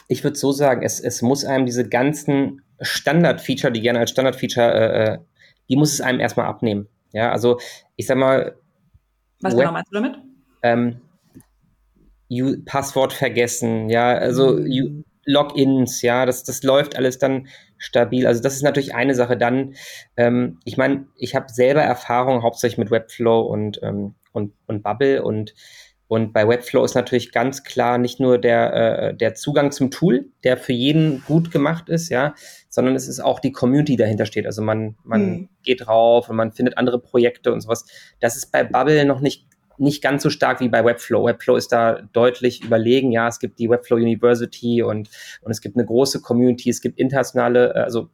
ich 0.07 0.23
würde 0.23 0.37
so 0.37 0.51
sagen, 0.51 0.83
es, 0.83 0.99
es 0.99 1.21
muss 1.21 1.43
einem 1.43 1.65
diese 1.65 1.87
ganzen 1.87 2.61
Standard-Feature, 2.79 3.73
die 3.73 3.81
gerne 3.81 3.99
als 3.99 4.11
Standard-Feature 4.11 4.73
äh, 4.73 5.13
äh 5.13 5.17
die 5.69 5.75
muss 5.75 5.93
es 5.93 6.01
einem 6.01 6.19
erstmal 6.19 6.47
abnehmen. 6.47 6.87
Ja, 7.13 7.31
also 7.31 7.59
ich 7.95 8.07
sag 8.07 8.17
mal. 8.17 8.55
Was 9.41 9.53
Web, 9.53 9.61
genau 9.61 9.71
meinst 9.71 9.91
du 9.91 9.95
damit? 9.95 10.17
Ähm, 10.63 11.01
Passwort 12.65 13.13
vergessen, 13.13 13.89
ja, 13.89 14.13
also 14.13 14.57
mhm. 14.57 15.05
Logins, 15.25 16.01
ja, 16.01 16.25
das, 16.25 16.43
das 16.43 16.63
läuft 16.63 16.95
alles 16.95 17.19
dann 17.19 17.47
stabil. 17.77 18.25
Also 18.25 18.41
das 18.41 18.55
ist 18.55 18.63
natürlich 18.63 18.95
eine 18.95 19.13
Sache. 19.13 19.37
Dann, 19.37 19.75
ähm, 20.15 20.59
ich 20.63 20.77
meine, 20.77 21.07
ich 21.17 21.35
habe 21.35 21.51
selber 21.51 21.81
Erfahrung 21.81 22.43
hauptsächlich 22.43 22.77
mit 22.77 22.91
Webflow 22.91 23.41
und, 23.41 23.79
ähm, 23.83 24.15
und, 24.31 24.53
und 24.67 24.83
Bubble 24.83 25.23
und 25.23 25.53
und 26.09 26.31
bei 26.31 26.47
Webflow 26.47 26.85
ist 26.85 26.95
natürlich 26.95 27.33
ganz 27.33 27.63
klar 27.65 27.97
nicht 27.97 28.19
nur 28.19 28.37
der, 28.37 28.73
äh, 29.09 29.13
der 29.13 29.35
Zugang 29.35 29.71
zum 29.71 29.91
Tool, 29.91 30.31
der 30.43 30.55
für 30.55 30.71
jeden 30.71 31.21
gut 31.25 31.51
gemacht 31.51 31.89
ist, 31.89 32.07
ja, 32.07 32.33
sondern 32.77 32.95
es 32.95 33.07
ist 33.07 33.19
auch 33.19 33.39
die 33.39 33.51
Community 33.51 33.93
die 33.93 33.97
dahinter 33.97 34.27
steht. 34.27 34.45
Also 34.45 34.61
man, 34.61 34.95
man 35.03 35.25
mhm. 35.25 35.49
geht 35.63 35.87
drauf 35.87 36.29
und 36.29 36.35
man 36.35 36.51
findet 36.51 36.77
andere 36.77 36.99
Projekte 36.99 37.51
und 37.51 37.61
sowas. 37.61 37.85
Das 38.19 38.37
ist 38.37 38.51
bei 38.51 38.63
Bubble 38.63 39.03
noch 39.03 39.19
nicht, 39.19 39.47
nicht 39.79 40.03
ganz 40.03 40.21
so 40.21 40.29
stark 40.29 40.59
wie 40.59 40.69
bei 40.69 40.85
Webflow. 40.85 41.25
Webflow 41.25 41.55
ist 41.55 41.71
da 41.71 42.03
deutlich 42.13 42.63
überlegen. 42.63 43.11
Ja, 43.11 43.27
es 43.27 43.39
gibt 43.39 43.57
die 43.57 43.67
Webflow 43.67 43.95
University 43.95 44.83
und, 44.83 45.09
und 45.41 45.51
es 45.51 45.59
gibt 45.59 45.75
eine 45.75 45.85
große 45.85 46.21
Community, 46.21 46.69
es 46.69 46.79
gibt 46.79 46.99
internationale, 46.99 47.73
äh, 47.73 47.79
also 47.79 48.09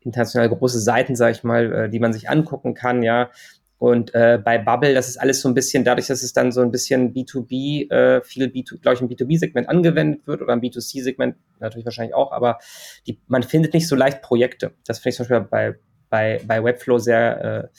international 0.00 0.48
große 0.48 0.78
Seiten, 0.78 1.16
sage 1.16 1.32
ich 1.32 1.42
mal, 1.42 1.72
äh, 1.72 1.90
die 1.90 1.98
man 1.98 2.12
sich 2.12 2.30
angucken 2.30 2.74
kann, 2.74 3.02
ja. 3.02 3.30
Und 3.78 4.12
äh, 4.12 4.40
bei 4.44 4.58
Bubble, 4.58 4.92
das 4.92 5.08
ist 5.08 5.18
alles 5.18 5.40
so 5.40 5.48
ein 5.48 5.54
bisschen, 5.54 5.84
dadurch, 5.84 6.08
dass 6.08 6.24
es 6.24 6.32
dann 6.32 6.50
so 6.50 6.60
ein 6.60 6.72
bisschen 6.72 7.14
B2B, 7.14 7.90
äh, 7.90 8.20
viel 8.22 8.46
B2, 8.46 8.80
glaube 8.80 8.96
ich, 8.96 9.00
im 9.00 9.08
B2B-Segment 9.08 9.68
angewendet 9.68 10.26
wird 10.26 10.42
oder 10.42 10.52
im 10.52 10.60
B2C-Segment 10.60 11.36
natürlich 11.60 11.84
wahrscheinlich 11.84 12.14
auch, 12.14 12.32
aber 12.32 12.58
die, 13.06 13.20
man 13.28 13.44
findet 13.44 13.74
nicht 13.74 13.86
so 13.86 13.94
leicht 13.94 14.20
Projekte. 14.20 14.72
Das 14.84 14.98
finde 14.98 15.10
ich 15.10 15.16
zum 15.16 15.28
Beispiel 15.28 15.48
bei, 15.48 15.74
bei, 16.10 16.40
bei 16.44 16.64
Webflow 16.64 16.98
sehr, 16.98 17.70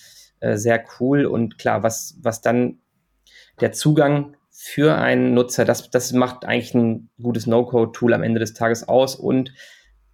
äh, 0.42 0.52
äh, 0.52 0.58
sehr 0.58 0.84
cool. 1.00 1.26
Und 1.26 1.58
klar, 1.58 1.84
was, 1.84 2.18
was 2.22 2.40
dann 2.40 2.80
der 3.60 3.74
Zugang 3.74 4.38
für 4.52 4.96
einen 4.96 5.34
Nutzer, 5.34 5.66
das, 5.66 5.90
das 5.90 6.14
macht 6.14 6.46
eigentlich 6.46 6.74
ein 6.74 7.10
gutes 7.22 7.46
No-Code-Tool 7.46 8.14
am 8.14 8.24
Ende 8.24 8.40
des 8.40 8.54
Tages 8.54 8.88
aus 8.88 9.16
und 9.16 9.54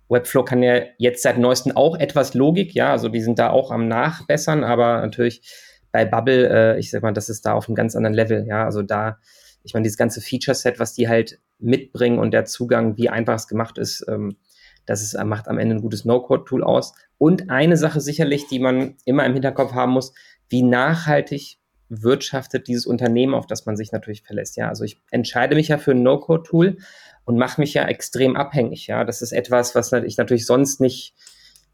Webflow 0.07 0.43
kann 0.43 0.61
ja 0.61 0.81
jetzt 0.97 1.23
seit 1.23 1.39
neuestem 1.39 1.75
auch 1.75 1.97
etwas 1.97 2.35
Logik, 2.35 2.75
ja, 2.75 2.91
also 2.91 3.09
die 3.09 3.21
sind 3.21 3.39
da 3.39 3.49
auch 3.49 3.71
am 3.71 3.87
Nachbessern, 3.87 4.63
aber 4.63 5.01
natürlich 5.01 5.41
bei 5.95 6.03
Bubble, 6.03 6.49
äh, 6.49 6.77
ich 6.77 6.91
sag 6.91 7.03
mal, 7.03 7.13
das 7.13 7.29
ist 7.29 7.45
da 7.45 7.53
auf 7.53 7.69
einem 7.69 7.75
ganz 7.75 7.95
anderen 7.95 8.13
Level, 8.13 8.45
ja. 8.45 8.65
Also 8.65 8.81
da, 8.81 9.17
ich 9.63 9.73
meine, 9.73 9.83
dieses 9.83 9.97
ganze 9.97 10.19
Feature-Set, 10.19 10.77
was 10.77 10.93
die 10.93 11.07
halt 11.07 11.39
mitbringen 11.57 12.19
und 12.19 12.31
der 12.31 12.43
Zugang, 12.43 12.97
wie 12.97 13.07
einfach 13.07 13.35
es 13.35 13.47
gemacht 13.47 13.77
ist, 13.77 14.03
ähm, 14.09 14.35
das 14.85 15.01
ist, 15.01 15.17
macht 15.23 15.47
am 15.47 15.57
Ende 15.57 15.77
ein 15.77 15.81
gutes 15.81 16.03
No-Code-Tool 16.03 16.65
aus. 16.65 16.93
Und 17.17 17.49
eine 17.49 17.77
Sache 17.77 18.01
sicherlich, 18.01 18.47
die 18.47 18.59
man 18.59 18.95
immer 19.05 19.25
im 19.25 19.31
Hinterkopf 19.31 19.71
haben 19.71 19.93
muss, 19.93 20.11
wie 20.49 20.63
nachhaltig 20.63 21.59
wirtschaftet 21.87 22.67
dieses 22.67 22.85
Unternehmen, 22.85 23.33
auf 23.33 23.47
das 23.47 23.65
man 23.65 23.77
sich 23.77 23.93
natürlich 23.93 24.23
verlässt. 24.23 24.57
Ja, 24.57 24.67
also 24.67 24.83
ich 24.83 24.97
entscheide 25.11 25.55
mich 25.55 25.69
ja 25.69 25.77
für 25.77 25.91
ein 25.91 26.03
No-Code-Tool 26.03 26.75
und 27.23 27.37
mache 27.37 27.61
mich 27.61 27.73
ja 27.73 27.85
extrem 27.85 28.35
abhängig. 28.35 28.87
Ja, 28.87 29.05
das 29.05 29.21
ist 29.21 29.31
etwas, 29.31 29.75
was 29.75 29.93
ich 29.93 30.17
natürlich 30.17 30.45
sonst 30.45 30.81
nicht, 30.81 31.13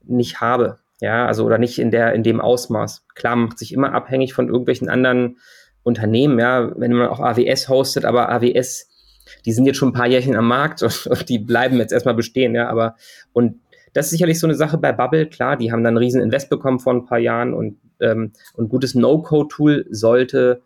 nicht 0.03 0.41
habe. 0.41 0.77
Ja, 1.01 1.25
also 1.25 1.45
oder 1.45 1.57
nicht 1.57 1.79
in 1.79 1.91
der, 1.91 2.13
in 2.13 2.23
dem 2.23 2.39
Ausmaß. 2.39 3.05
Klar, 3.15 3.35
macht 3.35 3.57
sich 3.57 3.73
immer 3.73 3.91
abhängig 3.93 4.33
von 4.33 4.47
irgendwelchen 4.47 4.87
anderen 4.87 5.37
Unternehmen, 5.83 6.39
ja, 6.39 6.71
wenn 6.79 6.93
man 6.93 7.07
auch 7.07 7.19
AWS 7.19 7.69
hostet, 7.69 8.05
aber 8.05 8.29
AWS, 8.29 8.87
die 9.45 9.51
sind 9.51 9.65
jetzt 9.65 9.77
schon 9.77 9.89
ein 9.89 9.93
paar 9.93 10.07
Jährchen 10.07 10.35
am 10.35 10.47
Markt 10.47 10.83
und, 10.83 11.07
und 11.07 11.27
die 11.27 11.39
bleiben 11.39 11.77
jetzt 11.77 11.91
erstmal 11.91 12.13
bestehen, 12.13 12.53
ja, 12.53 12.69
aber 12.69 12.95
und 13.33 13.59
das 13.93 14.05
ist 14.05 14.11
sicherlich 14.11 14.39
so 14.39 14.47
eine 14.47 14.55
Sache 14.55 14.77
bei 14.77 14.93
Bubble, 14.93 15.25
klar, 15.25 15.57
die 15.57 15.71
haben 15.71 15.83
dann 15.83 15.97
einen 15.97 16.03
riesen 16.03 16.21
Invest 16.21 16.49
bekommen 16.49 16.79
vor 16.79 16.93
ein 16.93 17.05
paar 17.05 17.19
Jahren 17.19 17.53
und 17.53 17.77
ähm, 17.99 18.31
ein 18.57 18.69
gutes 18.69 18.95
No-Code-Tool 18.95 19.87
sollte 19.89 20.61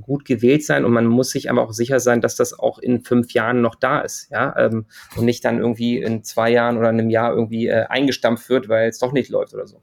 gut 0.00 0.24
gewählt 0.24 0.64
sein 0.64 0.84
und 0.84 0.92
man 0.92 1.06
muss 1.06 1.30
sich 1.30 1.50
aber 1.50 1.62
auch 1.62 1.72
sicher 1.72 2.00
sein, 2.00 2.20
dass 2.20 2.36
das 2.36 2.58
auch 2.58 2.78
in 2.78 3.02
fünf 3.02 3.32
Jahren 3.32 3.60
noch 3.60 3.74
da 3.74 4.00
ist, 4.00 4.30
ja, 4.30 4.54
ähm, 4.56 4.86
und 5.16 5.24
nicht 5.24 5.44
dann 5.44 5.58
irgendwie 5.58 5.98
in 5.98 6.24
zwei 6.24 6.50
Jahren 6.50 6.78
oder 6.78 6.88
einem 6.88 7.10
Jahr 7.10 7.32
irgendwie 7.32 7.68
äh, 7.68 7.84
eingestampft 7.88 8.48
wird, 8.48 8.68
weil 8.68 8.88
es 8.88 8.98
doch 8.98 9.12
nicht 9.12 9.30
läuft 9.30 9.54
oder 9.54 9.66
so. 9.66 9.82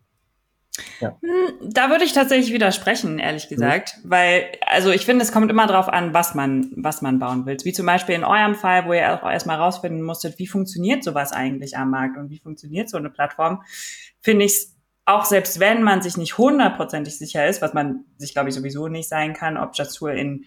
Ja. 1.00 1.18
Hm, 1.22 1.72
da 1.74 1.90
würde 1.90 2.04
ich 2.04 2.14
tatsächlich 2.14 2.54
widersprechen, 2.54 3.20
ehrlich 3.20 3.46
mhm. 3.46 3.56
gesagt, 3.56 3.98
mhm. 3.98 4.10
weil, 4.10 4.46
also 4.66 4.92
ich 4.92 5.06
finde, 5.06 5.24
es 5.24 5.32
kommt 5.32 5.52
immer 5.52 5.68
darauf 5.68 5.90
an, 5.90 6.14
was 6.14 6.36
man, 6.36 6.72
was 6.76 7.02
man 7.02 7.20
bauen 7.20 7.46
will. 7.46 7.58
Wie 7.64 7.74
zum 7.74 7.86
Beispiel 7.86 8.16
in 8.16 8.24
eurem 8.24 8.56
Fall, 8.56 8.86
wo 8.86 8.94
ihr 8.94 9.14
auch 9.14 9.30
erstmal 9.30 9.58
rausfinden 9.58 10.02
musstet, 10.02 10.40
wie 10.40 10.48
funktioniert 10.48 11.04
sowas 11.04 11.32
eigentlich 11.32 11.78
am 11.78 11.92
Markt 11.92 12.18
und 12.18 12.30
wie 12.30 12.40
funktioniert 12.40 12.90
so 12.90 12.98
eine 12.98 13.10
Plattform, 13.10 13.62
finde 14.22 14.46
ich 14.46 14.52
es 14.54 14.79
auch 15.06 15.26
selbst 15.26 15.60
wenn 15.60 15.84
man 15.84 16.02
sich 16.02 16.18
nicht 16.18 16.38
hundertprozentig 16.38 17.18
sicher 17.18 17.48
ist, 17.48 17.62
was 17.62 17.74
man 17.74 18.06
sich, 18.18 18.34
glaube 18.34 18.50
ich, 18.50 18.56
sowieso 18.56 18.88
nicht 18.88 19.10
sein 19.10 19.34
kann, 19.34 19.58
ob 19.58 19.74
das 19.74 19.94
Tool 19.94 20.12
in 20.12 20.46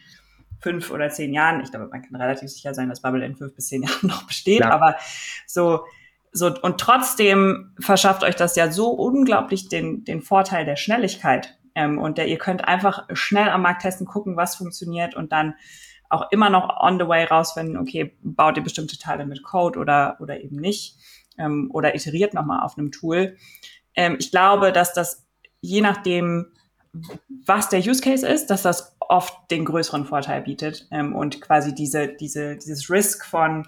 fünf 0.61 0.91
oder 0.91 1.11
zehn 1.11 1.35
Jahren, 1.35 1.61
ich 1.61 1.71
glaube, 1.71 1.89
man 1.89 2.03
kann 2.03 2.21
relativ 2.21 2.49
sicher 2.49 2.73
sein, 2.73 2.89
dass 2.89 3.03
Bubble 3.03 3.25
in 3.25 3.37
fünf 3.37 3.55
bis 3.55 3.67
zehn 3.67 3.83
Jahren 3.85 4.09
noch 4.09 4.25
besteht, 4.27 4.61
ja. 4.61 4.71
aber 4.71 4.97
so, 5.47 5.85
so, 6.33 6.55
und 6.63 6.79
trotzdem 6.79 7.75
verschafft 7.79 8.23
euch 8.23 8.37
das 8.37 8.57
ja 8.57 8.71
so 8.71 8.91
unglaublich 8.91 9.69
den, 9.69 10.05
den 10.05 10.23
Vorteil 10.23 10.65
der 10.65 10.77
Schnelligkeit. 10.77 11.59
Ähm, 11.75 11.99
und 11.99 12.17
der, 12.17 12.29
ihr 12.29 12.39
könnt 12.39 12.67
einfach 12.67 13.07
schnell 13.13 13.49
am 13.49 13.63
Markt 13.63 13.83
testen, 13.83 14.07
gucken, 14.07 14.37
was 14.37 14.57
funktioniert 14.57 15.15
und 15.15 15.33
dann 15.33 15.55
auch 16.09 16.31
immer 16.31 16.51
noch 16.51 16.81
on 16.81 16.99
the 16.99 17.09
way 17.09 17.25
rausfinden, 17.25 17.79
okay, 17.79 18.15
baut 18.23 18.57
ihr 18.57 18.63
bestimmte 18.63 18.99
Teile 18.99 19.27
mit 19.27 19.43
Code 19.43 19.79
oder, 19.79 20.17
oder 20.21 20.41
eben 20.41 20.57
nicht. 20.57 20.97
Ähm, 21.39 21.71
oder 21.73 21.95
iteriert 21.95 22.35
nochmal 22.35 22.63
auf 22.63 22.77
einem 22.77 22.93
Tool. 22.93 23.37
Ähm, 23.95 24.17
ich 24.19 24.31
glaube, 24.31 24.73
dass 24.73 24.93
das 24.93 25.27
je 25.61 25.81
nachdem, 25.81 26.47
was 27.47 27.69
der 27.69 27.81
Use 27.81 28.03
Case 28.03 28.27
ist, 28.27 28.49
dass 28.49 28.63
das 28.63 28.97
oft 29.01 29.51
den 29.51 29.65
größeren 29.65 30.05
Vorteil 30.05 30.43
bietet 30.43 30.87
ähm, 30.91 31.15
und 31.15 31.41
quasi 31.41 31.75
diese, 31.75 32.09
diese, 32.09 32.57
dieses 32.57 32.91
Risk 32.91 33.25
von, 33.25 33.67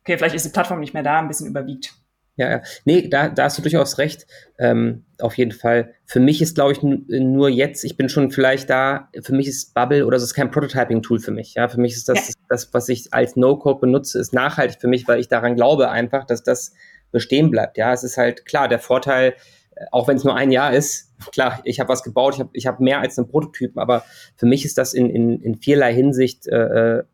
okay, 0.00 0.16
vielleicht 0.16 0.34
ist 0.34 0.46
die 0.46 0.50
Plattform 0.50 0.80
nicht 0.80 0.94
mehr 0.94 1.02
da, 1.02 1.18
ein 1.18 1.28
bisschen 1.28 1.48
überwiegt. 1.48 1.94
Ja, 2.36 2.50
ja. 2.50 2.62
Nee, 2.84 3.08
da, 3.08 3.28
da 3.28 3.44
hast 3.44 3.58
du 3.58 3.62
durchaus 3.62 3.98
recht. 3.98 4.26
Ähm, 4.58 5.04
auf 5.20 5.38
jeden 5.38 5.52
Fall. 5.52 5.94
Für 6.04 6.18
mich 6.18 6.42
ist, 6.42 6.56
glaube 6.56 6.72
ich, 6.72 6.82
nur 6.82 7.48
jetzt, 7.48 7.84
ich 7.84 7.96
bin 7.96 8.08
schon 8.08 8.32
vielleicht 8.32 8.68
da, 8.70 9.08
für 9.22 9.32
mich 9.34 9.46
ist 9.46 9.72
Bubble 9.72 10.04
oder 10.04 10.16
es 10.16 10.24
ist 10.24 10.34
kein 10.34 10.50
Prototyping-Tool 10.50 11.20
für 11.20 11.30
mich. 11.30 11.54
Ja, 11.54 11.68
für 11.68 11.80
mich 11.80 11.94
ist 11.94 12.08
das, 12.08 12.28
ja. 12.28 12.34
das, 12.48 12.74
was 12.74 12.88
ich 12.88 13.14
als 13.14 13.36
No-Code 13.36 13.80
benutze, 13.80 14.18
ist 14.18 14.32
nachhaltig 14.32 14.80
für 14.80 14.88
mich, 14.88 15.06
weil 15.06 15.20
ich 15.20 15.28
daran 15.28 15.54
glaube 15.54 15.90
einfach, 15.90 16.24
dass 16.24 16.42
das 16.42 16.72
bestehen 17.10 17.50
bleibt. 17.50 17.76
Ja, 17.78 17.92
es 17.92 18.04
ist 18.04 18.16
halt 18.16 18.46
klar, 18.46 18.68
der 18.68 18.78
Vorteil, 18.78 19.34
äh, 19.74 19.84
auch 19.92 20.08
wenn 20.08 20.16
es 20.16 20.24
nur 20.24 20.36
ein 20.36 20.50
Jahr 20.50 20.72
ist, 20.72 21.12
klar, 21.32 21.60
ich 21.64 21.80
habe 21.80 21.88
was 21.88 22.02
gebaut, 22.02 22.34
ich 22.34 22.40
habe 22.40 22.50
ich 22.52 22.66
hab 22.66 22.80
mehr 22.80 23.00
als 23.00 23.18
einen 23.18 23.28
Prototypen, 23.28 23.80
aber 23.80 24.04
für 24.36 24.46
mich 24.46 24.64
ist 24.64 24.78
das 24.78 24.94
in, 24.94 25.10
in, 25.10 25.40
in 25.40 25.56
vielerlei 25.56 25.94
Hinsicht 25.94 26.46
äh, 26.46 26.98
äh 26.98 27.04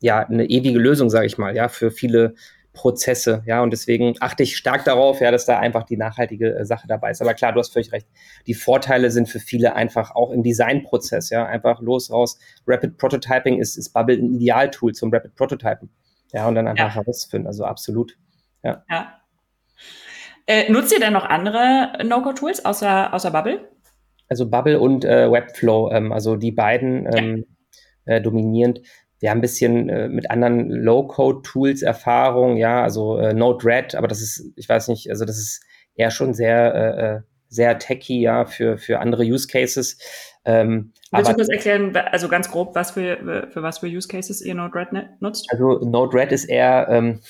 ja 0.00 0.20
eine 0.20 0.44
ewige 0.44 0.78
Lösung, 0.78 1.08
sage 1.08 1.24
ich 1.24 1.38
mal, 1.38 1.56
ja, 1.56 1.68
für 1.68 1.90
viele 1.90 2.34
Prozesse, 2.76 3.42
ja, 3.46 3.62
und 3.62 3.72
deswegen 3.72 4.14
achte 4.20 4.42
ich 4.42 4.56
stark 4.56 4.84
darauf, 4.84 5.20
ja, 5.20 5.30
dass 5.30 5.46
da 5.46 5.58
einfach 5.58 5.84
die 5.84 5.96
nachhaltige 5.96 6.54
äh, 6.54 6.64
Sache 6.66 6.86
dabei 6.86 7.10
ist. 7.10 7.22
Aber 7.22 7.32
klar, 7.32 7.52
du 7.52 7.58
hast 7.58 7.72
völlig 7.72 7.90
recht. 7.90 8.06
Die 8.46 8.54
Vorteile 8.54 9.10
sind 9.10 9.28
für 9.28 9.40
viele 9.40 9.74
einfach 9.74 10.14
auch 10.14 10.30
im 10.30 10.42
Designprozess, 10.42 11.30
ja, 11.30 11.46
einfach 11.46 11.80
los 11.80 12.10
raus. 12.10 12.38
Rapid 12.66 12.98
Prototyping 12.98 13.58
ist, 13.58 13.78
ist 13.78 13.94
Bubble 13.94 14.16
ein 14.16 14.34
Idealtool 14.34 14.92
zum 14.92 15.12
Rapid 15.12 15.34
Prototypen, 15.34 15.88
ja, 16.32 16.46
und 16.46 16.54
dann 16.54 16.68
einfach 16.68 16.88
ja. 16.88 16.94
herausfinden, 16.94 17.46
also 17.46 17.64
absolut, 17.64 18.16
ja. 18.62 18.84
Ja. 18.90 19.20
Äh, 20.46 20.70
nutzt 20.70 20.92
ihr 20.92 21.00
denn 21.00 21.12
noch 21.12 21.24
andere 21.24 21.92
No-Code-Tools 22.04 22.64
außer, 22.64 23.12
außer 23.12 23.30
Bubble? 23.30 23.68
Also 24.28 24.48
Bubble 24.48 24.78
und 24.78 25.04
äh, 25.04 25.30
Webflow, 25.30 25.90
ähm, 25.90 26.12
also 26.12 26.36
die 26.36 26.52
beiden 26.52 27.08
ähm, 27.14 27.44
ja. 28.06 28.14
äh, 28.14 28.22
dominierend. 28.22 28.80
Wir 29.18 29.30
haben 29.30 29.38
ein 29.38 29.42
bisschen 29.42 29.88
äh, 29.88 30.08
mit 30.08 30.30
anderen 30.30 30.70
Low-Code-Tools 30.70 31.82
Erfahrung, 31.82 32.56
ja, 32.56 32.82
also 32.82 33.18
äh, 33.18 33.32
Node-RED, 33.32 33.94
aber 33.94 34.08
das 34.08 34.20
ist, 34.20 34.52
ich 34.56 34.68
weiß 34.68 34.88
nicht, 34.88 35.10
also 35.10 35.24
das 35.24 35.38
ist 35.38 35.62
eher 35.94 36.10
schon 36.10 36.34
sehr, 36.34 36.74
äh, 36.74 37.16
äh 37.16 37.20
sehr 37.48 37.78
techy, 37.78 38.20
ja, 38.20 38.44
für, 38.44 38.76
für 38.76 38.98
andere 38.98 39.22
Use 39.22 39.46
Cases. 39.46 39.98
Ähm, 40.44 40.92
Willst 41.12 41.30
du 41.30 41.34
kurz 41.34 41.48
erklären, 41.48 41.96
also 41.96 42.28
ganz 42.28 42.50
grob, 42.50 42.74
was 42.74 42.90
für, 42.90 43.48
für 43.52 43.62
was 43.62 43.78
für 43.78 43.86
Use 43.86 44.08
Cases 44.08 44.42
ihr 44.42 44.54
Node-RED 44.54 44.92
ne, 44.92 45.16
nutzt? 45.20 45.46
Also 45.50 45.78
Node-RED 45.78 46.32
ist 46.32 46.46
eher, 46.46 46.88
ähm, 46.90 47.20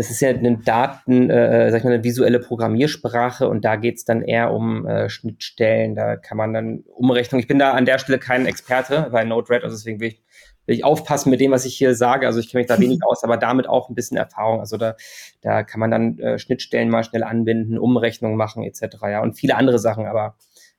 das 0.00 0.10
ist 0.10 0.22
ja 0.22 0.30
eine 0.30 0.56
Daten, 0.56 1.28
äh, 1.28 1.70
sag 1.70 1.80
ich 1.80 1.84
mal, 1.84 1.92
eine 1.92 2.02
visuelle 2.02 2.40
Programmiersprache 2.40 3.46
und 3.46 3.66
da 3.66 3.76
geht's 3.76 4.06
dann 4.06 4.22
eher 4.22 4.50
um 4.50 4.86
äh, 4.86 5.10
Schnittstellen, 5.10 5.94
da 5.94 6.16
kann 6.16 6.38
man 6.38 6.54
dann 6.54 6.84
Umrechnung. 6.86 7.38
Ich 7.38 7.46
bin 7.46 7.58
da 7.58 7.72
an 7.72 7.84
der 7.84 7.98
Stelle 7.98 8.18
kein 8.18 8.46
Experte 8.46 9.10
bei 9.12 9.24
Node-RED, 9.24 9.62
also 9.62 9.76
deswegen 9.76 10.00
will 10.00 10.08
ich, 10.08 10.22
will 10.64 10.74
ich 10.74 10.84
aufpassen 10.84 11.28
mit 11.28 11.38
dem, 11.38 11.50
was 11.50 11.66
ich 11.66 11.76
hier 11.76 11.94
sage. 11.94 12.26
Also 12.26 12.40
ich 12.40 12.48
kenne 12.48 12.60
mich 12.60 12.68
da 12.68 12.80
wenig 12.80 13.00
aus, 13.06 13.24
aber 13.24 13.36
damit 13.36 13.68
auch 13.68 13.90
ein 13.90 13.94
bisschen 13.94 14.16
Erfahrung. 14.16 14.60
Also 14.60 14.78
da, 14.78 14.96
da 15.42 15.64
kann 15.64 15.80
man 15.80 15.90
dann 15.90 16.18
äh, 16.18 16.38
Schnittstellen 16.38 16.88
mal 16.88 17.04
schnell 17.04 17.22
anbinden, 17.22 17.78
Umrechnung 17.78 18.36
machen 18.36 18.64
etc. 18.64 18.96
Ja, 19.02 19.20
und 19.20 19.34
viele 19.34 19.54
andere 19.56 19.78
Sachen, 19.78 20.06
aber 20.06 20.34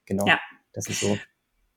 genau, 0.08 0.26
ja. 0.26 0.40
das 0.74 0.88
ist 0.88 1.02
so. 1.02 1.16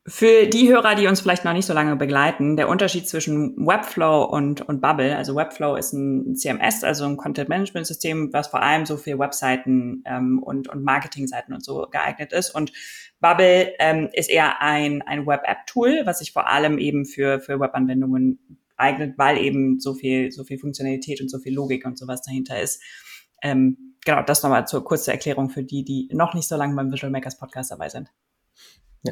Für 0.06 0.46
die 0.46 0.68
Hörer, 0.68 0.96
die 0.96 1.06
uns 1.06 1.22
vielleicht 1.22 1.46
noch 1.46 1.54
nicht 1.54 1.64
so 1.64 1.72
lange 1.72 1.96
begleiten, 1.96 2.58
der 2.58 2.68
Unterschied 2.68 3.08
zwischen 3.08 3.56
Webflow 3.56 4.24
und, 4.24 4.60
und 4.60 4.82
Bubble, 4.82 5.16
also 5.16 5.34
Webflow 5.34 5.76
ist 5.76 5.94
ein 5.94 6.36
CMS, 6.36 6.84
also 6.84 7.06
ein 7.06 7.16
Content-Management-System, 7.16 8.30
was 8.34 8.48
vor 8.48 8.60
allem 8.60 8.84
so 8.84 8.98
für 8.98 9.18
Webseiten 9.18 10.02
ähm, 10.04 10.42
und, 10.42 10.68
und 10.68 10.84
Marketingseiten 10.84 11.54
und 11.54 11.64
so 11.64 11.86
geeignet 11.90 12.34
ist. 12.34 12.50
Und 12.50 12.70
Bubble 13.20 13.72
ähm, 13.78 14.10
ist 14.12 14.28
eher 14.28 14.60
ein, 14.60 15.00
ein 15.00 15.26
Web-App-Tool, 15.26 16.02
was 16.04 16.18
sich 16.18 16.32
vor 16.32 16.48
allem 16.48 16.76
eben 16.76 17.06
für, 17.06 17.40
für 17.40 17.58
Webanwendungen 17.58 18.58
eignet, 18.76 19.16
weil 19.16 19.38
eben 19.38 19.80
so 19.80 19.94
viel, 19.94 20.30
so 20.32 20.44
viel 20.44 20.58
Funktionalität 20.58 21.22
und 21.22 21.30
so 21.30 21.38
viel 21.38 21.54
Logik 21.54 21.86
und 21.86 21.98
sowas 21.98 22.20
dahinter 22.20 22.60
ist. 22.60 22.82
Ähm, 23.42 23.96
genau, 24.04 24.22
das 24.22 24.42
nochmal 24.42 24.66
zur 24.66 24.84
kurze 24.84 25.12
Erklärung 25.12 25.48
für 25.48 25.64
die, 25.64 25.82
die 25.82 26.10
noch 26.12 26.34
nicht 26.34 26.46
so 26.46 26.56
lange 26.56 26.74
beim 26.74 26.92
Visual 26.92 27.10
Makers 27.10 27.38
Podcast 27.38 27.70
dabei 27.70 27.88
sind. 27.88 28.10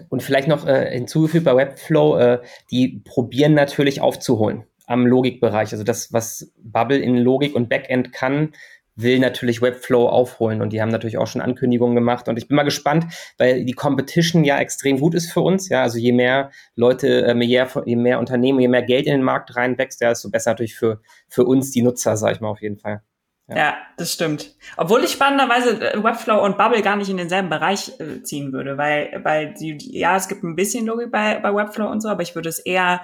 Und 0.09 0.23
vielleicht 0.23 0.49
noch 0.49 0.67
äh, 0.67 0.91
hinzugefügt 0.91 1.45
bei 1.45 1.55
Webflow, 1.55 2.17
äh, 2.17 2.43
die 2.71 3.03
probieren 3.05 3.55
natürlich 3.55 4.01
aufzuholen 4.01 4.65
am 4.87 5.07
Logikbereich. 5.07 5.73
Also 5.73 5.85
das, 5.85 6.13
was 6.13 6.53
Bubble 6.63 6.99
in 6.99 7.17
Logik 7.17 7.55
und 7.55 7.69
Backend 7.69 8.13
kann, 8.13 8.53
will 8.95 9.19
natürlich 9.19 9.63
Webflow 9.63 10.07
aufholen 10.09 10.61
und 10.61 10.73
die 10.73 10.83
haben 10.83 10.91
natürlich 10.91 11.17
auch 11.17 11.27
schon 11.27 11.41
Ankündigungen 11.41 11.95
gemacht 11.95 12.29
und 12.29 12.37
ich 12.37 12.49
bin 12.49 12.57
mal 12.57 12.63
gespannt, 12.63 13.07
weil 13.39 13.65
die 13.65 13.73
Competition 13.73 14.45
ja 14.45 14.59
extrem 14.59 15.01
gut 15.01 15.15
ist 15.15 15.33
für 15.33 15.41
uns, 15.41 15.69
ja, 15.71 15.83
also 15.83 15.99
je 15.99 16.13
mehr 16.13 16.51
Leute, 16.77 17.25
äh, 17.25 17.35
je, 17.43 17.57
mehr, 17.57 17.69
je 17.87 17.97
mehr 17.97 18.19
Unternehmen, 18.19 18.61
je 18.61 18.69
mehr 18.69 18.83
Geld 18.83 19.07
in 19.07 19.13
den 19.13 19.23
Markt 19.23 19.57
reinwächst, 19.57 20.01
ja, 20.03 20.11
desto 20.11 20.31
besser 20.31 20.51
natürlich 20.51 20.75
für, 20.75 21.01
für 21.29 21.45
uns 21.45 21.71
die 21.71 21.83
Nutzer, 21.83 22.17
sag 22.17 22.35
ich 22.35 22.41
mal 22.41 22.51
auf 22.51 22.61
jeden 22.61 22.79
Fall. 22.79 23.03
Ja. 23.49 23.57
ja. 23.57 23.77
das 23.97 24.13
stimmt. 24.13 24.55
Obwohl 24.77 25.05
ich 25.05 25.13
spannenderweise 25.13 25.93
äh, 25.93 26.03
Webflow 26.03 26.45
und 26.45 26.57
Bubble 26.57 26.83
gar 26.83 26.97
nicht 26.97 27.11
in 27.11 27.17
denselben 27.17 27.49
Bereich 27.49 27.93
äh, 28.01 28.23
ziehen 28.23 28.53
würde, 28.53 28.79
weil, 28.79 29.21
weil 29.25 29.55
die, 29.55 29.77
ja, 29.99 30.17
es 30.17 30.29
gibt 30.29 30.43
ein 30.43 30.57
bisschen 30.57 30.87
Logik 30.87 31.11
bei, 31.11 31.39
bei 31.41 31.55
Webflow 31.55 31.89
und 31.89 32.01
so, 32.01 32.09
aber 32.09 32.23
ich 32.23 32.35
würde 32.35 32.49
es 32.49 32.59
eher 32.59 33.03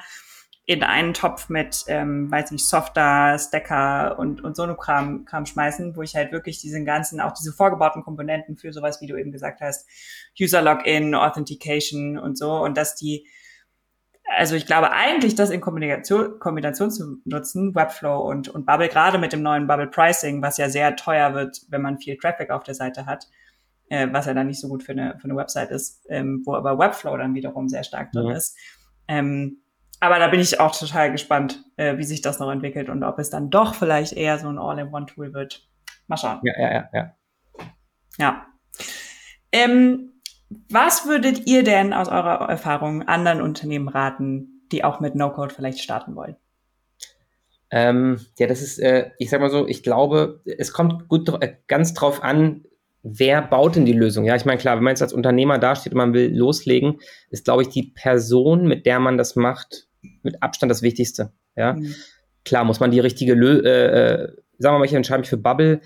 in 0.68 0.82
einen 0.82 1.14
Topf 1.14 1.49
mit, 1.49 1.84
ähm, 1.86 2.30
weiß 2.30 2.51
nicht, 2.51 2.66
Softer, 2.66 3.39
Stacker 3.39 4.18
und, 4.18 4.45
und 4.45 4.55
so 4.55 4.66
Kram, 4.74 5.24
Kram 5.24 5.47
schmeißen, 5.47 5.97
wo 5.97 6.03
ich 6.03 6.14
halt 6.14 6.30
wirklich 6.30 6.61
diesen 6.61 6.84
ganzen, 6.84 7.22
auch 7.22 7.32
diese 7.32 7.55
vorgebauten 7.55 8.03
Komponenten 8.03 8.59
für 8.59 8.70
sowas, 8.70 9.01
wie 9.01 9.07
du 9.07 9.16
eben 9.16 9.32
gesagt 9.32 9.62
hast, 9.62 9.89
User 10.39 10.61
Login, 10.61 11.14
Authentication 11.14 12.18
und 12.18 12.36
so, 12.36 12.53
und 12.53 12.76
dass 12.76 12.97
die 12.97 13.26
also 14.36 14.56
ich 14.56 14.66
glaube 14.66 14.92
eigentlich, 14.92 15.34
das 15.34 15.50
in 15.50 15.60
Kombination, 15.60 16.38
Kombination 16.38 16.90
zu 16.90 17.18
nutzen, 17.24 17.74
Webflow 17.74 18.20
und, 18.28 18.48
und 18.48 18.66
Bubble, 18.66 18.88
gerade 18.88 19.18
mit 19.18 19.32
dem 19.32 19.42
neuen 19.42 19.66
Bubble 19.66 19.86
Pricing, 19.86 20.42
was 20.42 20.58
ja 20.58 20.68
sehr 20.68 20.96
teuer 20.96 21.34
wird, 21.34 21.62
wenn 21.68 21.82
man 21.82 21.98
viel 21.98 22.16
Traffic 22.16 22.50
auf 22.50 22.62
der 22.62 22.74
Seite 22.74 23.06
hat, 23.06 23.26
äh, 23.88 24.08
was 24.10 24.26
ja 24.26 24.34
dann 24.34 24.46
nicht 24.46 24.60
so 24.60 24.68
gut 24.68 24.82
für 24.82 24.92
eine, 24.92 25.18
für 25.18 25.24
eine 25.24 25.36
Website 25.36 25.70
ist, 25.70 26.06
ähm, 26.10 26.42
wo 26.44 26.54
aber 26.54 26.78
Webflow 26.78 27.16
dann 27.16 27.34
wiederum 27.34 27.68
sehr 27.68 27.84
stark 27.84 28.12
drin 28.12 28.28
ja. 28.28 28.36
ist. 28.36 28.56
Ähm, 29.08 29.62
aber 30.00 30.18
da 30.18 30.28
bin 30.28 30.40
ich 30.40 30.60
auch 30.60 30.76
total 30.76 31.10
gespannt, 31.10 31.64
äh, 31.76 31.96
wie 31.96 32.04
sich 32.04 32.20
das 32.20 32.38
noch 32.38 32.50
entwickelt 32.50 32.88
und 32.88 33.02
ob 33.02 33.18
es 33.18 33.30
dann 33.30 33.50
doch 33.50 33.74
vielleicht 33.74 34.12
eher 34.12 34.38
so 34.38 34.48
ein 34.48 34.58
All-in-One-Tool 34.58 35.32
wird. 35.32 35.66
Mal 36.06 36.16
schauen. 36.16 36.40
Ja, 36.44 36.52
ja, 36.60 36.72
ja, 36.72 36.88
ja. 36.92 37.14
Ja. 38.18 38.46
Ähm, 39.52 40.07
Was 40.51 41.07
würdet 41.07 41.46
ihr 41.46 41.62
denn 41.62 41.92
aus 41.92 42.09
eurer 42.09 42.49
Erfahrung 42.49 43.03
anderen 43.03 43.42
Unternehmen 43.42 43.88
raten, 43.88 44.62
die 44.72 44.84
auch 44.84 45.01
mit 45.01 45.14
No-Code 45.14 45.55
vielleicht 45.55 45.80
starten 45.80 46.16
wollen? 46.16 46.36
Ähm, 47.70 48.20
ja, 48.38 48.46
das 48.46 48.62
ist, 48.62 48.78
äh, 48.78 49.11
ich 49.18 49.28
sag 49.28 49.40
mal 49.40 49.51
so, 49.51 49.66
ich 49.66 49.82
glaube, 49.82 50.40
es 50.46 50.72
kommt 50.72 51.09
gut 51.09 51.28
äh, 51.42 51.57
ganz 51.66 51.92
drauf 51.92 52.22
an, 52.22 52.64
wer 53.03 53.42
baut 53.42 53.76
denn 53.76 53.84
die 53.84 53.92
Lösung? 53.92 54.24
Ja, 54.24 54.36
ich 54.36 54.44
meine, 54.44 54.59
klar, 54.59 54.76
wenn 54.76 54.84
man 54.84 54.92
jetzt 54.92 55.03
als 55.03 55.12
Unternehmer 55.12 55.59
dasteht 55.59 55.92
und 55.92 55.99
man 55.99 56.14
will 56.14 56.34
loslegen, 56.34 56.99
ist, 57.30 57.44
glaube 57.44 57.62
ich, 57.62 57.68
die 57.68 57.92
Person, 57.94 58.66
mit 58.66 58.86
der 58.86 59.01
man 59.01 59.18
das 59.18 59.36
macht, 59.36 59.86
mit 60.22 60.42
Abstand 60.42 60.70
das 60.70 60.82
Wichtigste. 60.82 61.32
Ja, 61.57 61.74
mhm. 61.74 61.94
klar, 62.44 62.64
muss 62.64 62.80
man 62.80 62.90
die 62.90 63.01
richtige, 63.01 63.34
Lö 63.34 63.61
äh, 63.61 64.14
äh, 64.14 64.28
sagen 64.59 64.74
wir 64.74 64.78
mal, 64.78 64.84
ich 64.84 64.94
entscheide 64.94 65.20
mich 65.20 65.30
für 65.30 65.36
Bubble. 65.36 65.80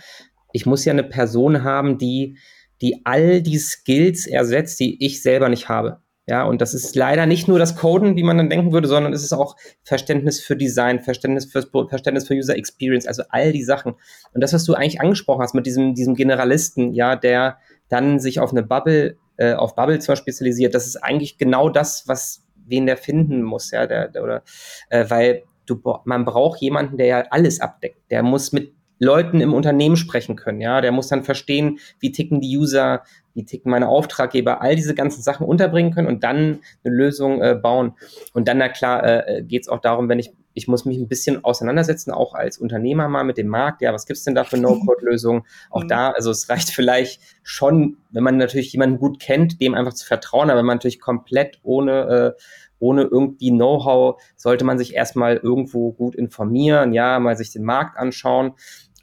Ich 0.53 0.67
muss 0.67 0.85
ja 0.85 0.93
eine 0.93 1.05
Person 1.05 1.65
haben, 1.65 1.99
die, 1.99 2.39
die 2.83 3.01
all 3.05 3.41
die 3.41 3.59
Skills 3.59 4.27
ersetzt, 4.27 4.81
die 4.81 5.05
ich 5.05 5.23
selber 5.23 5.49
nicht 5.49 5.69
habe. 5.69 6.03
Ja, 6.29 6.45
und 6.45 6.61
das 6.61 6.73
ist 6.73 6.95
leider 6.95 7.27
nicht 7.27 7.49
nur 7.49 7.59
das 7.59 7.77
Coden, 7.77 8.17
wie 8.17 8.23
man 8.23 8.39
dann 8.39 8.49
denken 8.49 8.73
würde, 8.73 8.87
sondern 8.87 9.13
es 9.13 9.25
ist 9.25 9.33
auch 9.33 9.57
Verständnis 9.83 10.41
für 10.41 10.57
Design, 10.57 11.01
Verständnis 11.01 11.47
für, 11.47 11.67
Verständnis 11.89 12.29
für 12.29 12.35
User 12.35 12.57
Experience, 12.57 13.09
also 13.09 13.25
all 13.31 13.51
die 13.53 13.65
Sachen. 13.65 13.95
Und 14.33 14.41
das, 14.41 14.53
was 14.53 14.65
du 14.65 14.75
eigentlich 14.75 15.01
angesprochen 15.01 15.43
hast 15.43 15.55
mit 15.55 15.67
diesem, 15.67 15.95
diesem 15.95 16.15
Generalisten, 16.15 16.93
ja, 16.93 17.17
der 17.17 17.59
dann 17.89 18.21
sich 18.21 18.39
auf 18.39 18.53
eine 18.53 18.63
Bubble, 18.63 19.17
äh, 19.37 19.55
auf 19.55 19.75
Bubble 19.75 19.99
zwar 19.99 20.15
spezialisiert, 20.15 20.77
das 20.77 20.87
ist 20.87 20.97
eigentlich 20.97 21.39
genau 21.39 21.69
das, 21.69 22.07
was 22.07 22.45
wen 22.55 22.87
der 22.87 22.97
finden 22.97 23.43
muss, 23.43 23.73
ja, 23.73 23.89
der, 23.89 24.09
der 24.09 24.23
oder, 24.23 24.43
äh, 24.91 25.05
weil 25.09 25.43
du, 25.67 25.81
man 26.05 26.25
braucht 26.25 26.61
jemanden, 26.61 26.99
der 26.99 27.07
ja 27.07 27.25
alles 27.31 27.61
abdeckt. 27.61 27.99
Der 28.11 28.23
muss 28.23 28.53
mit 28.53 28.73
Leuten 29.03 29.41
im 29.41 29.53
Unternehmen 29.53 29.97
sprechen 29.97 30.37
können, 30.37 30.61
ja, 30.61 30.81
der 30.81 30.93
muss 30.93 31.09
dann 31.09 31.25
verstehen, 31.25 31.79
wie 31.99 32.13
ticken 32.13 32.41
die 32.41 32.57
User, 32.57 33.03
wie 33.35 33.45
ticken 33.45 33.71
meine 33.71 33.89
Auftraggeber, 33.89 34.63
all 34.63 34.77
diese 34.77 34.95
ganzen 34.95 35.23
Sachen 35.23 35.47
unterbringen 35.47 35.93
können 35.93 36.07
und 36.07 36.23
dann 36.23 36.61
eine 36.85 36.95
Lösung 36.95 37.43
äh, 37.43 37.55
bauen. 37.55 37.95
Und 38.33 38.47
dann, 38.47 38.59
na 38.59 38.69
klar, 38.69 39.05
äh, 39.05 39.39
äh 39.39 39.43
geht 39.43 39.63
es 39.63 39.69
auch 39.69 39.81
darum, 39.81 40.09
wenn 40.09 40.19
ich, 40.19 40.33
ich 40.55 40.69
muss 40.69 40.85
mich 40.85 40.99
ein 40.99 41.09
bisschen 41.09 41.45
auseinandersetzen, 41.45 42.13
auch 42.13 42.35
als 42.35 42.59
Unternehmer 42.59 43.09
mal 43.09 43.25
mit 43.25 43.39
dem 43.39 43.49
Markt, 43.49 43.83
ja, 43.83 43.93
was 43.93 44.07
gibt's 44.07 44.23
denn 44.23 44.35
da 44.35 44.45
für 44.45 44.57
No-Code-Lösungen? 44.59 45.43
Auch 45.71 45.83
mhm. 45.83 45.89
da, 45.89 46.11
also 46.11 46.31
es 46.31 46.49
reicht 46.49 46.71
vielleicht 46.71 47.21
schon, 47.43 47.97
wenn 48.11 48.23
man 48.23 48.37
natürlich 48.37 48.73
jemanden 48.73 48.99
gut 48.99 49.19
kennt, 49.19 49.61
dem 49.61 49.75
einfach 49.75 49.95
zu 49.95 50.07
vertrauen, 50.07 50.51
aber 50.51 50.61
wenn 50.61 50.67
man 50.67 50.77
natürlich 50.77 51.01
komplett 51.01 51.59
ohne 51.63 52.35
äh, 52.37 52.43
ohne 52.79 53.03
irgendwie 53.03 53.51
Know-how 53.51 54.21
sollte 54.35 54.65
man 54.65 54.77
sich 54.77 54.95
erstmal 54.95 55.37
irgendwo 55.37 55.93
gut 55.93 56.17
informieren, 56.17 56.93
ja, 56.93 57.21
mal 57.21 57.37
sich 57.37 57.53
den 57.53 57.63
Markt 57.63 57.97
anschauen 57.97 58.55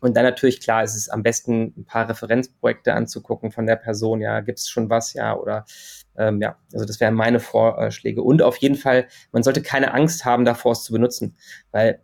und 0.02 0.16
dann 0.16 0.24
natürlich, 0.24 0.62
klar, 0.62 0.84
ist 0.84 0.95
es 0.95 1.10
am 1.10 1.24
besten, 1.24 1.74
ein 1.78 1.86
paar 1.86 2.08
Referenzprojekte 2.08 2.93
anzugucken 2.93 3.52
von 3.52 3.66
der 3.66 3.76
Person. 3.76 4.22
Ja, 4.22 4.39
gibt 4.39 4.60
es 4.60 4.70
schon 4.70 4.89
was? 4.89 5.14
Ja, 5.14 5.36
oder 5.36 5.66
ähm, 6.18 6.41
ja, 6.41 6.58
also 6.74 6.86
das 6.86 7.00
wären 7.00 7.16
meine 7.16 7.39
Vorschläge. 7.39 8.22
Und 8.22 8.41
auf 8.41 8.58
jeden 8.58 8.76
Fall, 8.76 9.08
man 9.32 9.43
sollte 9.43 9.62
keine 9.62 9.93
Angst 9.93 10.26
haben, 10.26 10.45
davor 10.45 10.72
es 10.72 10.84
zu 10.84 10.93
benutzen. 10.93 11.36
Weil, 11.72 12.02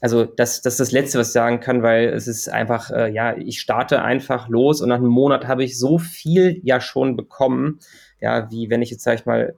also 0.00 0.24
das, 0.24 0.60
das 0.60 0.74
ist 0.74 0.80
das 0.80 0.92
Letzte, 0.92 1.18
was 1.18 1.28
ich 1.28 1.32
sagen 1.32 1.60
kann, 1.60 1.82
weil 1.82 2.08
es 2.08 2.26
ist 2.26 2.48
einfach, 2.48 2.90
äh, 2.90 3.12
ja, 3.12 3.36
ich 3.36 3.60
starte 3.60 4.02
einfach 4.02 4.48
los 4.48 4.80
und 4.80 4.88
nach 4.88 4.96
einem 4.96 5.06
Monat 5.06 5.46
habe 5.46 5.64
ich 5.64 5.78
so 5.78 5.98
viel 5.98 6.60
ja 6.64 6.80
schon 6.80 7.16
bekommen, 7.16 7.78
ja, 8.20 8.50
wie 8.50 8.70
wenn 8.70 8.82
ich 8.82 8.90
jetzt, 8.90 9.04
sag 9.04 9.14
ich 9.14 9.26
mal, 9.26 9.56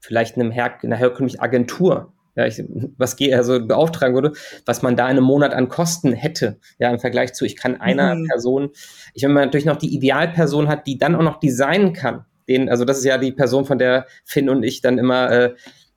vielleicht 0.00 0.36
in, 0.36 0.42
einem 0.42 0.50
Her 0.50 0.74
in 0.82 0.92
einer 0.92 0.98
herkömmlichen 0.98 1.40
Agentur 1.40 2.12
ja, 2.34 2.46
ich, 2.46 2.64
was 2.96 3.16
gehe, 3.16 3.36
also 3.36 3.64
beauftragen 3.64 4.14
würde, 4.14 4.32
was 4.64 4.82
man 4.82 4.96
da 4.96 5.04
in 5.04 5.16
einem 5.16 5.24
Monat 5.24 5.52
an 5.52 5.68
Kosten 5.68 6.12
hätte, 6.12 6.58
ja, 6.78 6.90
im 6.90 6.98
Vergleich 6.98 7.34
zu, 7.34 7.44
ich 7.44 7.56
kann 7.56 7.80
einer 7.80 8.14
mhm. 8.14 8.26
Person, 8.28 8.70
ich, 9.14 9.22
wenn 9.22 9.32
man 9.32 9.44
natürlich 9.44 9.66
noch 9.66 9.76
die 9.76 9.94
Idealperson 9.94 10.68
hat, 10.68 10.86
die 10.86 10.98
dann 10.98 11.14
auch 11.14 11.22
noch 11.22 11.40
designen 11.40 11.92
kann, 11.92 12.24
den, 12.48 12.68
also 12.68 12.84
das 12.84 12.98
ist 12.98 13.04
ja 13.04 13.18
die 13.18 13.32
Person, 13.32 13.64
von 13.64 13.78
der 13.78 14.06
Finn 14.24 14.48
und 14.48 14.62
ich 14.62 14.80
dann 14.80 14.98
immer, 14.98 15.30
äh, 15.30 15.54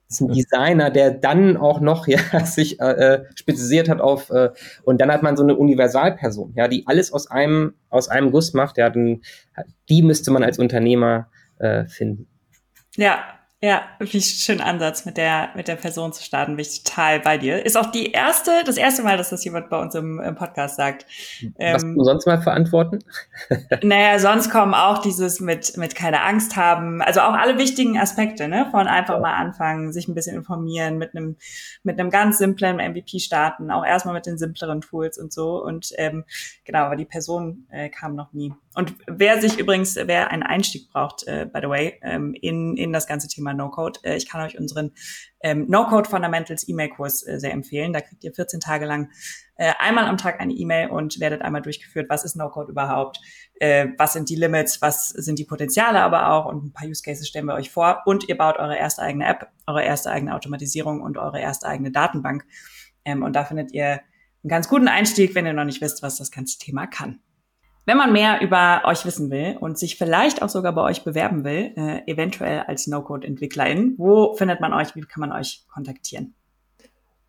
ist 0.08 0.20
ein 0.20 0.28
Designer, 0.28 0.90
der 0.90 1.10
dann 1.10 1.56
auch 1.56 1.80
noch 1.80 2.06
ja 2.06 2.18
sich 2.44 2.80
äh, 2.80 3.14
äh, 3.14 3.24
spezialisiert 3.34 3.88
hat 3.88 4.00
auf 4.00 4.30
äh, 4.30 4.50
und 4.84 5.00
dann 5.00 5.10
hat 5.10 5.22
man 5.22 5.36
so 5.36 5.42
eine 5.42 5.56
Universalperson, 5.56 6.52
ja, 6.54 6.68
die 6.68 6.86
alles 6.86 7.12
aus 7.12 7.30
einem 7.30 7.74
aus 7.88 8.08
einem 8.08 8.30
Guss 8.30 8.52
macht, 8.52 8.78
ja, 8.78 8.90
dann 8.90 9.22
die 9.88 10.02
müsste 10.02 10.30
man 10.30 10.44
als 10.44 10.58
Unternehmer 10.58 11.28
äh, 11.58 11.86
finden. 11.86 12.28
Ja, 12.96 13.35
ja, 13.62 13.84
wie 14.00 14.20
schön 14.20 14.60
Ansatz, 14.60 15.06
mit 15.06 15.16
der, 15.16 15.48
mit 15.54 15.66
der 15.66 15.76
Person 15.76 16.12
zu 16.12 16.22
starten, 16.22 16.56
bin 16.56 16.66
ich 16.66 16.84
total 16.84 17.20
bei 17.20 17.38
dir. 17.38 17.64
Ist 17.64 17.78
auch 17.78 17.90
die 17.90 18.12
erste, 18.12 18.50
das 18.66 18.76
erste 18.76 19.02
Mal, 19.02 19.16
dass 19.16 19.30
das 19.30 19.42
jemand 19.44 19.70
bei 19.70 19.80
uns 19.80 19.94
im, 19.94 20.20
im 20.20 20.34
Podcast 20.34 20.76
sagt. 20.76 21.06
Was 21.56 21.82
ähm, 21.82 21.94
du 21.96 22.04
sonst 22.04 22.26
mal 22.26 22.42
verantworten? 22.42 22.98
naja, 23.82 24.18
sonst 24.18 24.50
kommen 24.50 24.74
auch 24.74 24.98
dieses 24.98 25.40
mit, 25.40 25.74
mit 25.78 25.94
keine 25.94 26.22
Angst 26.22 26.54
haben, 26.56 27.00
also 27.00 27.20
auch 27.20 27.32
alle 27.32 27.56
wichtigen 27.56 27.98
Aspekte, 27.98 28.46
ne, 28.46 28.68
von 28.70 28.88
einfach 28.88 29.14
ja. 29.14 29.20
mal 29.20 29.34
anfangen, 29.34 29.90
sich 29.90 30.06
ein 30.06 30.14
bisschen 30.14 30.36
informieren, 30.36 30.98
mit 30.98 31.16
einem, 31.16 31.36
mit 31.82 31.98
einem 31.98 32.10
ganz 32.10 32.36
simplen 32.36 32.76
MVP 32.76 33.20
starten, 33.20 33.70
auch 33.70 33.86
erstmal 33.86 34.14
mit 34.14 34.26
den 34.26 34.36
simpleren 34.36 34.82
Tools 34.82 35.16
und 35.16 35.32
so. 35.32 35.64
Und 35.64 35.92
ähm, 35.96 36.24
genau, 36.66 36.80
aber 36.80 36.96
die 36.96 37.06
Person 37.06 37.66
äh, 37.70 37.88
kam 37.88 38.16
noch 38.16 38.34
nie. 38.34 38.52
Und 38.74 38.94
wer 39.06 39.40
sich 39.40 39.58
übrigens, 39.58 39.96
wer 39.96 40.30
einen 40.30 40.42
Einstieg 40.42 40.90
braucht, 40.92 41.26
äh, 41.26 41.46
by 41.50 41.60
the 41.62 41.68
way, 41.68 41.98
ähm, 42.02 42.34
in, 42.34 42.76
in 42.76 42.92
das 42.92 43.06
ganze 43.06 43.26
Thema 43.26 43.45
No-Code, 43.54 44.00
äh, 44.02 44.16
ich 44.16 44.28
kann 44.28 44.40
euch 44.40 44.58
unseren 44.58 44.92
ähm, 45.40 45.66
No-Code 45.68 46.08
Fundamentals 46.08 46.68
E-Mail-Kurs 46.68 47.26
äh, 47.26 47.38
sehr 47.38 47.52
empfehlen. 47.52 47.92
Da 47.92 48.00
kriegt 48.00 48.24
ihr 48.24 48.32
14 48.32 48.60
Tage 48.60 48.86
lang 48.86 49.10
äh, 49.56 49.72
einmal 49.78 50.06
am 50.06 50.16
Tag 50.16 50.40
eine 50.40 50.52
E-Mail 50.52 50.90
und 50.90 51.20
werdet 51.20 51.42
einmal 51.42 51.62
durchgeführt, 51.62 52.08
was 52.08 52.24
ist 52.24 52.36
No-Code 52.36 52.70
überhaupt, 52.70 53.20
äh, 53.60 53.88
was 53.98 54.12
sind 54.12 54.28
die 54.28 54.36
Limits, 54.36 54.82
was 54.82 55.08
sind 55.08 55.38
die 55.38 55.44
Potenziale 55.44 56.00
aber 56.00 56.30
auch 56.30 56.46
und 56.46 56.64
ein 56.64 56.72
paar 56.72 56.88
Use 56.88 57.02
Cases 57.02 57.26
stellen 57.26 57.46
wir 57.46 57.54
euch 57.54 57.70
vor 57.70 58.02
und 58.06 58.28
ihr 58.28 58.36
baut 58.36 58.58
eure 58.58 58.76
erste 58.76 59.02
eigene 59.02 59.26
App, 59.26 59.48
eure 59.66 59.84
erste 59.84 60.10
eigene 60.10 60.34
Automatisierung 60.34 61.00
und 61.00 61.16
eure 61.16 61.40
erste 61.40 61.66
eigene 61.66 61.90
Datenbank. 61.90 62.44
Ähm, 63.04 63.22
und 63.22 63.34
da 63.34 63.44
findet 63.44 63.72
ihr 63.72 64.00
einen 64.42 64.48
ganz 64.50 64.68
guten 64.68 64.88
Einstieg, 64.88 65.34
wenn 65.34 65.46
ihr 65.46 65.52
noch 65.52 65.64
nicht 65.64 65.80
wisst, 65.80 66.02
was 66.02 66.16
das 66.16 66.30
ganze 66.30 66.58
Thema 66.58 66.86
kann. 66.86 67.20
Wenn 67.86 67.98
man 67.98 68.12
mehr 68.12 68.40
über 68.42 68.82
euch 68.84 69.06
wissen 69.06 69.30
will 69.30 69.56
und 69.60 69.78
sich 69.78 69.96
vielleicht 69.96 70.42
auch 70.42 70.48
sogar 70.48 70.72
bei 70.72 70.82
euch 70.82 71.04
bewerben 71.04 71.44
will, 71.44 71.72
äh, 71.76 72.02
eventuell 72.10 72.64
als 72.66 72.88
No-Code-Entwicklerin, 72.88 73.94
wo 73.96 74.34
findet 74.34 74.60
man 74.60 74.72
euch? 74.72 74.96
Wie 74.96 75.02
kann 75.02 75.20
man 75.20 75.30
euch 75.30 75.64
kontaktieren? 75.72 76.34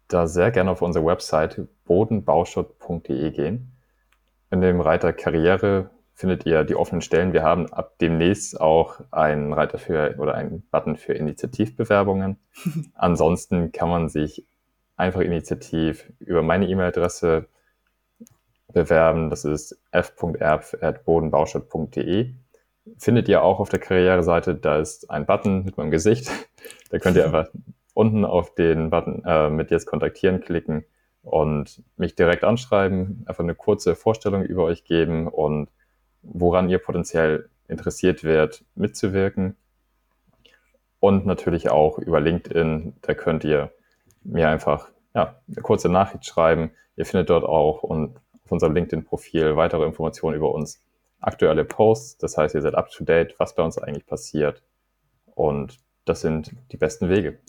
Da 0.08 0.26
sehr 0.26 0.49
gerne 0.49 0.72
auf 0.72 0.82
unsere 0.82 1.05
Website 1.05 1.62
bodenbauschott.de 1.86 3.30
gehen. 3.30 3.72
In 4.49 4.62
dem 4.62 4.82
Reiter 4.82 5.14
Karriere 5.14 5.91
findet 6.16 6.47
ihr 6.47 6.64
die 6.64 6.76
offenen 6.76 7.01
Stellen. 7.01 7.34
Wir 7.34 7.43
haben 7.43 7.72
ab 7.72 7.99
demnächst 8.01 8.60
auch 8.60 9.01
einen 9.12 9.53
Reiter 9.53 9.78
für 9.78 10.16
oder 10.18 10.34
einen 10.34 10.64
Button 10.72 10.95
für 10.95 11.14
Initiativbewerbungen. 11.14 12.39
Ansonsten 12.95 13.72
kann 13.72 13.89
man 13.89 14.10
sich 14.10 14.43
einfach 14.95 15.22
initiativ 15.22 16.12
über 16.18 16.41
meine 16.41 16.68
E-Mail-Adresse 16.68 17.47
bewerben. 18.74 19.30
Das 19.30 19.45
ist 19.45 19.80
f.erb.bodenbaustadt.de. 19.91 22.34
Findet 22.97 23.28
ihr 23.28 23.43
auch 23.43 23.59
auf 23.59 23.70
der 23.70 23.80
Karriereseite, 23.80 24.55
da 24.55 24.78
ist 24.78 25.11
ein 25.11 25.26
Button 25.26 25.65
mit 25.65 25.78
meinem 25.78 25.91
Gesicht. 25.91 26.32
Da 26.89 26.99
könnt 26.99 27.18
ihr 27.18 27.26
einfach 27.26 27.49
unten 27.93 28.26
auf 28.26 28.55
den 28.55 28.89
Button 28.89 29.24
äh, 29.26 29.49
mit 29.49 29.72
jetzt 29.72 29.86
kontaktieren 29.86 30.41
klicken 30.41 30.86
und 31.22 31.84
mich 31.97 32.15
direkt 32.15 32.43
anschreiben, 32.43 33.24
einfach 33.26 33.43
eine 33.43 33.55
kurze 33.55 33.95
Vorstellung 33.95 34.43
über 34.43 34.63
euch 34.63 34.84
geben 34.84 35.28
und 35.28 35.70
woran 36.22 36.70
ihr 36.70 36.80
potenziell 36.80 37.49
interessiert 37.68 38.24
werdet, 38.24 38.65
mitzuwirken. 38.76 39.55
Und 40.99 41.26
natürlich 41.26 41.70
auch 41.70 41.99
über 41.99 42.20
LinkedIn, 42.20 42.95
da 43.01 43.13
könnt 43.13 43.43
ihr 43.43 43.72
mir 44.24 44.49
einfach 44.49 44.89
ja, 45.13 45.39
eine 45.47 45.61
kurze 45.61 45.89
Nachricht 45.89 46.26
schreiben. 46.26 46.72
Ihr 46.95 47.05
findet 47.05 47.30
dort 47.30 47.43
auch 47.43 47.84
und 47.84 48.20
auf 48.47 48.51
unserem 48.53 48.73
LinkedIn-Profil 48.73 49.57
weitere 49.57 49.85
Informationen 49.85 50.37
über 50.37 50.53
uns, 50.53 50.81
aktuelle 51.19 51.65
Posts, 51.65 52.17
das 52.17 52.37
heißt, 52.37 52.55
ihr 52.55 52.61
seid 52.61 52.75
up 52.75 52.89
to 52.89 53.03
date, 53.03 53.35
was 53.39 53.55
bei 53.55 53.63
uns 53.63 53.77
eigentlich 53.77 54.05
passiert. 54.05 54.63
Und 55.35 55.79
das 56.05 56.21
sind 56.21 56.53
die 56.71 56.77
besten 56.77 57.09
Wege. 57.09 57.39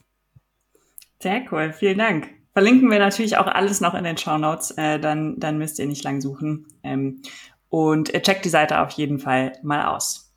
Sehr 1.23 1.43
cool, 1.53 1.73
vielen 1.73 1.99
Dank. 1.99 2.31
Verlinken 2.53 2.91
wir 2.91 2.99
natürlich 2.99 3.37
auch 3.37 3.47
alles 3.47 3.81
noch 3.81 3.95
in 3.95 4.03
den 4.03 4.19
Show 4.19 4.37
Notes, 4.39 4.73
äh, 4.73 4.99
dann, 4.99 5.39
dann 5.39 5.59
müsst 5.59 5.79
ihr 5.79 5.87
nicht 5.87 6.03
lang 6.03 6.21
suchen. 6.21 6.67
Ähm, 6.83 7.23
und 7.69 8.13
äh, 8.13 8.21
checkt 8.21 8.45
die 8.45 8.51
Seite 8.51 8.81
auf 8.81 8.91
jeden 8.93 9.21
Fall 9.21 9.53
mal 9.63 9.87
aus. 9.87 10.35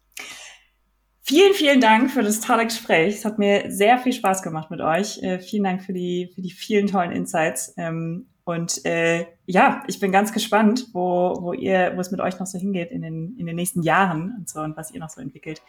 Vielen, 1.24 1.54
vielen 1.54 1.82
Dank 1.82 2.12
für 2.12 2.22
das 2.22 2.42
tolle 2.42 2.66
Gespräch. 2.66 3.16
Es 3.16 3.26
hat 3.26 3.40
mir 3.40 3.72
sehr 3.72 3.98
viel 3.98 4.14
Spaß 4.14 4.44
gemacht 4.44 4.70
mit 4.70 4.82
euch. 4.82 5.24
Äh, 5.24 5.40
vielen 5.40 5.64
Dank 5.64 5.82
für 5.82 5.94
die, 5.94 6.30
für 6.36 6.42
die 6.42 6.52
vielen 6.52 6.88
tollen 6.88 7.12
Insights. 7.12 7.74
Ähm, 7.78 8.28
und 8.44 8.86
äh, 8.86 9.26
ja, 9.52 9.84
ich 9.88 10.00
bin 10.00 10.12
ganz 10.12 10.32
gespannt, 10.32 10.88
wo, 10.94 11.38
wo 11.42 11.54
ihr, 11.54 11.92
wo 11.96 12.00
es 12.00 12.10
mit 12.10 12.22
euch 12.22 12.40
noch 12.40 12.48
so 12.48 12.58
hingeht 12.58 12.90
in 12.92 13.02
den, 13.02 13.36
in 13.38 13.46
den 13.46 13.56
nächsten 13.56 13.84
Jahren 13.84 14.36
und 14.38 14.50
so 14.50 14.62
und 14.62 14.78
was 14.78 14.92
ihr 14.92 15.00
noch 15.00 15.10
so 15.10 15.20
entwickelt. 15.20 15.62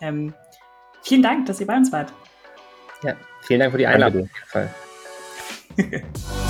Ähm, 0.00 0.32
vielen 1.02 1.22
Dank, 1.22 1.46
dass 1.46 1.60
ihr 1.60 1.66
bei 1.66 1.76
uns 1.76 1.92
wart. 1.92 2.12
Ja, 3.02 3.14
vielen 3.42 3.60
Dank 3.60 3.72
für 3.72 3.78
die 3.78 3.86
Einladung. 3.86 4.22
Auf 4.22 4.54
jeden 5.76 6.02
Fall. 6.06 6.34